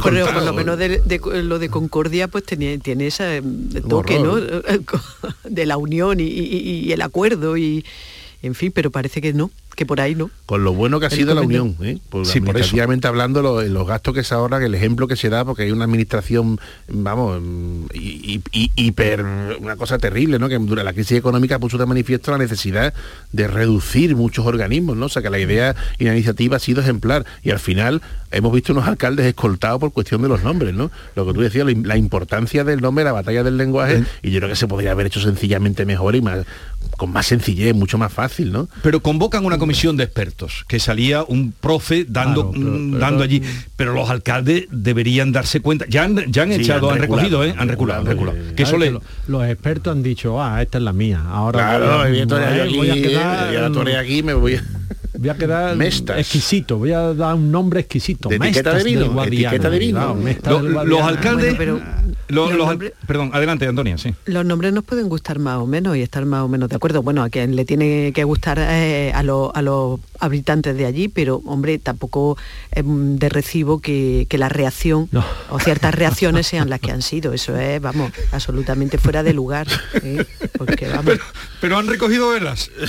por 0.02 0.42
lo 0.42 0.52
menos 0.52 0.78
de, 0.78 1.00
de- 1.00 1.42
lo 1.42 1.58
de 1.58 1.68
Concordia 1.68 2.28
pues 2.28 2.44
tiene, 2.44 2.78
tiene 2.78 3.06
ese 3.08 3.40
mm, 3.42 3.88
toque, 3.88 4.18
¿no? 4.18 4.36
De 5.44 5.66
la 5.66 5.76
unión 5.76 6.20
y, 6.20 6.24
y- 6.24 6.80
y 6.86 6.92
el 6.92 7.02
acuerdo 7.02 7.56
y 7.56 7.84
en 8.42 8.54
fin, 8.54 8.72
pero 8.74 8.90
parece 8.90 9.20
que 9.20 9.32
no, 9.34 9.50
que 9.80 9.86
por 9.86 9.98
ahí 9.98 10.14
no. 10.14 10.30
Con 10.44 10.62
lo 10.62 10.74
bueno 10.74 11.00
que 11.00 11.06
ha 11.06 11.10
sido 11.10 11.34
la 11.34 11.40
unión, 11.40 11.74
¿eh? 11.80 11.96
Por, 12.10 12.26
Sí, 12.26 12.40
por 12.40 12.50
eso. 12.50 12.50
administrativamente 12.50 13.08
hablando, 13.08 13.40
lo- 13.40 13.62
los 13.62 13.86
gastos 13.86 14.12
que 14.12 14.22
se 14.22 14.34
ahorran, 14.34 14.62
el 14.62 14.74
ejemplo 14.74 15.08
que 15.08 15.16
se 15.16 15.30
da, 15.30 15.42
porque 15.42 15.62
hay 15.62 15.70
una 15.72 15.84
administración, 15.86 16.60
vamos, 16.86 17.40
hi- 17.94 18.42
hi- 18.52 18.70
hiper, 18.76 19.24
una 19.58 19.76
cosa 19.76 19.96
terrible, 19.96 20.38
¿no? 20.38 20.50
Que 20.50 20.58
durante 20.58 20.84
la 20.84 20.92
crisis 20.92 21.16
económica 21.16 21.58
puso 21.58 21.78
de 21.78 21.86
manifiesto 21.86 22.30
la 22.30 22.36
necesidad 22.36 22.92
de 23.32 23.48
reducir 23.48 24.16
muchos 24.16 24.44
organismos, 24.44 24.98
¿no? 24.98 25.06
O 25.06 25.08
sea, 25.08 25.22
que 25.22 25.30
la 25.30 25.38
idea 25.38 25.74
y 25.98 26.04
la 26.04 26.12
iniciativa 26.12 26.56
ha 26.56 26.60
sido 26.60 26.82
ejemplar. 26.82 27.24
Y 27.42 27.50
al 27.50 27.58
final 27.58 28.02
hemos 28.30 28.52
visto 28.52 28.74
unos 28.74 28.86
alcaldes 28.86 29.24
escoltados 29.24 29.80
por 29.80 29.92
cuestión 29.94 30.20
de 30.20 30.28
los 30.28 30.42
nombres, 30.44 30.74
¿no? 30.74 30.90
Lo 31.16 31.26
que 31.26 31.32
tú 31.32 31.40
decías, 31.40 31.66
la 31.66 31.96
importancia 31.96 32.64
del 32.64 32.82
nombre, 32.82 33.02
la 33.04 33.12
batalla 33.12 33.42
del 33.42 33.56
lenguaje, 33.56 34.04
y 34.22 34.30
yo 34.30 34.40
creo 34.40 34.50
que 34.50 34.56
se 34.56 34.68
podría 34.68 34.92
haber 34.92 35.06
hecho 35.06 35.20
sencillamente 35.20 35.86
mejor 35.86 36.16
y 36.16 36.20
más 36.20 36.44
con 36.96 37.12
más 37.12 37.26
sencillez, 37.26 37.74
mucho 37.74 37.96
más 37.98 38.12
fácil, 38.12 38.52
¿no? 38.52 38.68
Pero 38.82 39.00
convocan 39.00 39.44
una 39.46 39.56
comisión 39.58 39.69
de 39.70 40.04
expertos, 40.04 40.64
que 40.68 40.78
salía 40.80 41.22
un 41.22 41.52
profe 41.52 42.04
dando, 42.08 42.50
Claro, 42.50 42.64
pero- 42.64 42.78
mm, 42.78 42.90
pero- 42.92 42.98
dando 43.00 43.22
allí. 43.24 43.42
Pero 43.76 43.92
los 43.94 44.10
alcaldes 44.10 44.66
deberían 44.70 45.32
darse 45.32 45.60
cuenta. 45.60 45.86
Ya 45.88 46.04
han, 46.04 46.30
ya 46.30 46.42
han 46.42 46.52
Sí, 46.52 46.60
echado, 46.62 46.88
han 46.90 46.96
han, 46.96 47.00
recogido, 47.02 47.40
reculado, 47.40 47.44
¿eh? 47.44 47.54
Han 47.58 47.68
reculado, 47.68 48.00
han 48.00 48.06
reculado, 48.06 48.36
eh, 48.38 48.52
Que 48.56 48.62
eso 48.64 48.76
Claro, 48.76 48.78
le- 48.78 48.86
que 48.86 48.92
lo- 49.28 49.38
los 49.40 49.48
expertos 49.50 49.92
han 49.92 50.02
dicho, 50.02 50.42
ah, 50.42 50.60
esta 50.60 50.78
es 50.78 50.84
la 50.84 50.92
mía. 50.92 51.22
Ahora 51.26 51.58
Claro, 51.58 51.86
voy, 52.08 52.20
a, 52.20 52.24
voy 52.76 52.90
a 52.90 52.94
eh, 52.94 53.02
quedar, 53.02 53.52
ya 53.52 53.60
la 53.60 53.70
toré 53.70 53.96
aquí, 53.96 54.22
me 54.22 54.34
voy 54.34 54.56
a... 54.56 54.64
voy 55.18 55.28
a 55.28 55.34
quedar 55.36 55.76
Mestas. 55.76 56.18
exquisito, 56.18 56.78
voy 56.78 56.92
a 56.92 57.14
dar 57.14 57.34
un 57.34 57.50
nombre 57.50 57.80
exquisito. 57.80 58.28
De 58.28 58.36
etiqueta 58.36 58.74
de 58.74 58.84
vino, 58.84 59.24
etiqueta 59.24 59.70
de 59.70 59.78
vino. 59.78 60.16
los 60.84 61.00
alcaldes... 61.02 61.56
Bueno, 61.56 61.74
lo- 61.74 61.99
los 62.30 62.50
nombres- 62.52 62.92
perdón, 63.06 63.30
adelante, 63.32 63.66
Antonia, 63.66 63.98
sí. 63.98 64.14
Los 64.26 64.44
nombres 64.44 64.72
nos 64.72 64.84
pueden 64.84 65.08
gustar 65.08 65.38
más 65.38 65.58
o 65.58 65.66
menos 65.66 65.96
y 65.96 66.02
estar 66.02 66.24
más 66.24 66.42
o 66.42 66.48
menos 66.48 66.68
de 66.68 66.76
acuerdo. 66.76 67.02
Bueno, 67.02 67.22
a 67.22 67.30
quien 67.30 67.56
le 67.56 67.64
tiene 67.64 68.12
que 68.14 68.24
gustar 68.24 68.58
eh, 68.60 69.12
a, 69.14 69.22
los- 69.22 69.50
a 69.54 69.62
los 69.62 70.00
habitantes 70.18 70.76
de 70.76 70.86
allí, 70.86 71.08
pero 71.08 71.42
hombre, 71.46 71.78
tampoco 71.78 72.36
es 72.72 72.84
mm, 72.84 73.16
de 73.16 73.28
recibo 73.28 73.80
que, 73.80 74.26
que 74.28 74.38
la 74.38 74.48
reacción 74.48 75.08
No. 75.12 75.24
o 75.50 75.58
ciertas 75.60 75.94
reacciones 75.94 76.46
sean 76.46 76.68
las 76.70 76.80
que 76.80 76.90
han 76.90 77.02
sido. 77.02 77.32
Eso 77.32 77.56
es, 77.56 77.80
vamos, 77.80 78.12
absolutamente 78.32 78.98
fuera 78.98 79.22
de 79.22 79.32
lugar. 79.34 79.66
¿eh? 80.02 80.24
Porque 80.58 80.88
vamos. 80.88 81.14
Pero 81.60 81.78
han 81.78 81.86
recogido 81.86 82.30
velas. 82.30 82.70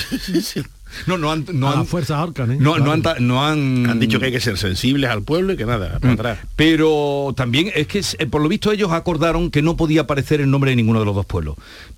No, 1.08 1.18
no 1.18 1.32
han... 1.32 1.46
No 1.54 1.68
A 1.68 1.74
han 1.74 1.80
las 1.80 1.88
fuerzas 1.88 2.30
¿eh? 2.30 2.58
no, 2.60 2.74
han, 2.74 3.04
no 3.20 3.46
han... 3.46 3.90
Han 3.90 4.00
dicho 4.00 4.20
que 4.20 4.28
hay 4.28 4.32
que 4.32 4.40
ser 4.40 4.58
sensibles 4.58 5.10
al 5.10 5.24
pueblo 5.24 5.54
y 5.54 5.58
que 5.58 5.66
nada, 5.66 6.00
para 6.00 6.14
atrás. 6.14 6.40
Pero 6.56 7.34
también 7.36 7.72
es 7.74 7.88
que 7.88 8.02
eh, 8.20 8.28
por 8.28 8.42
lo 8.42 8.50
visto 8.50 8.72
ellos 8.72 8.92
acordaron 8.92 9.52
que 9.52 9.62
no 9.62 9.78
podía 9.78 10.02
aparecer 10.02 10.42
el 10.42 10.50
nombre 10.50 10.72
de 10.72 10.76
ninguno 10.76 11.00
de 11.00 11.06
los 11.06 11.16
dos 11.16 11.26
pueblos. 11.26 11.56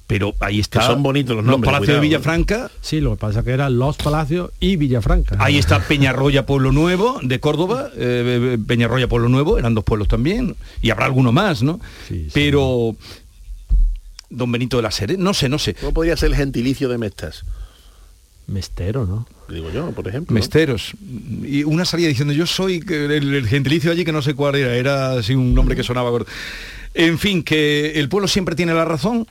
Pero 0.07 0.33
ahí 0.41 0.59
está. 0.59 0.81
Que 0.81 0.85
son 0.85 1.01
bonitos 1.01 1.35
los 1.35 1.45
nombres, 1.45 1.65
palacios 1.65 1.87
cuidado. 1.87 2.01
de 2.01 2.07
Villafranca. 2.07 2.71
Sí, 2.81 2.99
lo 2.99 3.11
que 3.11 3.17
pasa 3.17 3.43
que 3.43 3.51
eran 3.51 3.79
Los 3.79 3.95
Palacios 3.97 4.51
y 4.59 4.75
Villafranca. 4.75 5.37
Ahí 5.39 5.57
está 5.57 5.79
Peñarroya 5.87 6.45
Pueblo 6.45 6.71
Nuevo 6.71 7.19
de 7.23 7.39
Córdoba, 7.39 7.89
eh, 7.95 8.57
Peñarroya 8.67 9.07
Pueblo 9.07 9.29
Nuevo, 9.29 9.57
eran 9.57 9.73
dos 9.73 9.83
pueblos 9.83 10.07
también, 10.07 10.55
y 10.81 10.89
habrá 10.89 11.05
alguno 11.05 11.31
más, 11.31 11.63
¿no? 11.63 11.79
Sí, 12.07 12.25
sí. 12.25 12.31
Pero 12.33 12.95
Don 14.29 14.51
Benito 14.51 14.77
de 14.77 14.83
la 14.83 14.91
Serena, 14.91 15.23
no 15.23 15.33
sé, 15.33 15.47
no 15.47 15.57
sé. 15.57 15.73
¿Cómo 15.75 15.93
podría 15.93 16.17
ser 16.17 16.31
el 16.31 16.35
gentilicio 16.35 16.89
de 16.89 16.97
Mestas? 16.97 17.45
Mestero, 18.47 19.05
¿no? 19.05 19.27
Digo 19.49 19.71
yo, 19.71 19.91
por 19.91 20.07
ejemplo. 20.07 20.33
¿no? 20.33 20.39
Mesteros. 20.39 20.93
Y 21.43 21.63
una 21.63 21.85
salía 21.85 22.07
diciendo, 22.07 22.33
yo 22.33 22.45
soy 22.45 22.79
que 22.79 23.05
el, 23.05 23.33
el 23.33 23.47
gentilicio 23.47 23.91
allí 23.91 24.03
que 24.05 24.11
no 24.11 24.21
sé 24.21 24.33
cuál 24.33 24.55
era, 24.55 24.75
era 24.75 25.11
así 25.13 25.33
un 25.33 25.53
nombre 25.53 25.75
que 25.75 25.83
sonaba. 25.83 26.09
gordo. 26.09 26.25
En 26.93 27.17
fin, 27.19 27.43
que 27.43 27.99
el 27.99 28.09
pueblo 28.09 28.27
siempre 28.27 28.55
tiene 28.55 28.73
la 28.73 28.85
razón. 28.85 29.27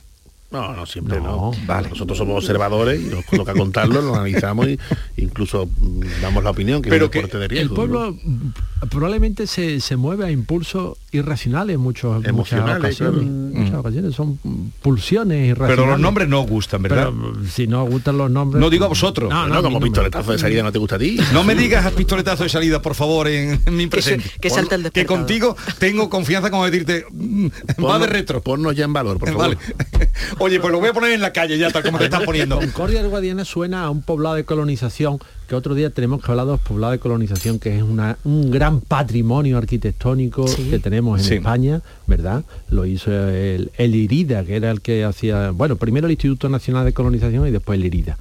No, 0.53 0.73
no, 0.75 0.85
siempre 0.85 1.19
no. 1.19 1.23
No, 1.23 1.51
Vale. 1.65 1.89
Nosotros 1.89 2.17
somos 2.17 2.37
observadores 2.37 3.01
y 3.01 3.05
nos 3.05 3.25
toca 3.25 3.53
contarlo, 3.53 4.01
lo 4.01 4.13
analizamos 4.15 4.67
y 4.67 4.79
incluso 5.17 5.65
mm, 5.65 6.21
damos 6.21 6.43
la 6.43 6.51
opinión 6.51 6.81
que 6.81 6.89
Pero 6.89 7.05
es 7.05 7.07
un 7.07 7.11
que 7.11 7.17
deporte 7.19 7.37
de 7.39 7.43
El 7.45 7.49
riesgo. 7.49 7.75
pueblo 7.75 8.11
¿no? 8.11 8.11
mm, 8.23 8.87
probablemente 8.89 9.47
se, 9.47 9.79
se 9.81 9.95
mueve 9.97 10.25
a 10.25 10.31
impulsos 10.31 10.97
irracionales 11.11 11.75
en 11.75 11.81
muchos, 11.81 12.15
muchas 12.17 12.29
Emocionales, 12.29 12.77
ocasiones. 12.77 13.19
claro. 13.21 13.63
Muchas 13.63 13.75
ocasiones 13.75 14.15
son 14.15 14.39
pulsiones 14.81 15.47
irracionales. 15.49 15.75
Pero 15.77 15.89
los 15.91 15.99
nombres 15.99 16.27
no 16.29 16.41
gustan, 16.43 16.81
¿verdad? 16.83 17.09
Pero 17.11 17.45
si 17.49 17.65
no 17.67 17.83
gustan 17.85 18.17
los 18.17 18.29
nombres... 18.29 18.59
No 18.61 18.69
digo 18.69 18.85
a 18.85 18.89
vosotros. 18.89 19.29
No, 19.29 19.47
no, 19.47 19.55
como 19.63 19.75
no 19.75 19.79
me- 19.79 19.85
pistoletazo 19.87 20.31
de 20.33 20.37
salida 20.39 20.63
no 20.63 20.71
te 20.71 20.79
gusta 20.79 20.95
a 20.95 20.99
ti. 20.99 21.17
No 21.33 21.43
me 21.43 21.55
digas 21.55 21.91
pistoletazo 21.93 22.43
de 22.43 22.49
salida, 22.49 22.81
por 22.81 22.93
favor, 22.95 23.27
en, 23.27 23.59
en 23.65 23.75
mi 23.75 23.87
presente. 23.87 24.29
que 24.39 24.49
salta 24.49 24.75
el 24.75 24.91
que 24.91 25.05
contigo 25.05 25.55
tengo 25.79 26.09
confianza 26.09 26.51
como 26.51 26.65
decirte, 26.65 27.05
mm, 27.11 27.47
va 27.83 27.97
de 27.99 28.07
retro. 28.07 28.41
Ponnos 28.41 28.75
ya 28.75 28.85
en 28.85 28.93
valor, 28.93 29.17
por 29.17 29.29
favor. 29.33 29.55
Vale. 29.55 29.57
Oye, 30.43 30.59
pues 30.59 30.73
lo 30.73 30.79
voy 30.81 30.89
a 30.89 30.93
poner 30.93 31.13
en 31.13 31.21
la 31.21 31.31
calle 31.31 31.57
ya, 31.57 31.71
tal 31.71 31.83
como 31.83 31.97
te 31.99 32.03
estás 32.03 32.23
poniendo. 32.23 32.59
Concordia 32.59 33.01
del 33.01 33.09
Guadiana 33.09 33.45
suena 33.45 33.85
a 33.85 33.89
un 33.89 34.01
poblado 34.01 34.35
de 34.35 34.43
colonización, 34.43 35.17
que 35.47 35.55
otro 35.55 35.73
día 35.73 35.89
tenemos 35.89 36.21
que 36.21 36.29
hablar 36.29 36.45
de 36.47 36.51
los 36.51 36.59
poblados 36.59 36.95
de 36.95 36.99
colonización, 36.99 37.59
que 37.59 37.77
es 37.77 37.81
una- 37.81 38.17
un 38.25 38.51
gran 38.51 38.81
patrimonio 38.81 39.57
arquitectónico 39.57 40.45
Sí. 40.49 40.67
que 40.69 40.79
tenemos 40.79 41.21
en 41.21 41.25
Sí. 41.25 41.33
España, 41.35 41.81
¿verdad? 42.07 42.43
Lo 42.69 42.85
hizo 42.85 43.09
el, 43.11 43.71
el 43.77 43.95
IRIDA, 43.95 44.43
que 44.43 44.57
era 44.57 44.69
el 44.71 44.81
que 44.81 45.05
hacía, 45.05 45.51
bueno, 45.51 45.77
primero 45.77 46.07
el 46.07 46.11
Instituto 46.11 46.49
Nacional 46.49 46.83
de 46.83 46.91
Colonización 46.91 47.47
y 47.47 47.51
después 47.51 47.79
el 47.79 47.85
IRIDA. 47.85 48.17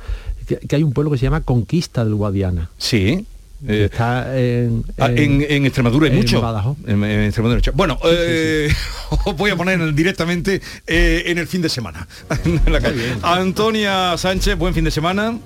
Que, 0.46 0.58
que 0.58 0.76
hay 0.76 0.84
un 0.84 0.92
pueblo 0.92 1.10
que 1.10 1.18
se 1.18 1.24
llama 1.24 1.40
Conquista 1.40 2.04
del 2.04 2.14
Guadiana. 2.14 2.70
Sí. 2.78 3.26
Eh, 3.66 3.88
está 3.90 4.38
en, 4.38 4.84
ah, 4.98 5.10
en, 5.10 5.44
en 5.48 5.66
Extremadura 5.66 6.06
hay 6.06 6.12
en 6.12 6.18
mucho. 6.18 6.40
Badajoz. 6.40 6.76
En, 6.86 7.02
en 7.04 7.24
Extremadura 7.24 7.56
hay 7.56 7.60
mucho. 7.60 7.72
Bueno, 7.72 7.98
eh, 8.04 8.72
os 9.24 9.36
voy 9.36 9.50
a 9.50 9.56
poner 9.56 9.94
directamente 9.94 10.60
eh, 10.86 11.24
en 11.26 11.38
el 11.38 11.46
fin 11.46 11.62
de 11.62 11.68
semana. 11.68 12.06
En 12.44 12.72
la 12.72 12.80
calle. 12.80 13.14
Antonia 13.22 14.16
Sánchez, 14.16 14.56
buen 14.56 14.74
fin 14.74 14.84
de 14.84 14.90
semana. 14.90 15.38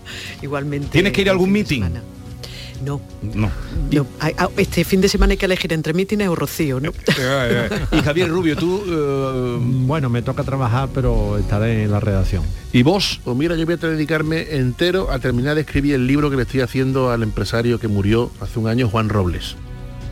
Igualmente. 0.42 0.88
¿Tienes 0.90 1.12
que 1.12 1.22
ir 1.22 1.28
a 1.28 1.32
algún 1.32 1.52
meeting? 1.52 1.82
semana. 1.82 2.02
No. 2.84 3.00
No. 3.22 3.50
No, 3.90 4.06
a- 4.20 4.26
a- 4.44 4.48
Este 4.56 4.84
fin 4.84 5.00
de 5.00 5.08
semana 5.08 5.32
hay 5.32 5.36
que 5.36 5.46
elegir 5.46 5.72
entre 5.72 5.92
mítines 5.94 6.28
o 6.28 6.34
Rocío, 6.34 6.80
¿no? 6.80 6.92
y 7.92 8.02
Javier 8.02 8.28
Rubio, 8.28 8.56
tú... 8.56 8.82
Bueno, 9.86 10.08
me 10.10 10.22
toca 10.22 10.42
trabajar, 10.44 10.88
pero 10.94 11.38
estaré 11.38 11.84
en 11.84 11.90
la 11.92 12.00
redacción. 12.00 12.42
¿Y 12.72 12.82
vos? 12.82 13.20
Pues 13.24 13.36
mira, 13.36 13.56
yo 13.56 13.64
voy 13.64 13.74
a 13.74 13.76
dedicarme 13.78 14.56
entero 14.56 15.10
a 15.10 15.18
terminar 15.18 15.54
de 15.54 15.62
escribir 15.62 15.94
el 15.94 16.06
libro 16.06 16.30
que 16.30 16.36
le 16.36 16.42
estoy 16.42 16.60
haciendo 16.60 17.10
al 17.10 17.22
empresario 17.22 17.78
que 17.78 17.88
murió 17.88 18.30
hace 18.40 18.58
un 18.58 18.68
año, 18.68 18.88
Juan 18.88 19.08
Robles. 19.08 19.56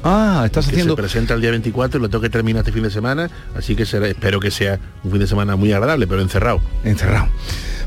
Ah, 0.06 0.42
estás 0.44 0.66
que 0.66 0.72
haciendo... 0.72 0.94
se 0.94 1.00
presenta 1.02 1.32
el 1.34 1.40
día 1.40 1.50
24 1.50 1.98
y 1.98 2.02
lo 2.02 2.10
tengo 2.10 2.20
que 2.20 2.28
terminar 2.30 2.60
este 2.60 2.72
fin 2.72 2.82
de 2.82 2.90
semana, 2.90 3.30
así 3.56 3.74
que 3.74 3.86
será, 3.86 4.06
espero 4.06 4.38
que 4.38 4.50
sea 4.50 4.78
un 5.02 5.10
fin 5.10 5.20
de 5.20 5.26
semana 5.26 5.56
muy 5.56 5.72
agradable, 5.72 6.06
pero 6.06 6.20
encerrado. 6.20 6.60
Encerrado. 6.84 7.28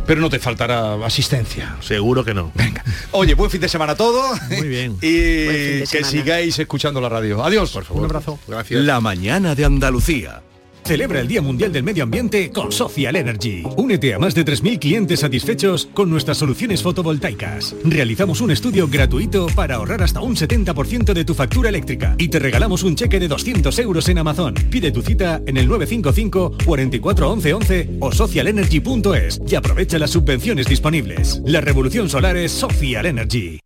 Pero 0.07 0.21
no 0.21 0.29
te 0.29 0.39
faltará 0.39 0.95
asistencia. 1.05 1.75
Seguro 1.81 2.23
que 2.23 2.33
no. 2.33 2.51
Venga. 2.55 2.83
Oye, 3.11 3.33
buen 3.33 3.51
fin 3.51 3.59
de 3.59 3.67
semana 3.67 3.91
a 3.91 3.95
todos. 3.95 4.39
Muy 4.49 4.67
bien. 4.67 4.93
y 5.01 5.81
que 5.81 5.85
semana. 5.85 6.07
sigáis 6.09 6.57
escuchando 6.57 7.01
la 7.01 7.09
radio. 7.09 7.43
Adiós. 7.43 7.71
Por 7.71 7.83
favor. 7.83 8.03
Un 8.03 8.05
abrazo. 8.05 8.39
Gracias. 8.47 8.81
La 8.83 9.01
mañana 9.01 9.53
de 9.53 9.65
Andalucía. 9.65 10.41
Celebra 10.87 11.19
el 11.19 11.27
Día 11.27 11.41
Mundial 11.41 11.73
del 11.73 11.83
Medio 11.83 12.03
Ambiente 12.03 12.49
con 12.49 12.71
Social 12.71 13.17
Energy. 13.17 13.61
Únete 13.75 14.13
a 14.13 14.19
más 14.19 14.33
de 14.33 14.45
3.000 14.45 14.79
clientes 14.79 15.19
satisfechos 15.19 15.89
con 15.93 16.09
nuestras 16.09 16.37
soluciones 16.37 16.81
fotovoltaicas. 16.81 17.75
Realizamos 17.83 18.39
un 18.39 18.51
estudio 18.51 18.87
gratuito 18.87 19.47
para 19.47 19.75
ahorrar 19.75 20.01
hasta 20.01 20.21
un 20.21 20.37
70% 20.37 21.11
de 21.11 21.25
tu 21.25 21.33
factura 21.33 21.67
eléctrica 21.67 22.15
y 22.17 22.29
te 22.29 22.39
regalamos 22.39 22.83
un 22.83 22.95
cheque 22.95 23.19
de 23.19 23.27
200 23.27 23.77
euros 23.79 24.07
en 24.07 24.19
Amazon. 24.19 24.53
Pide 24.53 24.91
tu 24.91 25.01
cita 25.01 25.41
en 25.45 25.57
el 25.57 25.67
955 25.67 26.53
44 26.65 27.31
11 27.31 27.53
11 27.53 27.89
o 27.99 28.11
socialenergy.es 28.13 29.41
y 29.45 29.55
aprovecha 29.55 29.99
las 29.99 30.11
subvenciones 30.11 30.67
disponibles. 30.67 31.41
La 31.43 31.59
revolución 31.59 32.07
solar 32.07 32.37
es 32.37 32.53
Social 32.53 33.07
Energy. 33.07 33.59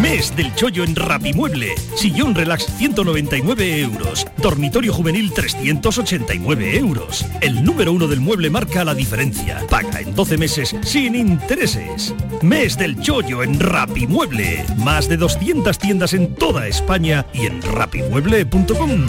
Mes 0.00 0.34
del 0.36 0.54
chollo 0.54 0.84
en 0.84 0.94
Rapimueble. 0.94 1.74
Sillón 1.96 2.34
relax 2.34 2.66
199 2.78 3.80
euros. 3.80 4.26
Dormitorio 4.36 4.92
juvenil 4.92 5.32
389 5.32 6.76
euros. 6.78 7.24
El 7.40 7.64
número 7.64 7.92
uno 7.92 8.06
del 8.06 8.20
mueble 8.20 8.50
marca 8.50 8.84
la 8.84 8.94
diferencia. 8.94 9.64
Paga 9.68 10.00
en 10.00 10.14
12 10.14 10.38
meses 10.38 10.76
sin 10.82 11.14
intereses. 11.14 12.14
Mes 12.42 12.76
del 12.76 13.00
chollo 13.00 13.42
en 13.42 13.58
Rapimueble. 13.58 14.64
Más 14.78 15.08
de 15.08 15.16
200 15.16 15.78
tiendas 15.78 16.12
en 16.14 16.34
toda 16.34 16.66
España 16.66 17.26
y 17.32 17.46
en 17.46 17.62
rapimueble.com. 17.62 19.06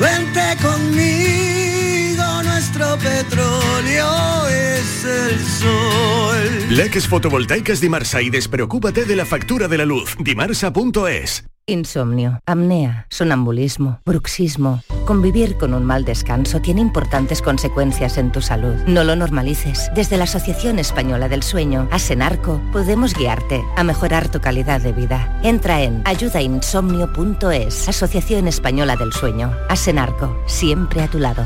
Vente 0.01 0.57
conmigo, 0.63 2.43
nuestro 2.45 2.97
petróleo 2.97 4.49
es 4.49 5.05
el 5.05 5.39
sol. 5.61 6.75
Leques 6.75 7.07
fotovoltaicas 7.07 7.83
Dimarsa 7.83 8.23
y 8.23 8.31
despreocúpate 8.31 9.05
de 9.05 9.17
la 9.17 9.27
factura 9.27 9.69
de 9.69 9.77
la 9.77 9.85
luz. 9.85 10.17
Dimarsa.es. 10.19 11.45
Insomnio, 11.69 12.41
apnea, 12.47 13.07
sonambulismo, 13.11 14.01
bruxismo. 14.07 14.83
Convivir 15.05 15.59
con 15.59 15.75
un 15.75 15.85
mal 15.85 16.07
descanso 16.07 16.61
tiene 16.61 16.81
importantes 16.81 17.43
consecuencias 17.43 18.17
en 18.17 18.33
tu 18.33 18.41
salud. 18.41 18.75
No 18.87 19.05
lo 19.05 19.15
normalices. 19.17 19.91
Desde 19.95 20.17
la 20.17 20.25
Asociación 20.25 20.79
Española 20.79 21.29
del 21.29 21.43
Sueño, 21.43 21.87
Asenarco, 21.93 22.59
podemos 22.73 23.13
guiarte 23.13 23.63
a 23.77 23.85
mejorar 23.85 24.31
tu 24.31 24.41
calidad 24.41 24.81
de 24.81 24.93
vida. 24.93 25.39
Entra 25.43 25.83
en 25.83 26.01
ayudainsomnio.es, 26.07 27.87
Asociación 27.87 28.49
Española 28.49 28.97
del 28.97 29.13
Sueño. 29.13 29.55
Asenarco, 29.69 30.43
siempre 30.47 31.03
a 31.03 31.09
tu 31.09 31.19
lado. 31.19 31.45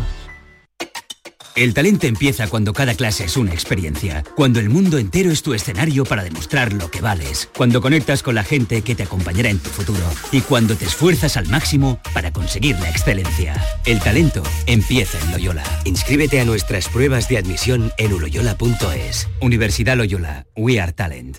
El 1.54 1.74
talento 1.74 2.06
empieza 2.06 2.48
cuando 2.48 2.72
cada 2.72 2.94
clase 2.94 3.24
es 3.24 3.36
una 3.36 3.52
experiencia, 3.52 4.24
cuando 4.36 4.58
el 4.58 4.70
mundo 4.70 4.96
entero 4.96 5.30
es 5.30 5.42
tu 5.42 5.52
escenario 5.52 6.04
para 6.04 6.24
demostrar 6.24 6.72
lo 6.72 6.90
que 6.90 7.02
vales, 7.02 7.50
cuando 7.54 7.82
conectas 7.82 8.22
con 8.22 8.34
la 8.34 8.42
gente 8.42 8.80
que 8.80 8.94
te 8.94 9.02
acompañará 9.02 9.50
en 9.50 9.58
tu 9.58 9.68
futuro 9.68 10.00
y 10.30 10.40
cuando 10.40 10.76
te 10.76 10.86
esfuerzas 10.86 11.36
al 11.36 11.48
máximo 11.48 12.00
para 12.14 12.32
conseguir 12.32 12.78
la 12.80 12.88
excelencia. 12.88 13.62
El 13.84 14.00
talento 14.00 14.42
empieza 14.66 15.18
en 15.20 15.32
Loyola. 15.32 15.64
Inscríbete 15.84 16.40
a 16.40 16.46
nuestras 16.46 16.88
pruebas 16.88 17.28
de 17.28 17.36
admisión 17.36 17.92
en 17.98 18.14
uloyola.es. 18.14 19.28
Universidad 19.42 19.98
Loyola, 19.98 20.46
We 20.56 20.80
Are 20.80 20.92
Talent. 20.92 21.38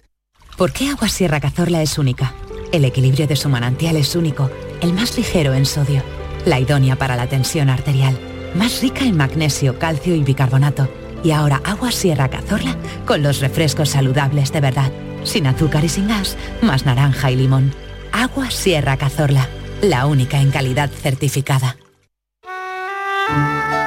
¿Por 0.57 0.73
qué 0.73 0.89
Agua 0.89 1.09
Sierra 1.09 1.39
Cazorla 1.39 1.81
es 1.81 1.97
única? 1.97 2.35
El 2.71 2.85
equilibrio 2.85 3.25
de 3.25 3.35
su 3.35 3.49
manantial 3.49 3.95
es 3.95 4.15
único, 4.15 4.51
el 4.81 4.93
más 4.93 5.17
ligero 5.17 5.55
en 5.55 5.65
sodio, 5.65 6.03
la 6.45 6.59
idónea 6.59 6.95
para 6.97 7.15
la 7.15 7.27
tensión 7.27 7.69
arterial, 7.69 8.15
más 8.55 8.81
rica 8.81 9.05
en 9.05 9.17
magnesio, 9.17 9.79
calcio 9.79 10.15
y 10.15 10.23
bicarbonato. 10.23 10.89
Y 11.23 11.31
ahora 11.31 11.61
Agua 11.63 11.91
Sierra 11.91 12.29
Cazorla 12.29 12.75
con 13.05 13.23
los 13.23 13.39
refrescos 13.39 13.89
saludables 13.89 14.51
de 14.51 14.61
verdad, 14.61 14.91
sin 15.23 15.47
azúcar 15.47 15.83
y 15.85 15.89
sin 15.89 16.07
gas, 16.07 16.37
más 16.61 16.85
naranja 16.85 17.31
y 17.31 17.35
limón. 17.35 17.73
Agua 18.11 18.51
Sierra 18.51 18.97
Cazorla, 18.97 19.47
la 19.81 20.05
única 20.05 20.39
en 20.39 20.51
calidad 20.51 20.89
certificada. 20.89 21.77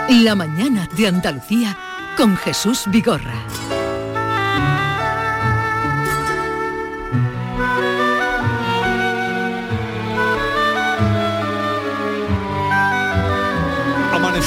La 0.08 0.34
mañana 0.34 0.88
de 0.96 1.08
Andalucía 1.08 1.76
con 2.16 2.36
Jesús 2.36 2.84
Vigorra. 2.86 3.75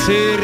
Amanecer 0.10 0.40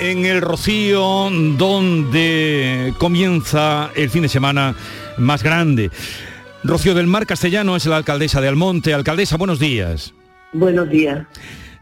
en 0.00 0.24
el 0.24 0.40
Rocío, 0.40 1.28
donde 1.58 2.94
comienza 2.98 3.90
el 3.94 4.08
fin 4.08 4.22
de 4.22 4.28
semana 4.28 4.74
más 5.18 5.42
grande. 5.42 5.90
Rocío 6.64 6.94
del 6.94 7.06
Mar 7.06 7.26
Castellano 7.26 7.76
es 7.76 7.84
la 7.84 7.96
alcaldesa 7.96 8.40
de 8.40 8.48
Almonte. 8.48 8.94
Alcaldesa, 8.94 9.36
buenos 9.36 9.58
días. 9.58 10.14
Buenos 10.54 10.88
días. 10.88 11.26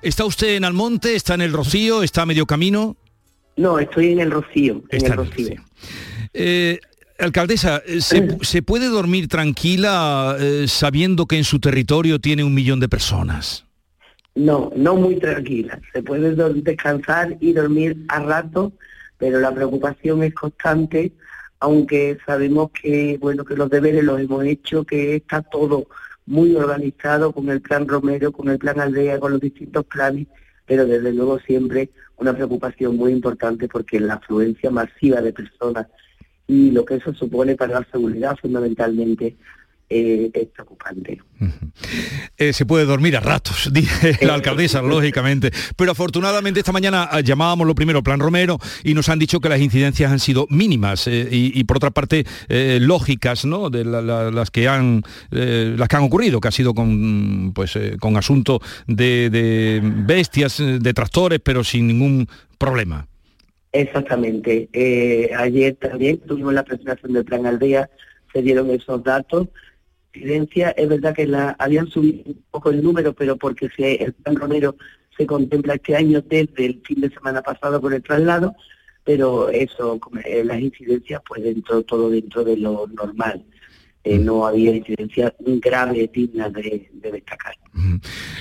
¿Está 0.02 0.24
usted 0.24 0.56
en 0.56 0.64
Almonte? 0.64 1.14
¿Está 1.14 1.34
en 1.34 1.42
el 1.42 1.52
Rocío? 1.52 2.02
¿Está 2.02 2.22
a 2.22 2.26
medio 2.26 2.46
camino? 2.46 2.96
No, 3.56 3.78
estoy 3.78 4.12
en 4.12 4.20
el 4.20 4.30
Rocío. 4.32 4.82
En 4.88 5.06
el 5.06 5.12
Rocío. 5.12 5.62
Eh, 6.34 6.80
alcaldesa, 7.18 7.82
¿se, 8.00 8.38
se 8.42 8.62
puede 8.62 8.86
dormir 8.86 9.28
tranquila 9.28 10.36
eh, 10.40 10.64
sabiendo 10.66 11.26
que 11.26 11.38
en 11.38 11.44
su 11.44 11.60
territorio 11.60 12.18
tiene 12.18 12.42
un 12.42 12.54
millón 12.54 12.80
de 12.80 12.88
personas? 12.88 13.69
No, 14.40 14.72
no 14.74 14.96
muy 14.96 15.16
tranquila. 15.16 15.78
Se 15.92 16.02
puede 16.02 16.34
descansar 16.62 17.36
y 17.40 17.52
dormir 17.52 18.06
a 18.08 18.20
rato, 18.20 18.72
pero 19.18 19.38
la 19.38 19.54
preocupación 19.54 20.22
es 20.22 20.32
constante, 20.32 21.12
aunque 21.58 22.16
sabemos 22.24 22.70
que 22.70 23.18
bueno 23.20 23.44
que 23.44 23.54
los 23.54 23.68
deberes 23.68 24.02
los 24.02 24.18
hemos 24.18 24.42
hecho, 24.46 24.84
que 24.84 25.16
está 25.16 25.42
todo 25.42 25.88
muy 26.24 26.56
organizado 26.56 27.32
con 27.32 27.50
el 27.50 27.60
plan 27.60 27.86
Romero, 27.86 28.32
con 28.32 28.48
el 28.48 28.58
plan 28.58 28.80
Aldea, 28.80 29.20
con 29.20 29.32
los 29.32 29.42
distintos 29.42 29.84
planes, 29.84 30.26
pero 30.64 30.86
desde 30.86 31.12
luego 31.12 31.38
siempre 31.40 31.90
una 32.16 32.32
preocupación 32.32 32.96
muy 32.96 33.12
importante 33.12 33.68
porque 33.68 34.00
la 34.00 34.14
afluencia 34.14 34.70
masiva 34.70 35.20
de 35.20 35.34
personas 35.34 35.86
y 36.46 36.70
lo 36.70 36.86
que 36.86 36.94
eso 36.94 37.12
supone 37.12 37.56
para 37.56 37.80
la 37.80 37.86
seguridad 37.92 38.38
fundamentalmente 38.40 39.36
eh, 39.90 40.30
es 40.32 40.46
preocupante. 40.48 41.20
Eh, 42.36 42.52
se 42.52 42.64
puede 42.66 42.84
dormir 42.84 43.16
a 43.16 43.20
ratos, 43.20 43.70
dice 43.72 44.16
la 44.22 44.34
alcaldesa, 44.34 44.80
lógicamente. 44.82 45.50
Pero 45.76 45.92
afortunadamente 45.92 46.60
esta 46.60 46.72
mañana 46.72 47.08
ah, 47.10 47.20
llamábamos 47.20 47.66
lo 47.66 47.74
primero 47.74 48.02
Plan 48.02 48.20
Romero 48.20 48.58
y 48.84 48.94
nos 48.94 49.08
han 49.08 49.18
dicho 49.18 49.40
que 49.40 49.48
las 49.48 49.60
incidencias 49.60 50.10
han 50.12 50.20
sido 50.20 50.46
mínimas 50.48 51.06
eh, 51.06 51.28
y, 51.30 51.58
y 51.58 51.64
por 51.64 51.78
otra 51.78 51.90
parte 51.90 52.24
eh, 52.48 52.78
lógicas, 52.80 53.44
¿no? 53.44 53.68
De 53.70 53.84
la- 53.84 54.00
la- 54.00 54.30
las 54.30 54.50
que 54.50 54.68
han 54.68 55.02
eh, 55.32 55.74
las 55.76 55.88
que 55.88 55.96
han 55.96 56.02
ocurrido, 56.04 56.40
que 56.40 56.48
ha 56.48 56.52
sido 56.52 56.72
con 56.74 57.52
pues 57.54 57.74
eh, 57.76 57.96
con 58.00 58.16
asunto 58.16 58.60
de, 58.86 59.28
de 59.30 59.80
bestias, 59.82 60.60
eh, 60.60 60.78
de 60.80 60.94
tractores, 60.94 61.40
pero 61.42 61.64
sin 61.64 61.86
ningún 61.88 62.28
problema. 62.58 63.06
Exactamente. 63.72 64.68
Eh, 64.72 65.30
ayer 65.36 65.76
también 65.76 66.18
tuvimos 66.26 66.52
la 66.54 66.64
presentación 66.64 67.12
del 67.12 67.24
Plan 67.24 67.46
Aldea, 67.46 67.88
se 68.32 68.42
dieron 68.42 68.70
esos 68.70 69.02
datos 69.02 69.48
incidencias. 70.12 70.74
Es 70.76 70.88
verdad 70.88 71.14
que 71.14 71.26
la, 71.26 71.56
habían 71.58 71.88
subido 71.88 72.22
un 72.26 72.44
poco 72.50 72.70
el 72.70 72.82
número, 72.82 73.12
pero 73.12 73.36
porque 73.36 73.68
se, 73.76 74.02
el 74.02 74.12
plan 74.12 74.36
Romero 74.36 74.76
se 75.16 75.26
contempla 75.26 75.74
este 75.74 75.96
año 75.96 76.22
desde 76.22 76.66
el 76.66 76.82
fin 76.84 77.00
de 77.00 77.10
semana 77.10 77.42
pasado 77.42 77.80
con 77.80 77.92
el 77.92 78.02
traslado, 78.02 78.54
pero 79.04 79.50
eso, 79.50 79.98
eh, 80.24 80.44
las 80.44 80.60
incidencias, 80.60 81.20
pues 81.26 81.42
dentro, 81.42 81.82
todo 81.82 82.10
dentro 82.10 82.44
de 82.44 82.56
lo 82.56 82.86
normal. 82.86 83.44
Eh, 84.02 84.18
no 84.18 84.46
había 84.46 84.74
incidencias 84.74 85.34
graves 85.38 86.10
dignas 86.12 86.50
de, 86.54 86.88
de 86.90 87.12
destacar. 87.12 87.54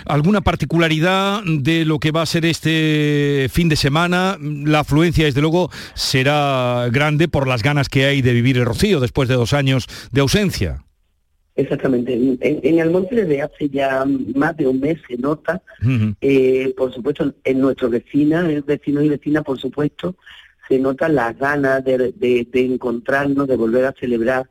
¿Alguna 0.05 0.39
particularidad 0.39 1.43
de 1.43 1.83
lo 1.83 1.99
que 1.99 2.11
va 2.11 2.21
a 2.21 2.25
ser 2.25 2.45
este 2.45 3.47
fin 3.51 3.67
de 3.67 3.75
semana? 3.75 4.37
La 4.39 4.79
afluencia, 4.79 5.25
desde 5.25 5.41
luego, 5.41 5.69
será 5.95 6.87
grande 6.91 7.27
por 7.27 7.45
las 7.45 7.61
ganas 7.61 7.89
que 7.89 8.05
hay 8.05 8.21
de 8.21 8.33
vivir 8.33 8.57
el 8.57 8.65
Rocío 8.65 9.01
después 9.01 9.27
de 9.27 9.35
dos 9.35 9.51
años 9.51 9.87
de 10.11 10.21
ausencia. 10.21 10.85
Exactamente. 11.59 12.13
En, 12.13 12.37
en 12.39 12.79
el 12.79 12.89
monte 12.89 13.15
desde 13.15 13.41
hace 13.41 13.67
ya 13.67 14.05
más 14.33 14.55
de 14.55 14.65
un 14.65 14.79
mes 14.79 14.97
se 15.05 15.17
nota, 15.17 15.61
eh, 16.21 16.73
por 16.77 16.93
supuesto, 16.93 17.33
en 17.43 17.59
nuestro 17.59 17.89
vecina, 17.89 18.43
vecinos 18.65 19.03
y 19.03 19.09
vecinas, 19.09 19.43
por 19.43 19.59
supuesto, 19.59 20.15
se 20.69 20.79
nota 20.79 21.09
las 21.09 21.37
ganas 21.37 21.83
de, 21.83 22.13
de, 22.15 22.47
de 22.49 22.65
encontrarnos, 22.65 23.45
de 23.45 23.57
volver 23.57 23.83
a 23.83 23.91
celebrar 23.91 24.49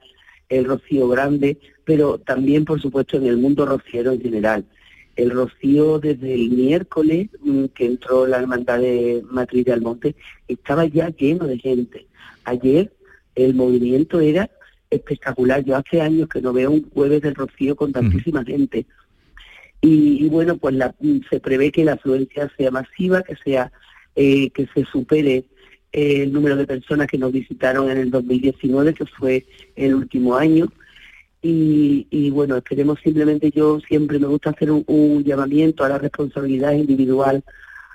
el 0.50 0.66
rocío 0.66 1.08
grande, 1.08 1.56
pero 1.82 2.18
también, 2.18 2.66
por 2.66 2.78
supuesto, 2.78 3.16
en 3.16 3.24
el 3.24 3.38
mundo 3.38 3.64
rociero 3.64 4.12
en 4.12 4.20
general. 4.20 4.66
El 5.16 5.30
rocío 5.30 5.98
desde 5.98 6.34
el 6.34 6.50
miércoles 6.50 7.30
mm, 7.40 7.64
que 7.74 7.86
entró 7.86 8.26
la 8.26 8.36
hermandad 8.36 8.80
de 8.80 9.22
Matriz 9.30 9.64
de 9.64 9.72
Almonte 9.72 10.14
estaba 10.46 10.84
ya 10.84 11.08
lleno 11.08 11.46
de 11.46 11.58
gente. 11.58 12.06
Ayer 12.44 12.92
el 13.34 13.54
movimiento 13.54 14.20
era 14.20 14.50
espectacular. 14.90 15.64
Yo 15.64 15.76
hace 15.76 16.00
años 16.00 16.28
que 16.28 16.40
no 16.40 16.52
veo 16.52 16.70
un 16.70 16.88
jueves 16.90 17.22
del 17.22 17.34
rocío 17.34 17.76
con 17.76 17.92
tantísima 17.92 18.44
gente. 18.44 18.86
Y, 19.80 20.24
y, 20.24 20.28
bueno, 20.28 20.56
pues 20.56 20.74
la, 20.74 20.94
se 21.30 21.40
prevé 21.40 21.70
que 21.70 21.84
la 21.84 21.92
afluencia 21.92 22.50
sea 22.56 22.70
masiva, 22.70 23.22
que 23.22 23.36
sea 23.36 23.70
eh, 24.20 24.50
que 24.50 24.66
se 24.74 24.84
supere 24.84 25.44
eh, 25.92 26.22
el 26.22 26.32
número 26.32 26.56
de 26.56 26.66
personas 26.66 27.06
que 27.06 27.18
nos 27.18 27.30
visitaron 27.30 27.88
en 27.88 27.98
el 27.98 28.10
2019, 28.10 28.94
que 28.94 29.06
fue 29.06 29.46
el 29.76 29.94
último 29.94 30.34
año. 30.34 30.72
Y, 31.40 32.08
y 32.10 32.30
bueno, 32.30 32.56
esperemos 32.56 32.98
simplemente, 33.00 33.52
yo 33.52 33.78
siempre 33.78 34.18
me 34.18 34.26
gusta 34.26 34.50
hacer 34.50 34.72
un, 34.72 34.82
un, 34.88 35.22
llamamiento 35.22 35.84
a 35.84 35.88
la 35.88 35.98
responsabilidad 35.98 36.72
individual, 36.72 37.44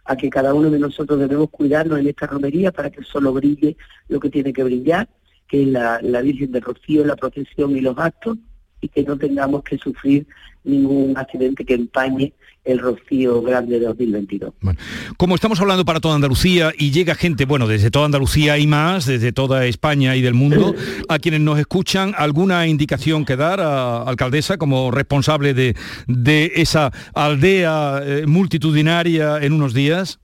a 0.06 0.16
que 0.16 0.30
cada 0.30 0.54
uno 0.54 0.70
de 0.70 0.80
nosotros 0.80 1.20
debemos 1.20 1.50
cuidarnos 1.50 2.00
en 2.00 2.08
esta 2.08 2.26
romería 2.26 2.72
para 2.72 2.90
que 2.90 3.04
solo 3.04 3.34
brille 3.34 3.76
lo 4.08 4.22
que 4.22 4.30
tiene 4.30 4.54
que 4.54 4.64
brillar, 4.64 5.10
que 5.54 5.68
la, 5.68 6.00
la 6.02 6.22
Virgen 6.22 6.52
de 6.52 6.62
Rocío, 6.62 7.06
la 7.06 7.16
procesión 7.16 7.78
y 7.78 7.82
los 7.82 7.96
actos, 8.00 8.40
y 8.82 8.88
que 8.88 9.04
no 9.04 9.16
tengamos 9.20 9.64
que 9.64 9.78
sufrir 9.78 10.26
ningún 10.64 11.16
accidente 11.16 11.64
que 11.64 11.76
empañe 11.76 12.34
el 12.66 12.80
rocío 12.80 13.40
grande 13.44 13.80
de 13.80 13.86
2022. 13.86 14.52
Bueno, 14.62 14.80
como 15.16 15.36
estamos 15.36 15.62
hablando 15.62 15.86
para 15.86 16.00
toda 16.00 16.16
Andalucía 16.16 16.72
y 16.76 16.90
llega 16.90 17.14
gente, 17.14 17.46
bueno, 17.46 17.68
desde 17.68 17.92
toda 17.92 18.08
Andalucía 18.08 18.58
y 18.58 18.66
más, 18.66 19.06
desde 19.06 19.32
toda 19.32 19.68
España 19.68 20.16
y 20.16 20.24
del 20.24 20.34
mundo, 20.34 20.74
a 21.08 21.20
quienes 21.20 21.42
nos 21.42 21.60
escuchan, 21.60 22.16
¿alguna 22.18 22.66
indicación 22.66 23.24
que 23.24 23.36
dar, 23.36 23.60
a, 23.60 24.02
alcaldesa, 24.02 24.58
como 24.58 24.90
responsable 24.90 25.54
de, 25.54 25.76
de 26.08 26.52
esa 26.56 26.92
aldea 27.14 28.02
eh, 28.04 28.26
multitudinaria 28.26 29.38
en 29.38 29.54
unos 29.54 29.76
días? 29.76 30.20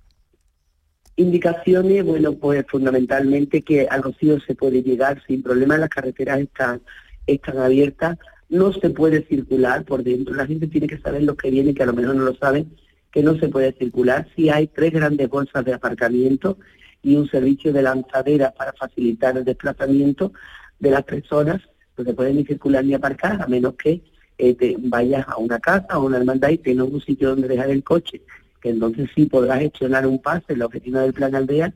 Indicaciones, 1.19 2.05
bueno, 2.05 2.31
pues 2.31 2.65
fundamentalmente 2.69 3.61
que 3.61 3.89
al 3.89 4.03
rocío 4.03 4.39
se 4.39 4.55
puede 4.55 4.81
llegar 4.81 5.21
sin 5.27 5.43
problema, 5.43 5.77
las 5.77 5.89
carreteras 5.89 6.39
están, 6.39 6.81
están 7.27 7.57
abiertas, 7.57 8.17
no 8.47 8.71
se 8.71 8.89
puede 8.89 9.25
circular 9.25 9.83
por 9.83 10.01
dentro. 10.01 10.33
La 10.33 10.47
gente 10.47 10.67
tiene 10.67 10.87
que 10.87 10.97
saber 10.97 11.23
lo 11.23 11.35
que 11.35 11.51
viene, 11.51 11.73
que 11.73 11.83
a 11.83 11.87
lo 11.87 11.91
mejor 11.91 12.15
no 12.15 12.23
lo 12.23 12.35
saben, 12.35 12.73
que 13.11 13.21
no 13.21 13.37
se 13.37 13.49
puede 13.49 13.73
circular. 13.73 14.29
Si 14.33 14.49
hay 14.49 14.67
tres 14.67 14.93
grandes 14.93 15.27
bolsas 15.27 15.65
de 15.65 15.73
aparcamiento 15.73 16.57
y 17.03 17.17
un 17.17 17.27
servicio 17.27 17.73
de 17.73 17.81
lanzadera 17.81 18.51
para 18.51 18.71
facilitar 18.71 19.37
el 19.37 19.43
desplazamiento 19.43 20.31
de 20.79 20.91
las 20.91 21.03
personas, 21.03 21.61
no 21.97 22.05
se 22.05 22.13
pueden 22.13 22.37
ni 22.37 22.45
circular 22.45 22.85
ni 22.85 22.93
aparcar, 22.93 23.41
a 23.41 23.47
menos 23.47 23.73
que 23.73 24.01
eh, 24.37 24.55
te 24.55 24.77
vayas 24.79 25.27
a 25.27 25.35
una 25.35 25.59
casa 25.59 25.99
o 25.99 26.05
una 26.05 26.15
hermandad 26.15 26.47
y 26.47 26.59
tengas 26.59 26.87
un 26.87 27.01
sitio 27.01 27.31
donde 27.31 27.49
dejar 27.49 27.71
el 27.71 27.83
coche, 27.83 28.21
que 28.61 28.69
entonces 28.69 29.09
sí 29.15 29.25
podrás 29.25 29.59
gestionar 29.59 30.05
un 30.05 30.19
pase 30.21 30.53
en 30.53 30.59
la 30.59 30.65
oficina 30.65 31.01
del 31.01 31.13
Plan 31.13 31.35
Aldea, 31.35 31.73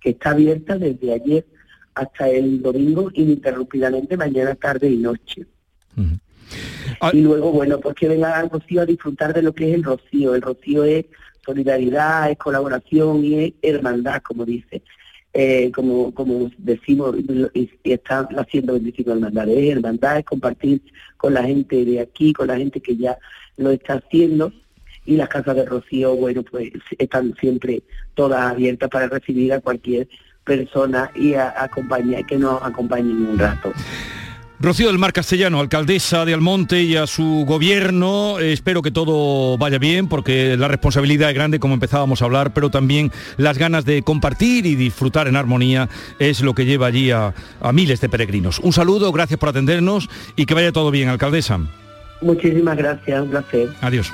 que 0.00 0.10
está 0.10 0.30
abierta 0.30 0.76
desde 0.78 1.12
ayer 1.12 1.46
hasta 1.94 2.28
el 2.28 2.62
domingo 2.62 3.10
ininterrumpidamente, 3.14 4.16
mañana, 4.16 4.54
tarde 4.54 4.90
y 4.90 4.96
noche. 4.96 5.46
Uh 5.96 6.02
-huh. 6.02 6.20
Y 7.12 7.20
luego, 7.20 7.52
bueno, 7.52 7.80
pues 7.80 7.94
que 7.94 8.08
vengan 8.08 8.32
al 8.32 8.50
Rocío 8.50 8.82
a 8.82 8.86
disfrutar 8.86 9.32
de 9.34 9.42
lo 9.42 9.52
que 9.54 9.68
es 9.70 9.74
el 9.74 9.82
Rocío. 9.82 10.34
El 10.34 10.42
Rocío 10.42 10.84
es 10.84 11.06
solidaridad, 11.44 12.30
es 12.30 12.38
colaboración 12.38 13.24
y 13.24 13.44
es 13.44 13.52
hermandad, 13.62 14.22
como 14.22 14.44
dice. 14.44 14.82
Eh, 15.38 15.70
como, 15.70 16.14
como 16.14 16.50
decimos 16.56 17.14
y, 17.52 17.70
y 17.84 17.92
está 17.92 18.26
haciendo 18.38 18.72
bendiciendo 18.72 19.12
hermandad. 19.12 19.48
Es 19.48 19.70
hermandad, 19.70 20.18
es 20.18 20.24
compartir 20.24 20.80
con 21.16 21.34
la 21.34 21.42
gente 21.42 21.84
de 21.84 22.00
aquí, 22.00 22.32
con 22.32 22.46
la 22.46 22.56
gente 22.56 22.80
que 22.80 22.96
ya 22.96 23.18
lo 23.58 23.70
está 23.70 23.94
haciendo. 23.94 24.52
Y 25.06 25.16
las 25.16 25.28
casas 25.28 25.56
de 25.56 25.64
Rocío, 25.64 26.14
bueno, 26.16 26.42
pues 26.42 26.70
están 26.98 27.34
siempre 27.40 27.82
todas 28.14 28.52
abiertas 28.52 28.90
para 28.90 29.08
recibir 29.08 29.52
a 29.52 29.60
cualquier 29.60 30.08
persona 30.44 31.10
y 31.14 31.34
a, 31.34 31.54
acompañar, 31.56 32.24
que 32.26 32.38
nos 32.38 32.62
acompañe 32.62 33.10
en 33.10 33.26
un 33.26 33.38
rato. 33.38 33.72
Rocío 34.58 34.86
del 34.86 34.98
Mar 34.98 35.12
Castellano, 35.12 35.60
alcaldesa 35.60 36.24
de 36.24 36.32
Almonte 36.32 36.82
y 36.82 36.96
a 36.96 37.06
su 37.06 37.44
gobierno, 37.46 38.38
espero 38.38 38.80
que 38.80 38.90
todo 38.90 39.58
vaya 39.58 39.78
bien 39.78 40.08
porque 40.08 40.56
la 40.56 40.66
responsabilidad 40.66 41.28
es 41.28 41.34
grande 41.34 41.60
como 41.60 41.74
empezábamos 41.74 42.22
a 42.22 42.24
hablar, 42.24 42.54
pero 42.54 42.70
también 42.70 43.12
las 43.36 43.58
ganas 43.58 43.84
de 43.84 44.00
compartir 44.00 44.64
y 44.64 44.74
disfrutar 44.74 45.28
en 45.28 45.36
armonía 45.36 45.90
es 46.18 46.40
lo 46.40 46.54
que 46.54 46.64
lleva 46.64 46.86
allí 46.86 47.10
a, 47.10 47.34
a 47.60 47.72
miles 47.72 48.00
de 48.00 48.08
peregrinos. 48.08 48.58
Un 48.60 48.72
saludo, 48.72 49.12
gracias 49.12 49.38
por 49.38 49.50
atendernos 49.50 50.08
y 50.36 50.46
que 50.46 50.54
vaya 50.54 50.72
todo 50.72 50.90
bien, 50.90 51.10
alcaldesa. 51.10 51.60
Muchísimas 52.22 52.78
gracias, 52.78 53.20
un 53.20 53.28
placer. 53.28 53.68
Adiós. 53.82 54.10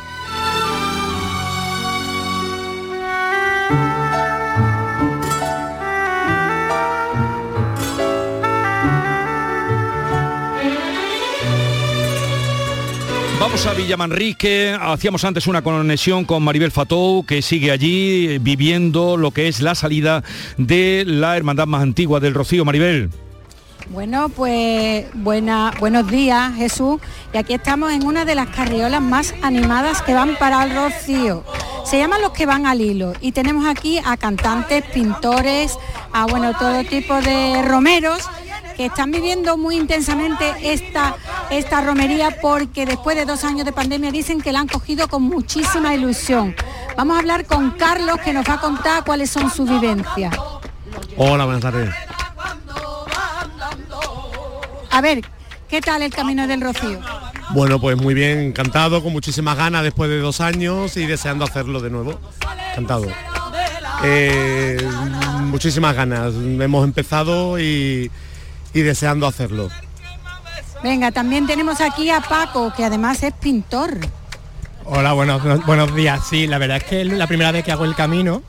Vamos 13.53 13.67
a 13.67 13.75
Villamanrique, 13.75 14.75
hacíamos 14.81 15.25
antes 15.25 15.47
una 15.47 15.61
conexión 15.61 16.25
con 16.25 16.43
Maribel 16.43 16.71
Fatou, 16.71 17.23
que 17.27 17.43
sigue 17.43 17.71
allí 17.71 18.39
viviendo 18.39 19.19
lo 19.19 19.31
que 19.31 19.47
es 19.47 19.61
la 19.61 19.75
salida 19.75 20.25
de 20.57 21.05
la 21.07 21.37
hermandad 21.37 21.67
más 21.67 21.83
antigua 21.83 22.19
del 22.19 22.33
Rocío. 22.33 22.65
Maribel. 22.65 23.11
Bueno, 23.91 24.31
pues 24.31 25.05
buena, 25.13 25.71
buenos 25.79 26.11
días 26.11 26.55
Jesús. 26.55 26.99
Y 27.35 27.37
aquí 27.37 27.53
estamos 27.53 27.93
en 27.93 28.07
una 28.07 28.25
de 28.25 28.35
las 28.37 28.49
carriolas 28.49 29.03
más 29.03 29.35
animadas 29.43 30.01
que 30.01 30.15
van 30.15 30.35
para 30.39 30.65
el 30.65 30.75
Rocío. 30.75 31.45
Se 31.85 31.99
llaman 31.99 32.23
los 32.23 32.33
que 32.33 32.47
van 32.47 32.65
al 32.65 32.81
hilo. 32.81 33.13
Y 33.21 33.33
tenemos 33.33 33.67
aquí 33.67 34.01
a 34.03 34.17
cantantes, 34.17 34.83
pintores, 34.95 35.79
a 36.11 36.25
bueno, 36.25 36.55
todo 36.59 36.83
tipo 36.85 37.21
de 37.21 37.61
romeros 37.61 38.23
que 38.77 38.87
están 38.87 39.11
viviendo 39.11 39.57
muy 39.57 39.77
intensamente 39.77 40.55
esta, 40.63 41.17
esta 41.53 41.83
romería 41.83 42.39
porque 42.41 42.87
después 42.87 43.17
de 43.17 43.27
dos 43.27 43.45
años 43.45 43.67
de 43.67 43.73
pandemia 43.73 44.11
dicen 44.11 44.41
que 44.41 44.53
la 44.53 44.61
han 44.61 44.69
cogido 44.69 45.09
con 45.09 45.23
muchísima 45.23 45.95
ilusión. 45.95 46.55
Vamos 46.97 47.17
a 47.17 47.21
hablar 47.21 47.45
con 47.45 47.73
Carlos 47.73 48.17
que 48.25 48.33
nos 48.33 48.49
va 48.49 48.55
a 48.55 48.61
contar 48.61 49.05
cuáles 49.05 49.31
son 49.31 49.51
sus 49.51 49.69
vivencias. 49.69 50.35
Hola, 51.17 51.45
buenas 51.45 51.63
tardes. 51.63 51.91
A 54.91 55.01
ver, 55.01 55.23
¿qué 55.69 55.81
tal 55.81 56.03
el 56.03 56.13
Camino 56.13 56.47
del 56.47 56.61
Rocío? 56.61 57.01
Bueno, 57.51 57.79
pues 57.81 57.97
muy 57.99 58.15
bien, 58.15 58.39
encantado, 58.39 59.03
con 59.03 59.13
muchísimas 59.13 59.57
ganas 59.57 59.83
después 59.83 60.09
de 60.09 60.19
dos 60.21 60.41
años 60.41 60.97
y 60.97 61.07
deseando 61.07 61.45
hacerlo 61.45 61.81
de 61.81 61.91
nuevo. 61.91 62.19
Encantado. 62.71 63.07
Eh, 64.05 64.79
muchísimas 65.43 65.95
ganas. 65.95 66.33
Hemos 66.35 66.85
empezado 66.85 67.59
y, 67.59 68.11
y 68.73 68.81
deseando 68.81 69.27
hacerlo. 69.27 69.69
Venga, 70.83 71.13
también 71.13 71.47
tenemos 71.47 71.81
aquí 71.81 72.11
a 72.11 72.21
Paco, 72.21 72.73
que 72.77 72.85
además 72.85 73.23
es 73.23 73.33
pintor. 73.35 73.99
Hola, 74.85 75.13
buenos, 75.13 75.65
buenos 75.65 75.95
días. 75.95 76.21
Sí, 76.29 76.49
la 76.49 76.59
verdad 76.59 76.79
es 76.79 76.85
que 76.85 77.03
es 77.03 77.07
la 77.07 77.29
primera 77.29 77.53
vez 77.53 77.65
que 77.65 77.71
hago 77.71 77.85
el 77.85 77.95
camino, 77.95 78.43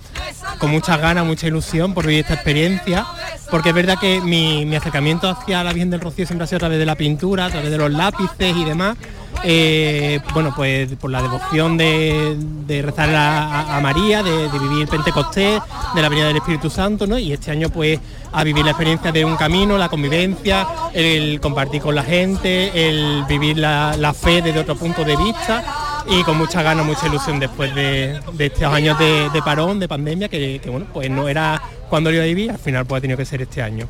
con 0.57 0.71
muchas 0.71 0.99
ganas, 0.99 1.25
mucha 1.25 1.45
ilusión 1.45 1.93
por 1.93 2.07
vivir 2.07 2.21
esta 2.21 2.33
experiencia, 2.33 3.05
porque 3.51 3.69
es 3.69 3.75
verdad 3.75 3.99
que 3.99 4.19
mi, 4.19 4.65
mi 4.65 4.75
acercamiento 4.75 5.29
hacia 5.29 5.63
la 5.63 5.73
Virgen 5.73 5.91
del 5.91 6.01
Rocío 6.01 6.25
siempre 6.25 6.45
ha 6.45 6.47
sido 6.47 6.57
a 6.57 6.59
través 6.61 6.79
de 6.79 6.87
la 6.87 6.95
pintura, 6.95 7.45
a 7.45 7.49
través 7.49 7.69
de 7.69 7.77
los 7.77 7.91
lápices 7.91 8.57
y 8.57 8.65
demás, 8.65 8.97
eh, 9.43 10.19
bueno, 10.33 10.53
pues 10.55 10.93
por 10.95 11.11
la 11.11 11.21
devoción 11.21 11.77
de, 11.77 12.81
rezar 12.81 13.09
a, 13.13 13.79
María, 13.81 14.23
de, 14.23 14.47
vivir 14.59 14.87
Pentecostés, 14.87 15.61
de 15.93 16.01
la 16.01 16.09
venida 16.09 16.27
del 16.27 16.37
Espíritu 16.37 16.69
Santo, 16.69 17.05
¿no? 17.05 17.17
Y 17.17 17.33
este 17.33 17.51
año 17.51 17.69
pues 17.69 17.99
a 18.31 18.43
vivir 18.43 18.63
la 18.63 18.71
experiencia 18.71 19.11
de 19.11 19.25
un 19.25 19.35
camino, 19.35 19.77
la 19.77 19.89
convivencia, 19.89 20.67
el 20.93 21.39
compartir 21.39 21.81
con 21.81 21.95
la 21.95 22.03
gente, 22.03 22.89
el 22.89 23.25
vivir 23.27 23.57
la, 23.57 24.13
fe 24.13 24.41
desde 24.41 24.59
otro 24.59 24.75
punto 24.75 25.03
de 25.03 25.15
vista 25.17 25.63
y 26.07 26.23
con 26.23 26.37
mucha 26.37 26.61
ganas, 26.61 26.85
mucha 26.85 27.07
ilusión 27.07 27.39
después 27.39 27.73
de, 27.75 28.19
estos 28.39 28.63
años 28.63 28.97
de, 28.97 29.41
parón, 29.43 29.79
de 29.79 29.87
pandemia, 29.87 30.29
que, 30.29 30.61
bueno, 30.67 30.85
pues 30.93 31.09
no 31.09 31.27
era 31.27 31.61
cuando 31.89 32.09
lo 32.09 32.15
iba 32.15 32.23
a 32.23 32.27
vivir, 32.27 32.51
al 32.51 32.59
final 32.59 32.85
pues 32.85 32.99
ha 32.99 33.01
tenido 33.01 33.17
que 33.17 33.25
ser 33.25 33.41
este 33.41 33.61
año. 33.61 33.87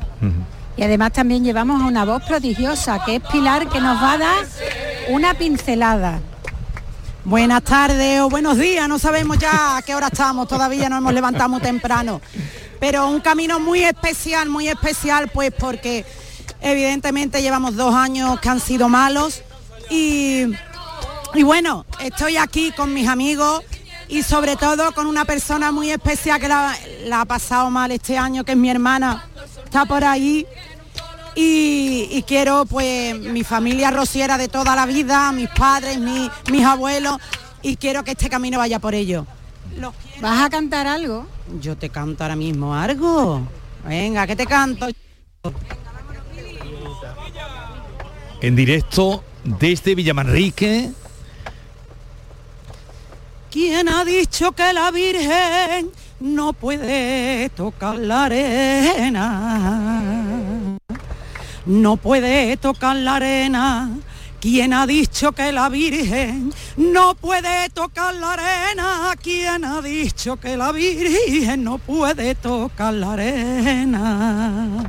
Y 0.76 0.82
además 0.82 1.12
también 1.12 1.44
llevamos 1.44 1.80
a 1.80 1.86
una 1.86 2.04
voz 2.04 2.22
prodigiosa, 2.24 3.04
que 3.04 3.16
es 3.16 3.22
Pilar, 3.30 3.68
que 3.68 3.80
nos 3.80 4.02
va 4.02 4.12
a 4.12 4.18
dar 4.18 4.46
una 5.08 5.34
pincelada. 5.34 6.20
Buenas 7.24 7.62
tardes 7.62 8.20
o 8.20 8.28
buenos 8.28 8.58
días, 8.58 8.88
no 8.88 8.98
sabemos 8.98 9.38
ya 9.38 9.76
a 9.76 9.82
qué 9.82 9.94
hora 9.94 10.08
estamos, 10.08 10.46
todavía 10.46 10.88
no 10.88 10.98
hemos 10.98 11.14
levantado 11.14 11.48
muy 11.48 11.60
temprano. 11.60 12.20
Pero 12.80 13.08
un 13.08 13.20
camino 13.20 13.60
muy 13.60 13.82
especial, 13.82 14.50
muy 14.50 14.68
especial, 14.68 15.30
pues 15.32 15.52
porque 15.58 16.04
evidentemente 16.60 17.40
llevamos 17.40 17.76
dos 17.76 17.94
años 17.94 18.38
que 18.40 18.48
han 18.48 18.60
sido 18.60 18.88
malos 18.88 19.42
y, 19.90 20.44
y 21.34 21.42
bueno, 21.44 21.86
estoy 22.02 22.36
aquí 22.36 22.72
con 22.72 22.92
mis 22.92 23.08
amigos 23.08 23.62
y 24.08 24.22
sobre 24.22 24.56
todo 24.56 24.92
con 24.92 25.06
una 25.06 25.24
persona 25.24 25.72
muy 25.72 25.90
especial 25.90 26.40
que 26.40 26.48
la 26.48 27.20
ha 27.20 27.24
pasado 27.24 27.70
mal 27.70 27.90
este 27.90 28.18
año, 28.18 28.44
que 28.44 28.52
es 28.52 28.58
mi 28.58 28.68
hermana, 28.68 29.24
está 29.74 29.86
por 29.86 30.04
ahí 30.04 30.46
y, 31.34 32.22
quiero 32.28 32.64
pues 32.64 33.18
mi 33.18 33.42
familia 33.42 33.90
rociera 33.90 34.38
de 34.38 34.46
toda 34.46 34.76
la 34.76 34.86
vida, 34.86 35.32
mis 35.32 35.48
padres, 35.48 35.98
mis 35.98 36.64
abuelos 36.64 37.18
y 37.60 37.74
quiero 37.74 38.04
que 38.04 38.12
este 38.12 38.30
camino 38.30 38.58
vaya 38.58 38.78
por 38.78 38.94
ello. 38.94 39.26
¿Vas 40.20 40.44
a 40.44 40.48
cantar 40.48 40.86
algo? 40.86 41.26
Yo 41.60 41.76
te 41.76 41.90
canto 41.90 42.22
ahora 42.22 42.36
mismo 42.36 42.72
algo. 42.72 43.42
Venga, 43.84 44.28
que 44.28 44.36
te 44.36 44.46
canto. 44.46 44.86
En 48.40 48.54
directo 48.54 49.24
desde 49.42 49.96
Villamanrique. 49.96 50.92
¿Quién 53.50 53.88
ha 53.88 54.04
dicho 54.04 54.52
que 54.52 54.72
la 54.72 54.92
Virgen 54.92 55.90
no 56.20 56.52
puede 56.52 57.48
tocar 57.50 57.96
la 57.96 58.24
arena? 58.24 59.60
no 61.66 61.96
puede 61.96 62.56
tocar 62.56 62.96
la 62.96 63.16
arena. 63.16 63.90
¿Quién 64.40 64.74
ha 64.74 64.86
dicho 64.86 65.32
que 65.32 65.52
la 65.52 65.70
Virgen 65.70 66.52
no 66.76 67.14
puede 67.14 67.70
tocar 67.70 68.14
la 68.14 68.34
arena? 68.34 69.14
¿Quién 69.22 69.64
ha 69.64 69.80
dicho 69.80 70.36
que 70.36 70.56
la 70.56 70.70
Virgen 70.70 71.64
no 71.64 71.78
puede 71.78 72.34
tocar 72.34 72.92
la 72.92 73.14
arena? 73.14 74.84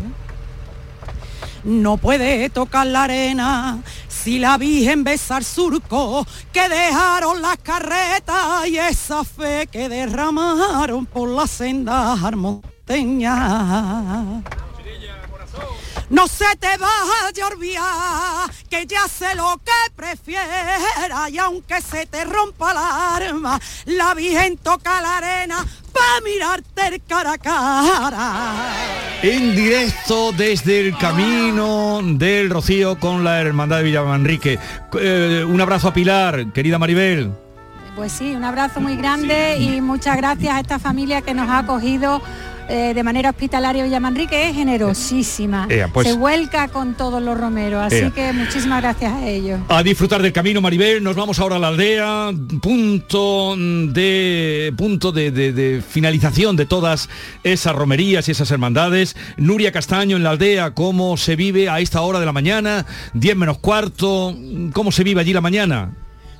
No 1.63 1.97
puede 1.97 2.49
tocar 2.49 2.88
la 2.88 3.03
arena 3.03 3.80
si 4.26 4.39
la 4.39 4.57
Virgen 4.57 5.03
besar 5.03 5.43
surco 5.43 6.26
que 6.51 6.67
dejaron 6.67 7.43
las 7.43 7.57
carretas 7.57 8.67
y 8.67 8.76
esa 8.76 9.23
fe 9.23 9.67
que 9.71 9.88
derramaron 9.88 11.05
por 11.05 11.30
las 11.30 11.51
sendas 11.51 12.23
armonteñas. 12.23 13.36
No 16.10 16.28
se 16.28 16.45
te 16.60 16.68
vaya 16.78 17.43
a 17.43 17.47
olvidar 17.47 18.51
que 18.70 18.86
ya 18.86 19.08
sé 19.08 19.34
lo 19.36 19.60
que 19.64 19.91
prefiera 19.95 21.30
y 21.32 21.38
aunque 21.39 21.82
se 21.82 22.06
te 22.06 22.24
rompa 22.26 22.74
la 22.74 23.16
arma, 23.16 23.60
la 23.86 24.14
Virgen 24.14 24.58
toca 24.58 25.01
la 25.01 25.18
arena 25.18 25.66
para 25.91 26.22
mirarte 26.24 26.88
el 26.88 27.01
cara 27.08 27.34
a 27.34 27.38
cara. 27.38 28.74
En 29.24 29.56
directo 29.56 30.32
desde 30.32 30.82
el 30.82 30.97
camino 30.97 32.01
del 32.03 32.51
Rocío 32.51 32.99
con 32.99 33.24
la 33.24 33.41
Hermandad 33.41 33.78
de 33.78 33.84
Villamanrique. 33.84 34.60
Eh, 34.99 35.43
un 35.47 35.60
abrazo 35.60 35.88
a 35.88 35.93
Pilar, 35.93 36.51
querida 36.53 36.78
Maribel. 36.78 37.32
Pues 37.95 38.12
sí, 38.12 38.36
un 38.36 38.43
abrazo 38.43 38.82
muy 38.82 38.97
grande 38.97 39.58
y 39.58 39.80
muchas 39.80 40.18
gracias 40.18 40.53
a 40.53 40.60
esta 40.60 40.80
familia 40.80 41.22
que 41.22 41.34
nos 41.34 41.49
ha 41.49 41.60
acogido 41.60 42.22
eh, 42.70 42.93
de 42.93 43.03
manera 43.03 43.30
hospitalaria 43.30 43.84
Villamanrique 43.84 44.49
es 44.49 44.55
generosísima. 44.55 45.68
Pues- 45.93 46.07
Se 46.07 46.13
vuelca 46.13 46.68
con 46.68 46.95
todos 46.95 47.22
los 47.22 47.39
romeros, 47.39 47.82
así 47.82 48.11
que 48.11 48.34
muchísimas 48.34 48.82
gracias 48.82 49.13
a 49.13 49.28
ellos. 49.28 49.59
A 49.70 49.84
disfrutar 49.84 50.22
del 50.22 50.34
camino, 50.34 50.61
Maribel, 50.61 51.03
nos 51.03 51.16
vamos 51.16 51.39
ahora 51.39 51.57
a 51.57 51.59
la 51.59 51.68
aldea, 51.70 52.32
punto 52.61 53.55
de 53.57 54.74
punto 54.78 55.11
de, 55.11 55.82
finalización 55.88 56.55
de 56.55 56.66
todas 56.66 57.09
esas 57.43 57.76
romerías 57.76 58.28
y 58.28 58.32
esas 58.32 58.51
hermandades. 58.51 59.16
Nuria 59.38 59.72
Castaño 59.72 60.18
en 60.18 60.24
la 60.24 60.32
aldea, 60.32 60.72
¿cómo 60.72 61.18
se 61.18 61.36
vive 61.36 61.70
a 61.70 61.80
esta 61.80 62.01
hora 62.01 62.20
de 62.20 62.26
la 62.26 62.34
mañana? 62.34 62.86
10 63.13 63.36
menos 63.36 63.57
cuarto, 63.59 64.36
¿cómo 64.74 64.91
se 64.91 65.03
vive 65.03 65.22
allí 65.22 65.34
la 65.34 65.41
mañana? 65.41 65.91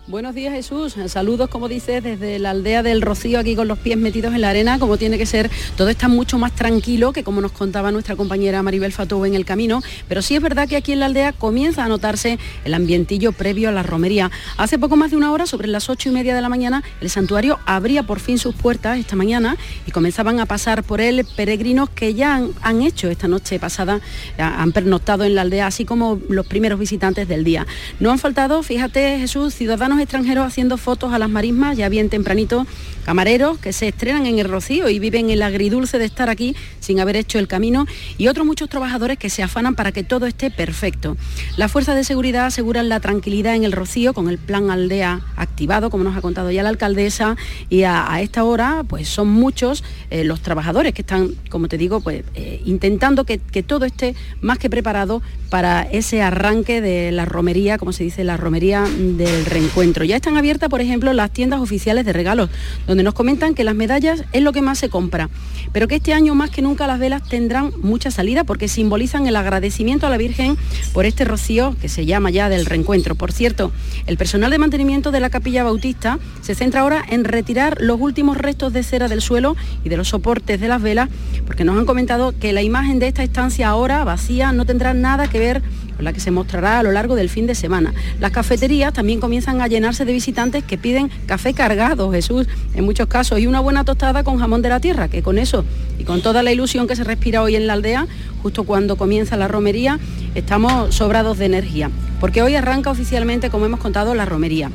Buenos 0.08 0.36
días 0.36 0.54
Jesús, 0.54 0.96
saludos 1.08 1.50
como 1.50 1.68
dices 1.68 2.04
desde 2.04 2.38
la 2.38 2.52
aldea 2.52 2.84
del 2.84 3.02
Rocío 3.02 3.40
aquí 3.40 3.56
con 3.56 3.68
los 3.68 3.80
pies 3.80 3.98
metidos 3.98 4.36
en 4.36 4.42
la 4.42 4.52
arena, 4.52 4.78
como 4.78 4.98
tiene 4.98 5.18
que 5.18 5.26
ser, 5.26 5.50
todo 5.76 5.90
está 5.90 6.08
mucho 6.08 6.38
más 6.38 6.52
tranquilo 6.52 7.12
que 7.12 7.24
como 7.24 7.42
nos 7.42 7.52
contaba 7.52 7.92
nuestra 7.92 8.16
compañera 8.16 8.62
Maribel 8.62 8.92
Fatou 8.92 9.26
en 9.26 9.34
el 9.34 9.46
camino, 9.46 9.82
pero 10.08 10.22
sí 10.22 10.36
es 10.36 10.44
verdad 10.44 10.70
que 10.70 10.76
aquí 10.76 10.92
en 10.92 11.00
la 11.00 11.08
aldea 11.08 11.34
comienza 11.34 11.84
a 11.84 11.88
notarse 11.88 12.38
el 12.66 12.76
ambientillo 12.76 13.32
previo 13.32 13.70
a 13.70 13.72
la 13.72 13.82
romería. 13.82 14.30
Hace 14.58 14.78
poco 14.78 14.96
más 14.96 15.10
de 15.10 15.18
una 15.18 15.32
hora, 15.32 15.48
sobre 15.48 15.68
las 15.68 15.90
ocho 15.90 16.10
y 16.10 16.12
media 16.12 16.36
de 16.36 16.42
la 16.44 16.50
mañana, 16.50 16.84
el 17.02 17.10
santuario 17.10 17.58
abría 17.66 18.04
por 18.04 18.20
fin 18.20 18.38
sus 18.38 18.54
puertas 18.54 19.00
esta 19.00 19.16
mañana 19.16 19.58
y 19.88 19.92
comenzaban 19.92 20.40
a 20.40 20.46
pasar 20.46 20.84
por 20.84 21.02
él 21.02 21.26
peregrinos 21.36 21.90
que 21.90 22.14
ya 22.14 22.36
han, 22.36 22.52
han 22.62 22.84
hecho 22.84 23.10
esta 23.10 23.28
noche 23.28 23.58
pasada, 23.58 24.02
han 24.38 24.72
pernoctado 24.72 25.24
en 25.24 25.34
la 25.34 25.42
aldea, 25.42 25.66
así 25.66 25.84
como 25.84 26.22
los 26.30 26.46
primeros 26.46 26.78
visitantes 26.80 27.28
del 27.28 27.44
día. 27.44 27.66
No 28.00 28.12
han 28.12 28.20
faltado, 28.20 28.62
fíjate 28.62 29.18
Jesús, 29.18 29.56
ciudadanos 29.56 29.95
extranjeros 30.00 30.46
haciendo 30.46 30.78
fotos 30.78 31.14
a 31.14 31.20
las 31.20 31.30
marismas, 31.30 31.78
ya 31.78 31.90
bien 31.90 32.10
tempranito, 32.10 32.66
camareros 33.06 33.60
que 33.60 33.72
se 33.72 33.88
estrenan 33.88 34.26
en 34.26 34.40
el 34.40 34.50
Rocío 34.50 34.90
y 34.90 35.00
viven 35.00 35.30
el 35.30 35.44
agridulce 35.44 36.00
de 36.00 36.06
estar 36.06 36.30
aquí 36.30 36.56
sin 36.80 37.00
haber 37.00 37.16
hecho 37.16 37.38
el 37.38 37.48
camino 37.48 37.86
y 38.18 38.28
otros 38.28 38.46
muchos 38.46 38.68
trabajadores 38.68 39.18
que 39.18 39.30
se 39.30 39.44
afanan 39.44 39.76
para 39.76 39.92
que 39.92 40.04
todo 40.04 40.26
esté 40.26 40.50
perfecto. 40.50 41.16
Las 41.56 41.72
fuerzas 41.72 41.96
de 41.96 42.04
seguridad 42.04 42.48
aseguran 42.48 42.90
la 42.90 43.00
tranquilidad 43.00 43.56
en 43.56 43.64
el 43.64 43.72
Rocío 43.72 44.14
con 44.14 44.28
el 44.28 44.40
plan 44.40 44.72
aldea 44.72 45.22
activado, 45.36 45.90
como 45.90 46.04
nos 46.04 46.18
ha 46.18 46.22
contado 46.22 46.50
ya 46.52 46.64
la 46.64 46.70
alcaldesa, 46.70 47.38
y 47.70 47.84
a, 47.84 48.08
esta 48.22 48.44
hora 48.44 48.84
pues 48.88 49.08
son 49.08 49.30
muchos 49.30 49.84
eh, 50.10 50.24
los 50.24 50.42
trabajadores 50.42 50.94
que 50.94 51.02
están, 51.02 51.36
como 51.50 51.68
te 51.68 51.78
digo, 51.78 52.02
pues 52.02 52.24
eh, 52.34 52.62
intentando 52.66 53.24
que, 53.24 53.38
que 53.38 53.62
todo 53.62 53.86
esté 53.86 54.16
más 54.42 54.58
que 54.58 54.70
preparado 54.70 55.22
para 55.50 55.84
ese 55.84 56.22
arranque 56.22 56.82
de 56.82 57.12
la 57.12 57.26
romería, 57.26 57.78
como 57.78 57.94
se 57.94 58.04
dice, 58.04 58.24
la 58.24 58.36
romería 58.36 58.84
del 58.84 59.46
reencuentro 59.46 59.85
ya 59.94 60.16
están 60.16 60.38
abiertas, 60.38 60.70
por 60.70 60.82
ejemplo, 60.82 61.14
las 61.14 61.32
tiendas 61.32 61.60
oficiales 61.60 62.06
de 62.06 62.14
regalos, 62.14 62.50
donde 62.88 63.04
nos 63.04 63.14
comentan 63.14 63.54
que 63.54 63.64
las 63.64 63.76
medallas 63.76 64.24
es 64.34 64.42
lo 64.42 64.52
que 64.52 64.62
más 64.62 64.80
se 64.80 64.90
compra, 64.90 65.30
pero 65.74 65.88
que 65.88 65.96
este 65.96 66.14
año 66.14 66.34
más 66.34 66.50
que 66.50 66.62
nunca 66.62 66.88
las 66.88 67.00
velas 67.00 67.22
tendrán 67.28 67.72
mucha 67.82 68.10
salida 68.10 68.44
porque 68.44 68.68
simbolizan 68.68 69.28
el 69.28 69.36
agradecimiento 69.36 70.08
a 70.08 70.10
la 70.10 70.18
Virgen 70.18 70.58
por 70.92 71.06
este 71.06 71.24
rocío 71.24 71.76
que 71.80 71.90
se 71.90 72.06
llama 72.06 72.32
ya 72.32 72.50
del 72.50 72.66
reencuentro. 72.66 73.16
Por 73.16 73.32
cierto, 73.32 73.72
el 74.08 74.18
personal 74.18 74.50
de 74.50 74.58
mantenimiento 74.58 75.12
de 75.12 75.20
la 75.20 75.30
capilla 75.30 75.64
bautista 75.64 76.18
se 76.42 76.56
centra 76.56 76.82
ahora 76.82 77.04
en 77.08 77.24
retirar 77.24 77.78
los 77.80 78.00
últimos 78.02 78.38
restos 78.38 78.74
de 78.74 78.84
cera 78.84 79.08
del 79.08 79.22
suelo 79.22 79.56
y 79.84 79.90
de 79.90 79.98
los 79.98 80.10
soportes 80.10 80.60
de 80.60 80.68
las 80.68 80.82
velas, 80.82 81.10
porque 81.46 81.64
nos 81.64 81.78
han 81.78 81.86
comentado 81.86 82.34
que 82.38 82.54
la 82.54 82.64
imagen 82.64 83.00
de 83.00 83.08
esta 83.08 83.24
estancia 83.24 83.70
ahora 83.70 84.04
vacía 84.04 84.52
no 84.52 84.66
tendrá 84.66 84.94
nada 84.94 85.28
que 85.28 85.40
ver 85.40 85.62
la 86.04 86.14
que 86.14 86.20
se 86.20 86.32
mostrará 86.32 86.80
a 86.80 86.84
lo 86.84 86.92
largo 86.92 87.16
del 87.16 87.30
fin 87.30 87.48
de 87.48 87.56
semana. 87.56 87.94
Las 88.20 88.32
cafeterías 88.32 88.94
también 88.94 89.20
comienzan 89.20 89.62
a 89.62 89.68
llenarse 89.68 90.06
de 90.06 90.14
visitantes 90.14 90.64
que 90.64 90.78
piden 90.78 91.10
café 91.26 91.54
cargado, 91.54 92.12
Jesús, 92.12 92.48
en 92.74 92.86
muchos 92.86 93.08
casos, 93.08 93.40
y 93.40 93.48
una 93.48 93.60
buena 93.60 93.84
tostada 93.84 94.24
con 94.24 94.40
jamón 94.40 94.62
de 94.62 94.70
la 94.70 94.80
tierra, 94.80 95.08
que 95.08 95.24
con 95.24 95.38
eso 95.38 95.66
y 95.98 96.04
con 96.04 96.22
toda 96.22 96.44
la 96.44 96.52
ilusión 96.52 96.88
que 96.88 96.96
se 96.96 97.04
respira 97.04 97.42
hoy 97.42 97.56
en 97.56 97.68
la 97.68 97.74
aldea, 97.74 98.08
justo 98.42 98.64
cuando 98.64 98.96
comienza 98.96 99.38
la 99.38 99.48
romería, 99.48 100.00
estamos 100.36 100.94
sobrados 100.94 101.38
de 101.38 101.46
energía, 101.46 101.90
porque 102.20 102.42
hoy 102.42 102.56
arranca 102.56 102.92
oficialmente, 102.92 103.50
como 103.50 103.66
hemos 103.66 103.80
contado, 103.80 104.14
la 104.16 104.26
romería 104.26 104.72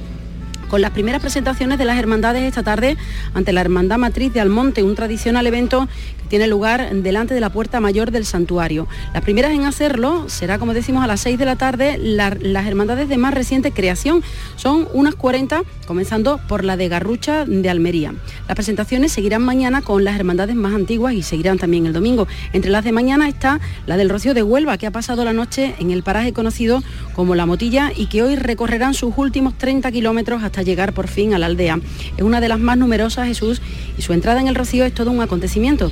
con 0.71 0.81
las 0.81 0.93
primeras 0.93 1.21
presentaciones 1.21 1.79
de 1.79 1.85
las 1.85 1.99
hermandades 1.99 2.45
esta 2.45 2.63
tarde 2.63 2.97
ante 3.35 3.53
la 3.53 3.61
Hermandad 3.61 3.99
Matriz 3.99 4.33
de 4.33 4.41
Almonte, 4.41 4.85
un 4.85 4.95
tradicional 4.95 5.47
evento 5.47 5.89
que 6.23 6.29
tiene 6.29 6.47
lugar 6.47 6.95
delante 6.95 7.35
de 7.35 7.41
la 7.41 7.51
puerta 7.51 7.81
mayor 7.81 8.13
del 8.13 8.25
santuario. 8.25 8.87
Las 9.13 9.25
primeras 9.25 9.51
en 9.51 9.65
hacerlo 9.65 10.29
será, 10.29 10.61
como 10.61 10.73
decimos, 10.73 11.03
a 11.03 11.09
las 11.09 11.21
6 11.23 11.39
de 11.41 11.45
la 11.45 11.57
tarde 11.57 11.99
las 11.99 12.67
hermandades 12.67 13.09
de 13.09 13.19
más 13.19 13.35
reciente 13.35 13.73
creación. 13.73 14.23
Son 14.55 14.87
unas 14.93 15.17
40, 15.17 15.63
comenzando 15.89 16.41
por 16.47 16.65
la 16.65 16.77
de 16.77 16.89
Garrucha 16.89 17.45
de 17.47 17.69
Almería. 17.69 18.15
Las 18.47 18.55
presentaciones 18.55 19.11
seguirán 19.11 19.43
mañana 19.43 19.83
con 19.83 20.05
las 20.05 20.15
hermandades 20.15 20.55
más 20.55 20.73
antiguas 20.73 21.15
y 21.15 21.23
seguirán 21.23 21.59
también 21.59 21.87
el 21.87 21.93
domingo. 21.93 22.29
Entre 22.53 22.71
las 22.71 22.85
de 22.85 22.93
mañana 22.93 23.29
está 23.29 23.59
la 23.87 23.97
del 23.97 24.09
Rocío 24.09 24.35
de 24.35 24.45
Huelva, 24.45 24.79
que 24.79 24.87
ha 24.87 24.93
pasado 24.93 25.25
la 25.25 25.33
noche 25.33 25.75
en 25.81 25.91
el 25.91 26.05
paraje 26.05 26.33
conocido 26.33 26.81
como 27.17 27.35
La 27.35 27.45
Motilla 27.45 27.91
y 27.95 28.07
que 28.07 28.23
hoy 28.23 28.37
recorrerán 28.37 28.95
sus 28.95 29.15
últimos 29.17 29.59
30 29.59 29.91
kilómetros 29.91 30.45
hasta 30.45 30.60
llegar 30.63 30.93
por 30.93 31.09
fin 31.09 31.35
a 31.35 31.39
la 31.39 31.47
aldea. 31.47 31.79
Es 32.17 32.23
una 32.23 32.41
de 32.41 32.49
las 32.49 32.59
más 32.59 32.79
numerosas, 32.79 33.27
Jesús, 33.27 33.61
y 33.99 34.03
su 34.03 34.13
entrada 34.13 34.41
en 34.41 34.49
el 34.49 34.55
Rocío 34.55 34.85
es 34.85 34.95
todo 34.95 35.11
un 35.11 35.21
acontecimiento. 35.21 35.91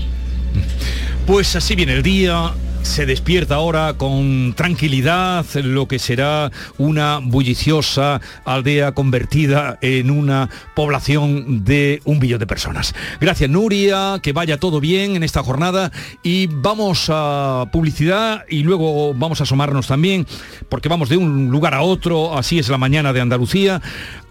Pues 1.26 1.54
así 1.56 1.74
viene 1.74 1.92
el 1.92 2.02
día, 2.02 2.52
se 2.82 3.06
despierta 3.06 3.56
ahora 3.56 3.94
con 3.98 4.54
tranquilidad 4.56 5.44
lo 5.62 5.86
que 5.86 5.98
será 5.98 6.50
una 6.78 7.20
bulliciosa 7.22 8.20
aldea 8.44 8.92
convertida 8.92 9.78
en 9.82 10.10
una 10.10 10.48
población 10.74 11.64
de 11.64 12.00
un 12.04 12.18
billón 12.18 12.38
de 12.38 12.46
personas. 12.46 12.94
Gracias 13.20 13.50
Nuria, 13.50 14.20
que 14.22 14.32
vaya 14.32 14.58
todo 14.58 14.80
bien 14.80 15.16
en 15.16 15.22
esta 15.22 15.42
jornada 15.42 15.92
y 16.22 16.46
vamos 16.46 17.08
a 17.10 17.66
publicidad 17.72 18.44
y 18.48 18.62
luego 18.62 19.12
vamos 19.12 19.40
a 19.40 19.44
asomarnos 19.44 19.86
también, 19.86 20.26
porque 20.68 20.88
vamos 20.88 21.08
de 21.08 21.18
un 21.18 21.50
lugar 21.50 21.74
a 21.74 21.82
otro, 21.82 22.38
así 22.38 22.58
es 22.58 22.68
la 22.68 22.78
mañana 22.78 23.12
de 23.12 23.20
Andalucía, 23.20 23.82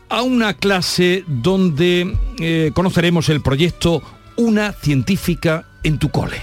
a 0.10 0.22
una 0.22 0.53
clase 0.53 1.24
donde 1.28 2.18
eh, 2.39 2.72
conoceremos 2.74 3.30
el 3.30 3.41
proyecto 3.41 4.01
Una 4.36 4.72
científica 4.72 5.66
en 5.84 5.97
tu 5.97 6.10
cole. 6.10 6.41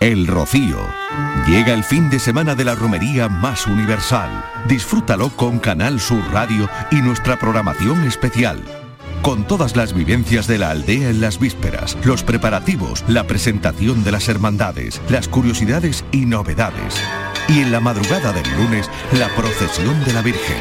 El 0.00 0.26
Rocío. 0.26 0.78
Llega 1.46 1.74
el 1.74 1.84
fin 1.84 2.08
de 2.08 2.18
semana 2.18 2.54
de 2.54 2.64
la 2.64 2.74
romería 2.74 3.28
más 3.28 3.66
universal. 3.66 4.30
Disfrútalo 4.66 5.28
con 5.36 5.58
Canal 5.58 6.00
Sur 6.00 6.22
Radio 6.32 6.70
y 6.90 6.96
nuestra 6.96 7.38
programación 7.38 8.04
especial. 8.04 8.79
Con 9.22 9.46
todas 9.46 9.76
las 9.76 9.92
vivencias 9.92 10.46
de 10.46 10.56
la 10.56 10.70
aldea 10.70 11.10
en 11.10 11.20
las 11.20 11.38
vísperas, 11.38 11.96
los 12.04 12.22
preparativos, 12.22 13.04
la 13.06 13.26
presentación 13.26 14.02
de 14.02 14.12
las 14.12 14.30
hermandades, 14.30 15.02
las 15.10 15.28
curiosidades 15.28 16.06
y 16.10 16.24
novedades. 16.24 16.94
Y 17.46 17.60
en 17.60 17.70
la 17.70 17.80
madrugada 17.80 18.32
del 18.32 18.50
lunes, 18.56 18.88
la 19.12 19.28
procesión 19.36 20.02
de 20.04 20.14
la 20.14 20.22
Virgen. 20.22 20.56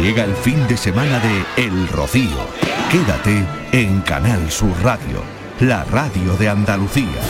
Llega 0.00 0.24
el 0.24 0.34
fin 0.34 0.66
de 0.66 0.78
semana 0.78 1.20
de 1.20 1.62
El 1.62 1.86
Rocío. 1.88 2.48
Quédate 2.90 3.44
en 3.72 4.00
Canal 4.00 4.50
Sur 4.50 4.72
Radio, 4.82 5.22
la 5.60 5.84
radio 5.84 6.36
de 6.36 6.48
Andalucía. 6.48 7.20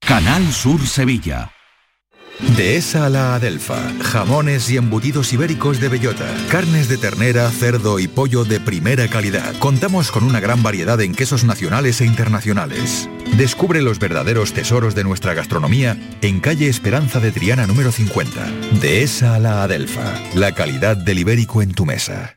Canal 0.00 0.52
Sur 0.52 0.84
Sevilla. 0.84 1.52
Dehesa 2.56 3.06
a 3.06 3.08
la 3.08 3.34
Adelfa. 3.34 3.80
Jamones 4.02 4.70
y 4.70 4.76
embutidos 4.76 5.32
ibéricos 5.32 5.80
de 5.80 5.88
bellota. 5.88 6.26
Carnes 6.50 6.88
de 6.88 6.98
ternera, 6.98 7.50
cerdo 7.50 7.98
y 7.98 8.08
pollo 8.08 8.44
de 8.44 8.60
primera 8.60 9.08
calidad. 9.08 9.54
Contamos 9.58 10.10
con 10.10 10.24
una 10.24 10.40
gran 10.40 10.62
variedad 10.62 11.00
en 11.00 11.14
quesos 11.14 11.44
nacionales 11.44 12.00
e 12.00 12.04
internacionales. 12.04 13.08
Descubre 13.36 13.80
los 13.80 13.98
verdaderos 13.98 14.52
tesoros 14.52 14.94
de 14.94 15.04
nuestra 15.04 15.34
gastronomía 15.34 15.96
en 16.20 16.40
calle 16.40 16.68
Esperanza 16.68 17.20
de 17.20 17.32
Triana 17.32 17.66
número 17.66 17.92
50. 17.92 18.46
Dehesa 18.80 19.34
a 19.34 19.38
la 19.38 19.62
Adelfa. 19.62 20.14
La 20.34 20.52
calidad 20.52 20.96
del 20.96 21.20
ibérico 21.20 21.62
en 21.62 21.72
tu 21.72 21.86
mesa. 21.86 22.36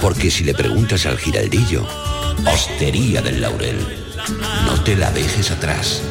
Porque 0.00 0.30
si 0.30 0.44
le 0.44 0.54
preguntas 0.54 1.06
al 1.06 1.18
giraldillo, 1.18 1.86
Hostería 2.46 3.20
del 3.20 3.40
Laurel, 3.40 3.76
no 4.64 4.82
te 4.82 4.96
la 4.96 5.10
dejes 5.10 5.50
atrás. 5.50 6.02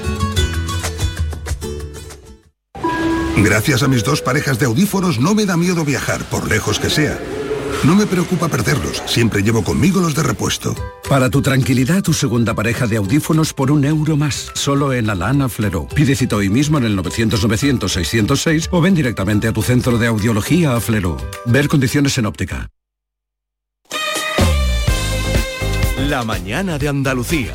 Gracias 3.37 3.83
a 3.83 3.87
mis 3.87 4.03
dos 4.03 4.21
parejas 4.21 4.59
de 4.59 4.65
audífonos 4.65 5.19
no 5.19 5.33
me 5.33 5.45
da 5.45 5.57
miedo 5.57 5.85
viajar, 5.85 6.23
por 6.25 6.49
lejos 6.49 6.79
que 6.79 6.89
sea. 6.89 7.17
No 7.83 7.95
me 7.95 8.05
preocupa 8.05 8.49
perderlos, 8.49 9.01
siempre 9.05 9.41
llevo 9.41 9.63
conmigo 9.63 10.01
los 10.01 10.13
de 10.13 10.23
repuesto. 10.23 10.75
Para 11.07 11.29
tu 11.29 11.41
tranquilidad, 11.41 12.03
tu 12.03 12.13
segunda 12.13 12.53
pareja 12.53 12.85
de 12.85 12.97
audífonos 12.97 13.53
por 13.53 13.71
un 13.71 13.85
euro 13.85 14.17
más, 14.17 14.51
solo 14.53 14.91
en 14.91 15.09
Alana 15.09 15.47
Flero. 15.47 15.87
Pide 15.87 16.15
cita 16.15 16.35
hoy 16.35 16.49
mismo 16.49 16.77
en 16.77 16.83
el 16.83 16.97
900-900-606 16.97 18.67
o 18.71 18.81
ven 18.81 18.95
directamente 18.95 19.47
a 19.47 19.53
tu 19.53 19.61
centro 19.61 19.97
de 19.97 20.07
audiología 20.07 20.75
a 20.75 20.81
Flero. 20.81 21.15
Ver 21.45 21.69
condiciones 21.69 22.17
en 22.17 22.25
óptica. 22.25 22.67
La 26.09 26.23
mañana 26.23 26.77
de 26.79 26.87
Andalucía. 26.87 27.53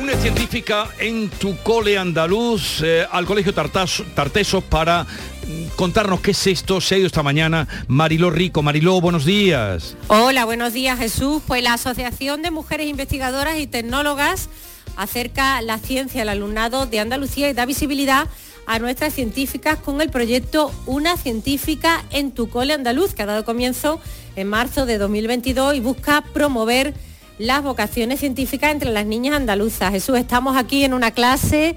Una 0.00 0.14
científica 0.16 0.88
en 0.98 1.28
tu 1.28 1.56
cole 1.58 1.98
andaluz 1.98 2.80
eh, 2.82 3.06
al 3.10 3.24
Colegio 3.26 3.54
Tartas- 3.54 4.02
Tartesos 4.14 4.64
para 4.64 5.04
mm, 5.04 5.76
contarnos 5.76 6.20
qué 6.20 6.32
es 6.32 6.46
esto. 6.46 6.80
Se 6.80 6.94
ha 6.94 6.98
ido 6.98 7.06
esta 7.06 7.22
mañana 7.22 7.68
Mariló 7.88 8.30
Rico. 8.30 8.62
Mariló, 8.62 9.00
buenos 9.00 9.24
días. 9.24 9.96
Hola, 10.08 10.44
buenos 10.44 10.72
días 10.72 10.98
Jesús. 10.98 11.42
Pues 11.46 11.62
la 11.62 11.74
Asociación 11.74 12.42
de 12.42 12.50
Mujeres 12.50 12.88
Investigadoras 12.88 13.58
y 13.58 13.66
Tecnólogas 13.66 14.48
acerca 14.96 15.60
la 15.62 15.78
ciencia 15.78 16.22
al 16.22 16.28
alumnado 16.30 16.86
de 16.86 17.00
Andalucía 17.00 17.48
y 17.48 17.52
da 17.52 17.64
visibilidad 17.66 18.26
a 18.66 18.78
nuestras 18.78 19.14
científicas 19.14 19.78
con 19.78 20.00
el 20.00 20.10
proyecto 20.10 20.72
Una 20.86 21.16
científica 21.16 22.04
en 22.10 22.32
tu 22.32 22.48
cole 22.48 22.72
andaluz, 22.74 23.14
que 23.14 23.22
ha 23.22 23.26
dado 23.26 23.44
comienzo 23.44 24.00
en 24.36 24.48
marzo 24.48 24.86
de 24.86 24.98
2022 24.98 25.74
y 25.74 25.80
busca 25.80 26.22
promover 26.32 26.94
las 27.38 27.62
vocaciones 27.62 28.20
científicas 28.20 28.72
entre 28.72 28.92
las 28.92 29.06
niñas 29.06 29.36
andaluzas. 29.36 29.90
Jesús, 29.90 30.18
estamos 30.18 30.56
aquí 30.56 30.84
en 30.84 30.94
una 30.94 31.10
clase 31.10 31.76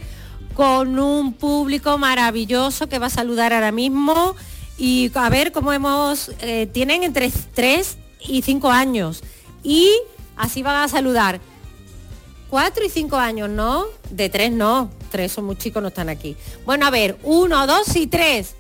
con 0.54 1.00
un 1.00 1.34
público 1.34 1.98
maravilloso 1.98 2.88
que 2.88 3.00
va 3.00 3.08
a 3.08 3.10
saludar 3.10 3.54
ahora 3.54 3.72
mismo 3.72 4.36
y 4.78 5.12
a 5.14 5.30
ver 5.30 5.52
cómo 5.52 5.74
hemos, 5.74 6.32
eh, 6.40 6.68
tienen 6.68 7.04
entre 7.04 7.32
3 7.54 7.98
y 8.28 8.42
5 8.42 8.72
años 8.72 9.24
y 9.64 9.92
así 10.36 10.64
van 10.64 10.78
a 10.78 10.88
saludar. 10.88 11.40
4 12.50 12.86
y 12.86 12.90
5 12.90 13.18
años, 13.18 13.50
¿no? 13.50 13.86
De 14.12 14.30
3 14.30 14.52
no, 14.52 14.90
3 15.16 15.32
son 15.32 15.46
muy 15.46 15.56
chicos, 15.56 15.82
no 15.82 15.88
están 15.88 16.10
aquí. 16.10 16.36
Bueno, 16.66 16.86
a 16.86 16.90
ver, 16.90 17.18
1, 17.24 17.68
2 17.68 17.96
y 17.96 18.08
3. 18.08 18.56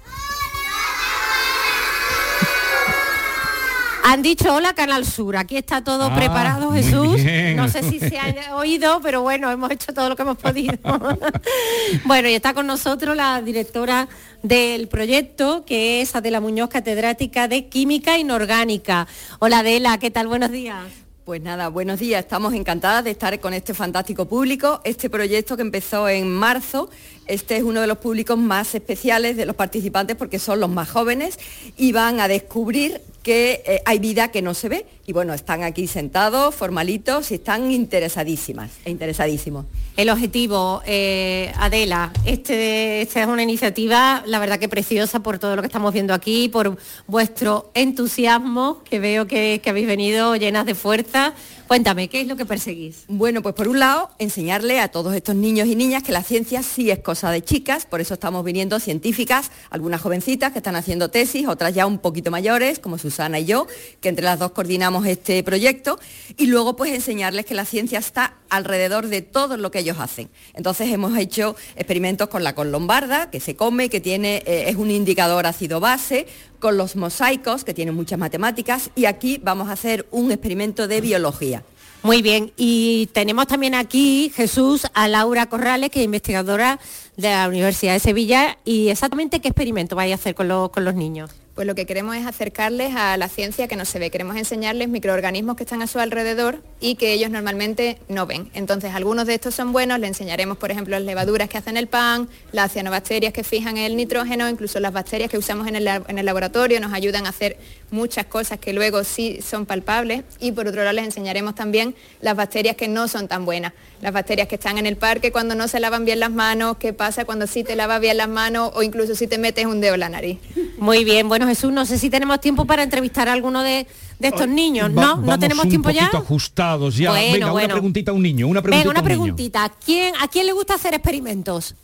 Han 4.08 4.22
dicho 4.22 4.54
hola 4.54 4.74
Canal 4.74 5.04
Sur, 5.04 5.36
aquí 5.36 5.58
está 5.58 5.84
todo 5.84 6.06
Ah, 6.12 6.16
preparado 6.16 6.72
Jesús. 6.72 7.20
No 7.56 7.68
sé 7.68 7.84
si 7.84 8.00
se 8.00 8.18
ha 8.20 8.56
oído, 8.56 9.02
pero 9.02 9.22
bueno, 9.24 9.52
hemos 9.52 9.70
hecho 9.72 9.94
todo 9.94 10.08
lo 10.10 10.16
que 10.16 10.22
hemos 10.22 10.38
podido. 10.38 10.78
bueno, 12.06 12.30
y 12.30 12.36
está 12.36 12.54
con 12.54 12.68
nosotros 12.68 13.18
la 13.18 13.42
directora 13.42 14.08
del 14.44 14.88
proyecto, 14.88 15.66
que 15.66 16.02
es 16.02 16.16
Adela 16.16 16.40
Muñoz, 16.40 16.70
catedrática 16.70 17.48
de 17.50 17.68
Química 17.68 18.18
Inorgánica. 18.18 19.08
Hola 19.40 19.60
Adela, 19.60 19.98
¿qué 19.98 20.12
tal? 20.12 20.28
Buenos 20.28 20.52
días. 20.52 21.05
Pues 21.26 21.42
nada, 21.42 21.70
buenos 21.70 22.00
días. 22.00 22.20
Estamos 22.24 22.54
encantadas 22.54 23.04
de 23.04 23.10
estar 23.10 23.40
con 23.40 23.56
este 23.56 23.74
fantástico 23.74 24.26
público. 24.26 24.80
Este 24.84 25.10
proyecto 25.10 25.56
que 25.56 25.64
empezó 25.64 26.08
en 26.08 26.32
marzo, 26.32 26.88
este 27.26 27.58
es 27.58 27.64
uno 27.64 27.82
de 27.82 27.88
los 27.88 27.98
públicos 27.98 28.38
más 28.38 28.76
especiales 28.76 29.36
de 29.36 29.48
los 29.48 29.56
participantes 29.56 30.16
porque 30.18 30.38
son 30.38 30.60
los 30.60 30.70
más 30.70 30.88
jóvenes 30.88 31.40
y 31.78 31.94
van 31.94 32.20
a 32.20 32.28
descubrir 32.28 33.02
que 33.24 33.64
eh, 33.66 33.82
hay 33.88 33.98
vida 33.98 34.30
que 34.30 34.44
no 34.44 34.54
se 34.54 34.70
ve. 34.70 34.86
Y 35.08 35.14
bueno, 35.14 35.34
están 35.34 35.64
aquí 35.64 35.88
sentados, 35.88 36.54
formalitos 36.54 37.32
y 37.32 37.36
están 37.36 37.72
interesadísimas 37.72 38.70
e 38.86 38.92
interesadísimos. 38.92 39.66
El 39.98 40.10
objetivo, 40.10 40.82
eh, 40.86 41.54
Adela, 41.58 42.12
este, 42.26 43.02
esta 43.02 43.22
es 43.22 43.28
una 43.28 43.44
iniciativa, 43.44 44.24
la 44.26 44.40
verdad 44.40 44.60
que 44.60 44.68
preciosa 44.68 45.22
por 45.22 45.40
todo 45.40 45.56
lo 45.56 45.62
que 45.62 45.68
estamos 45.68 45.94
viendo 45.94 46.14
aquí, 46.14 46.50
por 46.50 46.78
vuestro 47.08 47.72
entusiasmo, 47.74 48.84
que 48.84 49.00
veo 49.00 49.26
que, 49.26 49.62
que 49.64 49.70
habéis 49.70 49.88
venido 49.88 50.36
llenas 50.36 50.66
de 50.66 50.76
fuerza. 50.76 51.34
Cuéntame, 51.68 52.10
¿qué 52.10 52.22
es 52.22 52.28
lo 52.28 52.36
que 52.36 52.46
perseguís? 52.46 53.06
Bueno, 53.08 53.42
pues 53.42 53.56
por 53.56 53.68
un 53.68 53.80
lado, 53.80 54.12
enseñarle 54.20 54.80
a 54.80 54.90
todos 54.90 55.16
estos 55.16 55.34
niños 55.34 55.68
y 55.68 55.76
niñas 55.76 56.04
que 56.04 56.12
la 56.12 56.22
ciencia 56.22 56.62
sí 56.62 56.92
es 56.92 57.00
cosa 57.00 57.32
de 57.32 57.44
chicas, 57.44 57.88
por 57.88 58.02
eso 58.02 58.14
estamos 58.14 58.46
viniendo 58.46 58.80
científicas, 58.80 59.50
algunas 59.72 60.00
jovencitas 60.00 60.52
que 60.52 60.60
están 60.60 60.76
haciendo 60.76 61.10
tesis, 61.10 61.48
otras 61.48 61.74
ya 61.74 61.88
un 61.88 61.98
poquito 61.98 62.30
mayores, 62.30 62.78
como 62.78 63.00
Susana 63.00 63.40
y 63.40 63.46
yo, 63.46 63.66
que 64.00 64.10
entre 64.10 64.24
las 64.24 64.38
dos 64.38 64.52
coordinamos 64.52 65.08
este 65.08 65.42
proyecto 65.42 65.98
y 66.38 66.46
luego 66.46 66.76
pues 66.76 66.94
enseñarles 66.94 67.48
que 67.48 67.56
la 67.56 67.66
ciencia 67.66 67.98
está 67.98 68.36
alrededor 68.50 69.08
de 69.08 69.24
todo 69.24 69.58
lo 69.58 69.72
que 69.72 69.80
ellos 69.80 69.98
hacen. 70.00 70.30
Entonces 70.54 70.94
hemos 70.94 71.18
hecho 71.18 71.56
experimentos 71.76 72.30
con 72.30 72.44
la 72.44 72.52
lombarda, 72.52 73.32
que 73.32 73.40
se 73.40 73.56
come, 73.56 73.90
que 73.90 74.00
tiene, 74.00 74.44
eh, 74.46 74.66
es 74.68 74.76
un 74.76 74.92
indicador 74.92 75.48
ácido 75.48 75.80
base, 75.80 76.28
con 76.66 76.78
los 76.78 76.96
mosaicos, 76.96 77.64
que 77.64 77.76
tienen 77.76 77.94
muchas 77.94 78.18
matemáticas, 78.18 78.90
y 78.96 79.06
aquí 79.06 79.40
vamos 79.44 79.70
a 79.70 79.74
hacer 79.74 80.08
un 80.10 80.32
experimento 80.32 80.88
de 80.88 81.00
biología. 81.00 81.62
Muy 82.02 82.24
bien, 82.24 82.54
y 82.58 83.08
tenemos 83.14 83.46
también 83.46 83.76
aquí, 83.76 84.32
Jesús, 84.36 84.88
a 84.96 85.08
Laura 85.08 85.46
Corrales, 85.46 85.92
que 85.92 86.00
es 86.00 86.06
investigadora 86.06 86.80
de 87.18 87.30
la 87.30 87.48
Universidad 87.48 87.94
de 87.94 88.00
Sevilla, 88.00 88.58
y 88.66 88.90
exactamente 88.90 89.42
qué 89.42 89.50
experimento 89.50 89.96
vais 89.96 90.12
a 90.12 90.16
hacer 90.16 90.34
con, 90.34 90.70
con 90.70 90.84
los 90.84 90.96
niños 90.96 91.30
pues 91.56 91.66
lo 91.66 91.74
que 91.74 91.86
queremos 91.86 92.18
es 92.18 92.26
acercarles 92.26 92.96
a 92.96 93.16
la 93.16 93.30
ciencia 93.30 93.70
que 93.70 93.78
no 93.78 93.86
se 93.86 93.98
ve. 93.98 94.12
Queremos 94.12 94.36
enseñarles 94.36 94.90
microorganismos 94.90 95.56
que 95.56 95.64
están 95.64 95.82
a 95.82 95.88
su 95.88 96.00
alrededor 96.00 96.62
y 96.82 96.96
que 96.96 97.14
ellos 97.14 97.32
normalmente 97.32 97.98
no 98.10 98.28
ven. 98.28 98.50
Entonces, 98.54 98.94
algunos 98.94 99.26
de 99.26 99.36
estos 99.36 99.56
son 99.56 99.72
buenos, 99.72 99.98
les 100.00 100.10
enseñaremos, 100.10 100.58
por 100.58 100.70
ejemplo, 100.72 100.98
las 100.98 101.06
levaduras 101.06 101.48
que 101.48 101.58
hacen 101.58 101.78
el 101.78 101.88
pan, 101.88 102.28
las 102.52 102.74
cianobacterias 102.74 103.32
que 103.32 103.46
fijan 103.46 103.78
el 103.78 103.96
nitrógeno, 103.96 104.50
incluso 104.50 104.82
las 104.82 104.92
bacterias 104.92 105.32
que 105.32 105.38
usamos 105.38 105.68
en 105.68 105.78
el, 105.78 105.88
en 105.88 106.20
el 106.20 106.26
laboratorio 106.26 106.82
nos 106.82 106.92
ayudan 106.92 107.26
a 107.26 107.30
hacer 107.30 107.58
muchas 107.90 108.26
cosas 108.26 108.60
que 108.60 108.74
luego 108.74 109.06
sí 109.06 109.40
son 109.42 109.66
palpables. 109.66 110.24
Y 110.42 110.52
por 110.52 110.68
otro 110.68 110.84
lado, 110.84 110.94
les 110.94 111.06
enseñaremos 111.06 111.56
también 111.56 111.96
las 112.20 112.36
bacterias 112.36 112.76
que 112.76 112.90
no 112.90 113.08
son 113.08 113.30
tan 113.30 113.46
buenas. 113.46 113.72
Las 114.02 114.12
bacterias 114.12 114.50
que 114.50 114.56
están 114.56 114.78
en 114.78 114.86
el 114.86 114.98
parque 114.98 115.32
cuando 115.32 115.56
no 115.56 115.70
se 115.70 115.80
lavan 115.80 116.04
bien 116.04 116.20
las 116.20 116.32
manos, 116.32 116.76
qué 116.78 116.92
pasa 116.92 117.24
cuando 117.24 117.48
sí 117.48 117.64
te 117.64 117.78
lavas 117.78 118.02
bien 118.02 118.18
las 118.18 118.28
manos 118.28 118.72
o 118.76 118.84
incluso 118.84 119.16
si 119.16 119.26
te 119.26 119.38
metes 119.38 119.66
un 119.66 119.80
dedo 119.80 119.94
en 119.94 120.02
la 120.02 120.10
nariz. 120.10 120.38
Muy 120.78 121.06
bien, 121.06 121.30
bueno 121.30 121.45
Jesús, 121.48 121.72
no 121.72 121.86
sé 121.86 121.98
si 121.98 122.10
tenemos 122.10 122.40
tiempo 122.40 122.66
para 122.66 122.84
entrevistar 122.84 123.30
a 123.30 123.34
alguno 123.34 123.64
de, 123.64 123.88
estos 124.20 124.48
niños, 124.48 124.92
¿no? 124.92 125.18
¿No 125.18 125.40
tenemos 125.40 125.68
tiempo 125.68 125.90
ya? 125.90 126.08
ajustados 126.08 126.96
ya. 126.98 127.12
Venga, 127.12 127.54
una 127.54 127.68
preguntita 127.68 128.12
a 128.12 128.14
un 128.14 128.22
niño, 128.22 128.48
una 128.48 128.62
preguntita 128.62 128.90
Venga, 128.90 129.00
una 129.00 129.06
preguntita. 129.06 129.72
¿Quién, 129.84 130.14
¿A 130.20 130.28
quién 130.28 130.46
le 130.46 130.54
gusta 130.54 130.76
hacer 130.76 130.94
experimentos? 130.94 131.76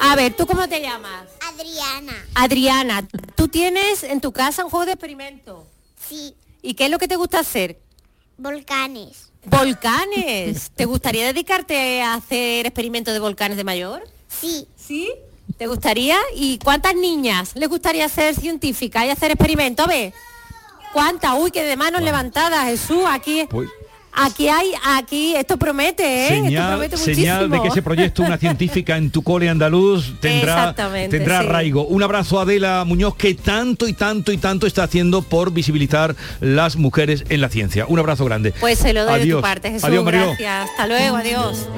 A 0.00 0.14
ver, 0.14 0.34
¿tú 0.34 0.46
cómo 0.46 0.68
te 0.68 0.80
llamas? 0.80 1.26
Adriana. 1.40 2.12
Adriana, 2.34 3.08
¿tú 3.34 3.48
tienes 3.48 4.02
en 4.02 4.20
tu 4.20 4.32
casa 4.32 4.64
un 4.64 4.70
juego 4.70 4.86
de 4.86 4.92
experimento? 4.92 5.66
Sí. 6.08 6.34
¿Y 6.62 6.74
qué 6.74 6.86
es 6.86 6.90
lo 6.90 6.98
que 6.98 7.08
te 7.08 7.16
gusta 7.16 7.40
hacer? 7.40 7.80
Volcanes. 8.36 9.30
¿Volcanes? 9.44 10.70
¿Te 10.74 10.84
gustaría 10.84 11.26
dedicarte 11.26 12.02
a 12.02 12.14
hacer 12.14 12.66
experimentos 12.66 13.14
de 13.14 13.20
volcanes 13.20 13.56
de 13.56 13.64
mayor? 13.64 14.02
Sí. 14.28 14.66
¿Sí? 14.76 15.10
¿Te 15.56 15.66
gustaría? 15.66 16.16
¿Y 16.34 16.58
cuántas 16.58 16.94
niñas 16.94 17.52
les 17.54 17.68
gustaría 17.68 18.08
ser 18.08 18.34
científica 18.34 19.06
y 19.06 19.10
hacer 19.10 19.30
experimentos? 19.30 19.86
¿Ve? 19.86 20.12
¿Cuántas? 20.92 21.34
Uy, 21.38 21.50
que 21.50 21.62
de 21.62 21.76
manos 21.76 22.02
levantadas, 22.02 22.66
Jesús, 22.66 23.02
aquí. 23.08 23.46
Aquí 24.18 24.48
hay, 24.48 24.72
aquí, 24.82 25.36
esto 25.36 25.58
promete, 25.58 26.24
¿eh? 26.24 26.28
Señal, 26.28 26.82
esto 26.82 26.96
promete 26.96 26.96
señal 26.96 27.50
de 27.50 27.60
que 27.60 27.68
ese 27.68 27.82
proyecto, 27.82 28.22
una 28.22 28.38
científica 28.38 28.96
en 28.96 29.10
tu 29.10 29.22
cole 29.22 29.46
andaluz, 29.46 30.14
tendrá, 30.20 30.74
tendrá 31.10 31.40
arraigo. 31.40 31.84
Un 31.86 32.02
abrazo 32.02 32.38
a 32.38 32.42
Adela 32.42 32.82
Muñoz, 32.86 33.14
que 33.14 33.34
tanto 33.34 33.86
y 33.86 33.92
tanto 33.92 34.32
y 34.32 34.38
tanto 34.38 34.66
está 34.66 34.84
haciendo 34.84 35.20
por 35.20 35.52
visibilizar 35.52 36.16
las 36.40 36.76
mujeres 36.76 37.24
en 37.28 37.42
la 37.42 37.50
ciencia. 37.50 37.84
Un 37.86 37.98
abrazo 37.98 38.24
grande. 38.24 38.54
Pues 38.58 38.78
se 38.78 38.94
lo 38.94 39.04
doy 39.04 39.26
de 39.28 39.34
tu 39.34 39.42
parte, 39.42 39.70
Jesús. 39.70 39.84
Adiós, 39.84 40.04
Gracias. 40.06 40.70
Hasta 40.70 40.86
luego, 40.86 41.16
adiós. 41.16 41.68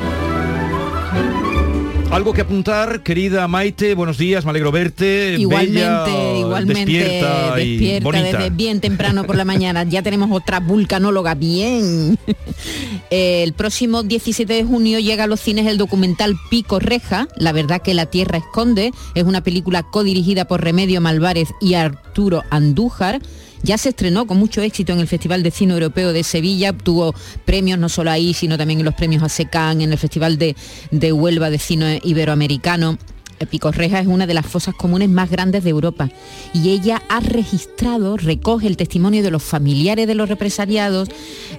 Algo 2.11 2.33
que 2.33 2.41
apuntar, 2.41 3.03
querida 3.03 3.47
Maite, 3.49 3.95
buenos 3.95 4.17
días, 4.17 4.45
me 4.45 4.51
alegro 4.51 4.73
verte. 4.73 5.37
Igualmente, 5.39 6.39
igualmente 6.39 6.93
despierta, 6.93 7.55
desde 7.55 8.51
bien 8.51 8.81
temprano 8.81 9.25
por 9.25 9.37
la 9.37 9.45
mañana. 9.45 9.85
Ya 9.85 10.03
tenemos 10.03 10.31
otra 10.33 10.59
vulcanóloga, 10.59 11.35
bien. 11.35 12.19
el 13.11 13.53
próximo 13.53 14.03
17 14.03 14.51
de 14.51 14.65
junio 14.65 14.99
llega 15.01 15.25
a 15.25 15.27
los 15.27 15.41
cines 15.41 15.67
el 15.67 15.77
documental 15.77 16.35
Pico 16.51 16.79
Reja, 16.79 17.29
La 17.37 17.53
verdad 17.53 17.83
que 17.83 17.93
la 17.93 18.07
Tierra 18.07 18.39
esconde. 18.39 18.91
Es 19.15 19.25
una 19.25 19.43
película 19.43 19.83
codirigida 19.83 20.47
por 20.47 20.65
Remedio 20.65 21.03
Malvarez 21.03 21.51
y 21.61 21.75
Arturo 21.75 22.43
Andújar 22.51 23.21
ya 23.63 23.79
se 23.79 23.91
estrenó 23.91 24.27
con 24.27 24.39
mucho 24.39 24.61
éxito 24.63 24.93
en 24.93 25.01
el 25.01 25.07
Festival 25.09 25.43
de 25.43 25.51
Cine 25.51 25.75
Europeo 25.75 26.13
de 26.13 26.23
Sevilla, 26.23 26.71
obtuvo 26.71 27.15
premios 27.45 27.79
no 27.79 27.89
solo 27.89 28.11
ahí, 28.11 28.35
sino 28.35 28.57
también 28.57 28.81
en 28.81 28.85
los 28.85 28.95
premios 28.95 29.23
ASECAN, 29.23 29.81
en 29.81 29.93
el 29.93 29.99
Festival 29.99 30.39
de, 30.39 30.57
de 30.91 31.13
Huelva 31.13 31.51
de 31.51 31.59
Cine 31.59 32.01
Iberoamericano. 32.03 32.99
Picorreja 33.47 34.01
es 34.01 34.07
una 34.07 34.27
de 34.27 34.35
las 34.35 34.47
fosas 34.47 34.75
comunes 34.75 35.09
más 35.09 35.31
grandes 35.31 35.65
de 35.65 35.71
Europa 35.71 36.11
y 36.53 36.71
ella 36.71 37.03
ha 37.09 37.21
registrado, 37.21 38.17
recoge 38.17 38.67
el 38.67 38.77
testimonio 38.77 39.23
de 39.23 39.31
los 39.31 39.43
familiares 39.43 40.07
de 40.07 40.15
los 40.15 40.29
represaliados, 40.29 41.09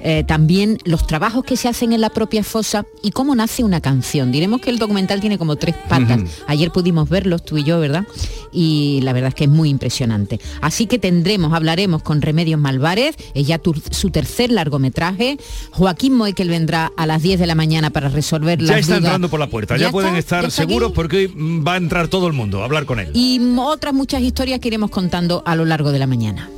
eh, 0.04 0.24
también 0.28 0.78
los 0.86 1.08
trabajos 1.08 1.44
que 1.44 1.58
se 1.58 1.68
hacen 1.68 1.94
en 1.94 2.02
la 2.02 2.10
propia 2.10 2.44
fosa 2.44 2.86
y 3.02 3.12
cómo 3.12 3.36
nace 3.36 3.64
una 3.64 3.82
canción. 3.82 4.32
Diremos 4.32 4.62
que 4.62 4.70
el 4.70 4.80
documental 4.80 5.20
tiene 5.20 5.38
como 5.38 5.56
tres 5.56 5.76
patas. 5.88 6.22
Ayer 6.48 6.72
pudimos 6.72 7.10
verlos 7.10 7.44
tú 7.44 7.58
y 7.58 7.64
yo, 7.64 7.80
¿verdad? 7.80 8.06
Y 8.52 9.00
la 9.04 9.14
verdad 9.14 9.30
es 9.30 9.36
que 9.36 9.44
es 9.46 9.50
muy 9.50 9.70
impresionante. 9.70 10.40
Así 10.62 10.88
que 10.88 11.00
tendremos, 11.00 11.54
hablaremos 11.54 12.02
con 12.04 12.22
Remedios 12.22 12.60
Malvarez, 12.60 13.16
ella 13.34 13.60
su 13.92 14.10
tercer 14.10 14.52
largometraje. 14.52 15.38
Joaquín 15.72 16.14
Moekel 16.14 16.50
vendrá 16.50 16.92
a 16.98 17.06
las 17.06 17.22
10 17.22 17.40
de 17.40 17.48
la 17.48 17.56
mañana 17.56 17.90
para 17.90 18.10
resolver 18.10 18.60
ya 18.60 18.80
está 18.80 18.98
entrando 18.98 19.30
por 19.30 19.40
la 19.40 19.48
puerta, 19.48 19.78
ya, 19.78 19.92
pueden 19.92 20.16
estar 20.16 20.50
seguros 20.52 20.92
porque 20.92 21.32
va 21.70 21.76
a 21.76 21.78
entrar 21.78 22.08
todo 22.08 22.26
el 22.26 22.34
mundo 22.34 22.62
a 22.62 22.66
hablar 22.66 22.86
con 22.86 23.00
él. 23.00 23.12
Y 23.14 23.40
otras 23.60 23.94
muchas 23.94 24.22
historias 24.22 24.60
que 24.60 24.70
iremos 24.70 24.90
contando 24.90 25.44
a 25.46 25.56
lo 25.56 25.66
largo 25.66 25.92
de 25.92 26.00
la 26.00 26.08
mañana. 26.08 26.50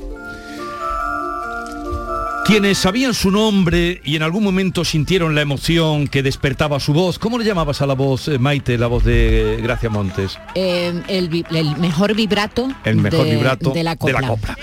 Quienes 2.46 2.80
sabían 2.80 3.14
su 3.14 3.30
nombre 3.30 4.02
y 4.04 4.16
en 4.16 4.24
algún 4.24 4.44
momento 4.44 4.84
sintieron 4.84 5.36
la 5.36 5.42
emoción 5.42 6.08
que 6.08 6.24
despertaba 6.24 6.80
su 6.80 6.92
voz, 6.92 7.20
¿cómo 7.20 7.38
le 7.38 7.46
llamabas 7.46 7.82
a 7.82 7.86
la 7.86 7.94
voz, 7.94 8.28
eh, 8.28 8.40
Maite, 8.40 8.78
la 8.78 8.88
voz 8.88 9.04
de 9.04 9.60
Gracia 9.62 9.90
Montes? 9.90 10.40
Eh, 10.56 11.02
el, 11.08 11.30
mejor 11.78 12.16
vibrato, 12.16 12.68
el 12.84 12.96
mejor 12.96 13.26
de, 13.26 13.36
vibrato 13.36 13.72
de 13.72 13.84
la, 13.84 13.96
copla. 13.96 14.58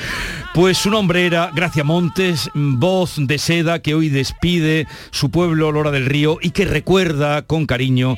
Pues 0.54 0.76
su 0.76 0.90
nombre 0.90 1.24
era 1.24 1.50
Gracia 1.54 1.84
Montes, 1.84 2.50
voz 2.54 3.14
de 3.16 3.38
seda 3.38 3.80
que 3.80 3.94
hoy 3.94 4.08
despide 4.08 4.86
su 5.10 5.30
pueblo 5.30 5.70
Lora 5.72 5.90
del 5.90 6.06
Río 6.06 6.38
y 6.42 6.50
que 6.50 6.64
recuerda 6.64 7.42
con 7.42 7.66
cariño 7.66 8.16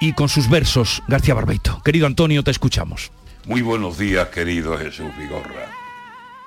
y 0.00 0.12
con 0.12 0.28
sus 0.28 0.48
versos 0.48 1.02
García 1.08 1.34
Barbeito. 1.34 1.80
Querido 1.82 2.06
Antonio, 2.06 2.42
te 2.42 2.50
escuchamos. 2.50 3.10
Muy 3.46 3.62
buenos 3.62 3.98
días, 3.98 4.28
querido 4.28 4.76
Jesús 4.76 5.10
Vigorra. 5.18 5.70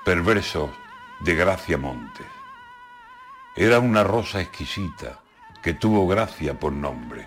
Perverso 0.04 0.72
de 1.20 1.34
Gracia 1.34 1.78
Montes. 1.78 2.26
Era 3.56 3.78
una 3.78 4.04
rosa 4.04 4.40
exquisita 4.40 5.20
que 5.62 5.74
tuvo 5.74 6.06
gracia 6.06 6.58
por 6.58 6.72
nombre. 6.72 7.26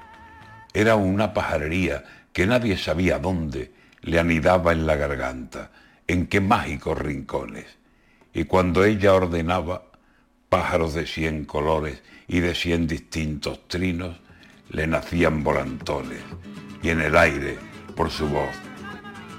Era 0.74 0.96
una 0.96 1.34
pajarería 1.34 2.04
que 2.32 2.48
nadie 2.48 2.78
sabía 2.78 3.20
dónde 3.20 3.72
le 4.02 4.20
anidaba 4.20 4.72
en 4.72 4.86
la 4.88 4.96
garganta, 4.96 5.72
en 6.08 6.28
qué 6.28 6.42
mágicos 6.42 6.98
rincones. 6.98 7.68
Y 8.34 8.46
cuando 8.46 8.84
ella 8.84 9.14
ordenaba, 9.14 9.84
pájaros 10.50 10.94
de 10.94 11.06
cien 11.06 11.46
colores 11.46 12.02
y 12.28 12.40
de 12.40 12.56
cien 12.56 12.88
distintos 12.88 13.68
trinos 13.68 14.18
le 14.74 14.88
nacían 14.88 15.44
volantones 15.44 16.22
y 16.82 16.90
en 16.90 17.00
el 17.00 17.16
aire, 17.16 17.58
por 17.96 18.10
su 18.10 18.28
voz, 18.28 18.56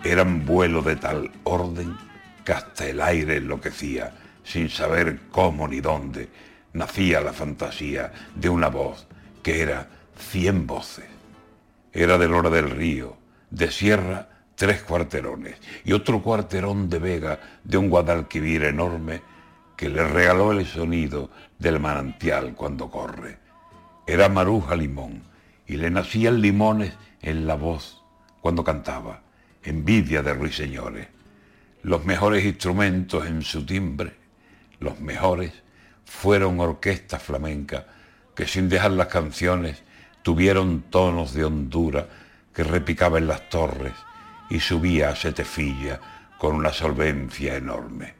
eran 0.02 0.46
vuelo 0.46 0.80
de 0.80 0.96
tal 0.96 1.30
orden 1.42 1.96
que 2.44 2.52
hasta 2.52 2.86
el 2.86 3.00
aire 3.00 3.36
enloquecía, 3.36 4.12
sin 4.44 4.70
saber 4.70 5.20
cómo 5.30 5.68
ni 5.68 5.80
dónde, 5.80 6.28
nacía 6.72 7.20
la 7.20 7.32
fantasía 7.32 8.12
de 8.34 8.48
una 8.48 8.68
voz 8.68 9.06
que 9.42 9.60
era 9.60 9.88
cien 10.16 10.66
voces. 10.66 11.06
Era 11.92 12.16
del 12.16 12.32
hora 12.32 12.50
del 12.50 12.70
río, 12.70 13.16
de 13.50 13.70
sierra 13.70 14.28
tres 14.54 14.82
cuarterones 14.82 15.56
y 15.84 15.92
otro 15.92 16.22
cuarterón 16.22 16.88
de 16.88 16.98
vega 16.98 17.40
de 17.64 17.76
un 17.76 17.90
guadalquivir 17.90 18.64
enorme 18.64 19.20
que 19.76 19.88
le 19.88 20.06
regaló 20.06 20.52
el 20.52 20.64
sonido 20.64 21.30
del 21.58 21.80
manantial 21.80 22.54
cuando 22.54 22.88
corre. 22.88 23.43
Era 24.06 24.28
Maruja 24.28 24.76
Limón 24.76 25.22
y 25.66 25.76
le 25.78 25.90
nacían 25.90 26.42
limones 26.42 26.92
en 27.22 27.46
la 27.46 27.54
voz 27.54 28.02
cuando 28.42 28.62
cantaba, 28.62 29.22
envidia 29.62 30.22
de 30.22 30.34
ruiseñores. 30.34 31.08
Los 31.82 32.04
mejores 32.04 32.44
instrumentos 32.44 33.26
en 33.26 33.40
su 33.40 33.64
timbre, 33.64 34.12
los 34.78 35.00
mejores, 35.00 35.52
fueron 36.04 36.60
orquestas 36.60 37.22
flamencas 37.22 37.84
que 38.34 38.46
sin 38.46 38.68
dejar 38.68 38.90
las 38.90 39.06
canciones 39.06 39.82
tuvieron 40.22 40.82
tonos 40.90 41.32
de 41.32 41.44
hondura 41.44 42.06
que 42.52 42.62
repicaba 42.62 43.16
en 43.18 43.26
las 43.26 43.48
torres 43.48 43.94
y 44.50 44.60
subía 44.60 45.08
a 45.08 45.16
setefilla 45.16 45.98
con 46.38 46.54
una 46.54 46.72
solvencia 46.72 47.56
enorme. 47.56 48.14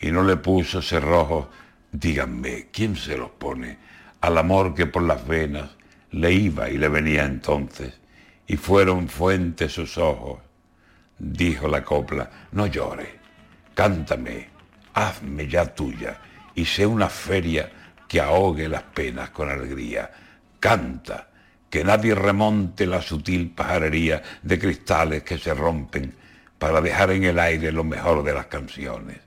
Y 0.00 0.12
no 0.12 0.22
le 0.22 0.36
puso 0.36 0.80
cerrojos, 0.80 1.48
díganme, 1.90 2.68
¿quién 2.72 2.94
se 2.94 3.18
los 3.18 3.30
pone? 3.30 3.78
Al 4.20 4.36
amor 4.36 4.74
que 4.74 4.86
por 4.86 5.02
las 5.02 5.26
venas 5.26 5.70
le 6.10 6.32
iba 6.32 6.68
y 6.68 6.76
le 6.76 6.88
venía 6.88 7.24
entonces, 7.24 7.98
y 8.46 8.56
fueron 8.56 9.08
fuentes 9.08 9.72
sus 9.72 9.96
ojos. 9.96 10.40
Dijo 11.18 11.68
la 11.68 11.84
copla, 11.84 12.30
no 12.52 12.66
llore, 12.66 13.18
cántame, 13.74 14.48
hazme 14.94 15.46
ya 15.46 15.66
tuya, 15.74 16.18
y 16.54 16.64
sé 16.64 16.86
una 16.86 17.08
feria 17.08 17.70
que 18.08 18.20
ahogue 18.20 18.68
las 18.68 18.82
penas 18.82 19.30
con 19.30 19.48
alegría. 19.48 20.10
Canta, 20.58 21.28
que 21.70 21.84
nadie 21.84 22.14
remonte 22.14 22.86
la 22.86 23.00
sutil 23.00 23.50
pajarería 23.50 24.20
de 24.42 24.58
cristales 24.58 25.22
que 25.22 25.38
se 25.38 25.54
rompen 25.54 26.14
para 26.58 26.80
dejar 26.80 27.12
en 27.12 27.24
el 27.24 27.38
aire 27.38 27.70
lo 27.72 27.84
mejor 27.84 28.24
de 28.24 28.34
las 28.34 28.46
canciones. 28.46 29.18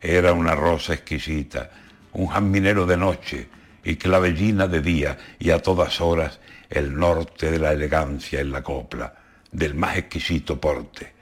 Era 0.00 0.32
una 0.32 0.54
rosa 0.54 0.94
exquisita, 0.94 1.70
un 2.12 2.26
jazminero 2.26 2.84
de 2.84 2.96
noche 2.96 3.48
y 3.84 3.96
clavellina 3.96 4.66
de 4.66 4.80
día 4.80 5.18
y 5.38 5.50
a 5.50 5.60
todas 5.60 6.00
horas 6.00 6.40
el 6.70 6.96
norte 6.96 7.50
de 7.50 7.58
la 7.58 7.72
elegancia 7.72 8.40
en 8.40 8.50
la 8.50 8.62
copla, 8.62 9.14
del 9.50 9.74
más 9.74 9.96
exquisito 9.96 10.60
porte, 10.60 11.12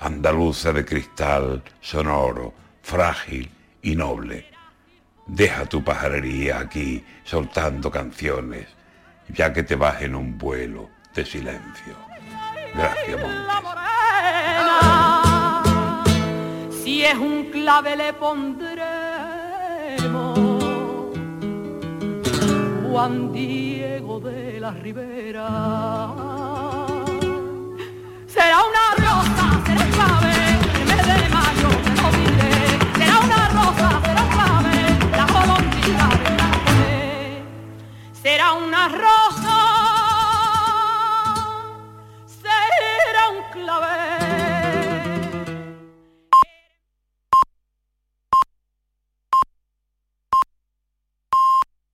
andaluza 0.00 0.72
de 0.72 0.84
cristal, 0.84 1.62
sonoro, 1.80 2.54
frágil 2.82 3.50
y 3.82 3.96
noble. 3.96 4.46
Deja 5.26 5.64
tu 5.66 5.82
pajarería 5.82 6.60
aquí 6.60 7.02
soltando 7.24 7.90
canciones, 7.90 8.68
ya 9.28 9.52
que 9.52 9.62
te 9.62 9.74
vas 9.74 10.02
en 10.02 10.14
un 10.14 10.38
vuelo 10.38 10.90
de 11.14 11.24
silencio. 11.24 11.96
Gracias, 12.74 13.20
Montes. 13.20 13.44
Si 16.82 17.04
es 17.04 17.16
un 17.16 17.50
clave 17.50 17.96
le 17.96 18.12
pondremos 18.12 18.84
Juan 22.94 23.32
Diego 23.32 24.20
de 24.20 24.60
la 24.60 24.70
Ribera. 24.70 25.48
Será 28.28 28.58
una 28.70 28.94
rosa, 29.04 29.46
será 29.66 29.82
un 29.82 29.90
clave, 29.90 30.34
el 30.78 30.86
mes 30.86 31.04
de 31.04 31.28
mayo 31.28 31.70
me 31.84 31.92
lo. 31.98 32.08
Será 32.96 33.16
una 33.18 33.48
rosa, 33.48 33.88
será 34.04 34.22
un 34.22 34.30
clave, 34.36 34.76
la 35.10 35.26
colombiana 35.26 36.06
de 36.22 36.30
la 36.38 36.46
mujer. 36.54 37.42
Será 38.22 38.52
una 38.52 38.88
rosa, 38.88 39.58
será 42.28 43.22
un 43.34 43.42
clave. 43.50 44.13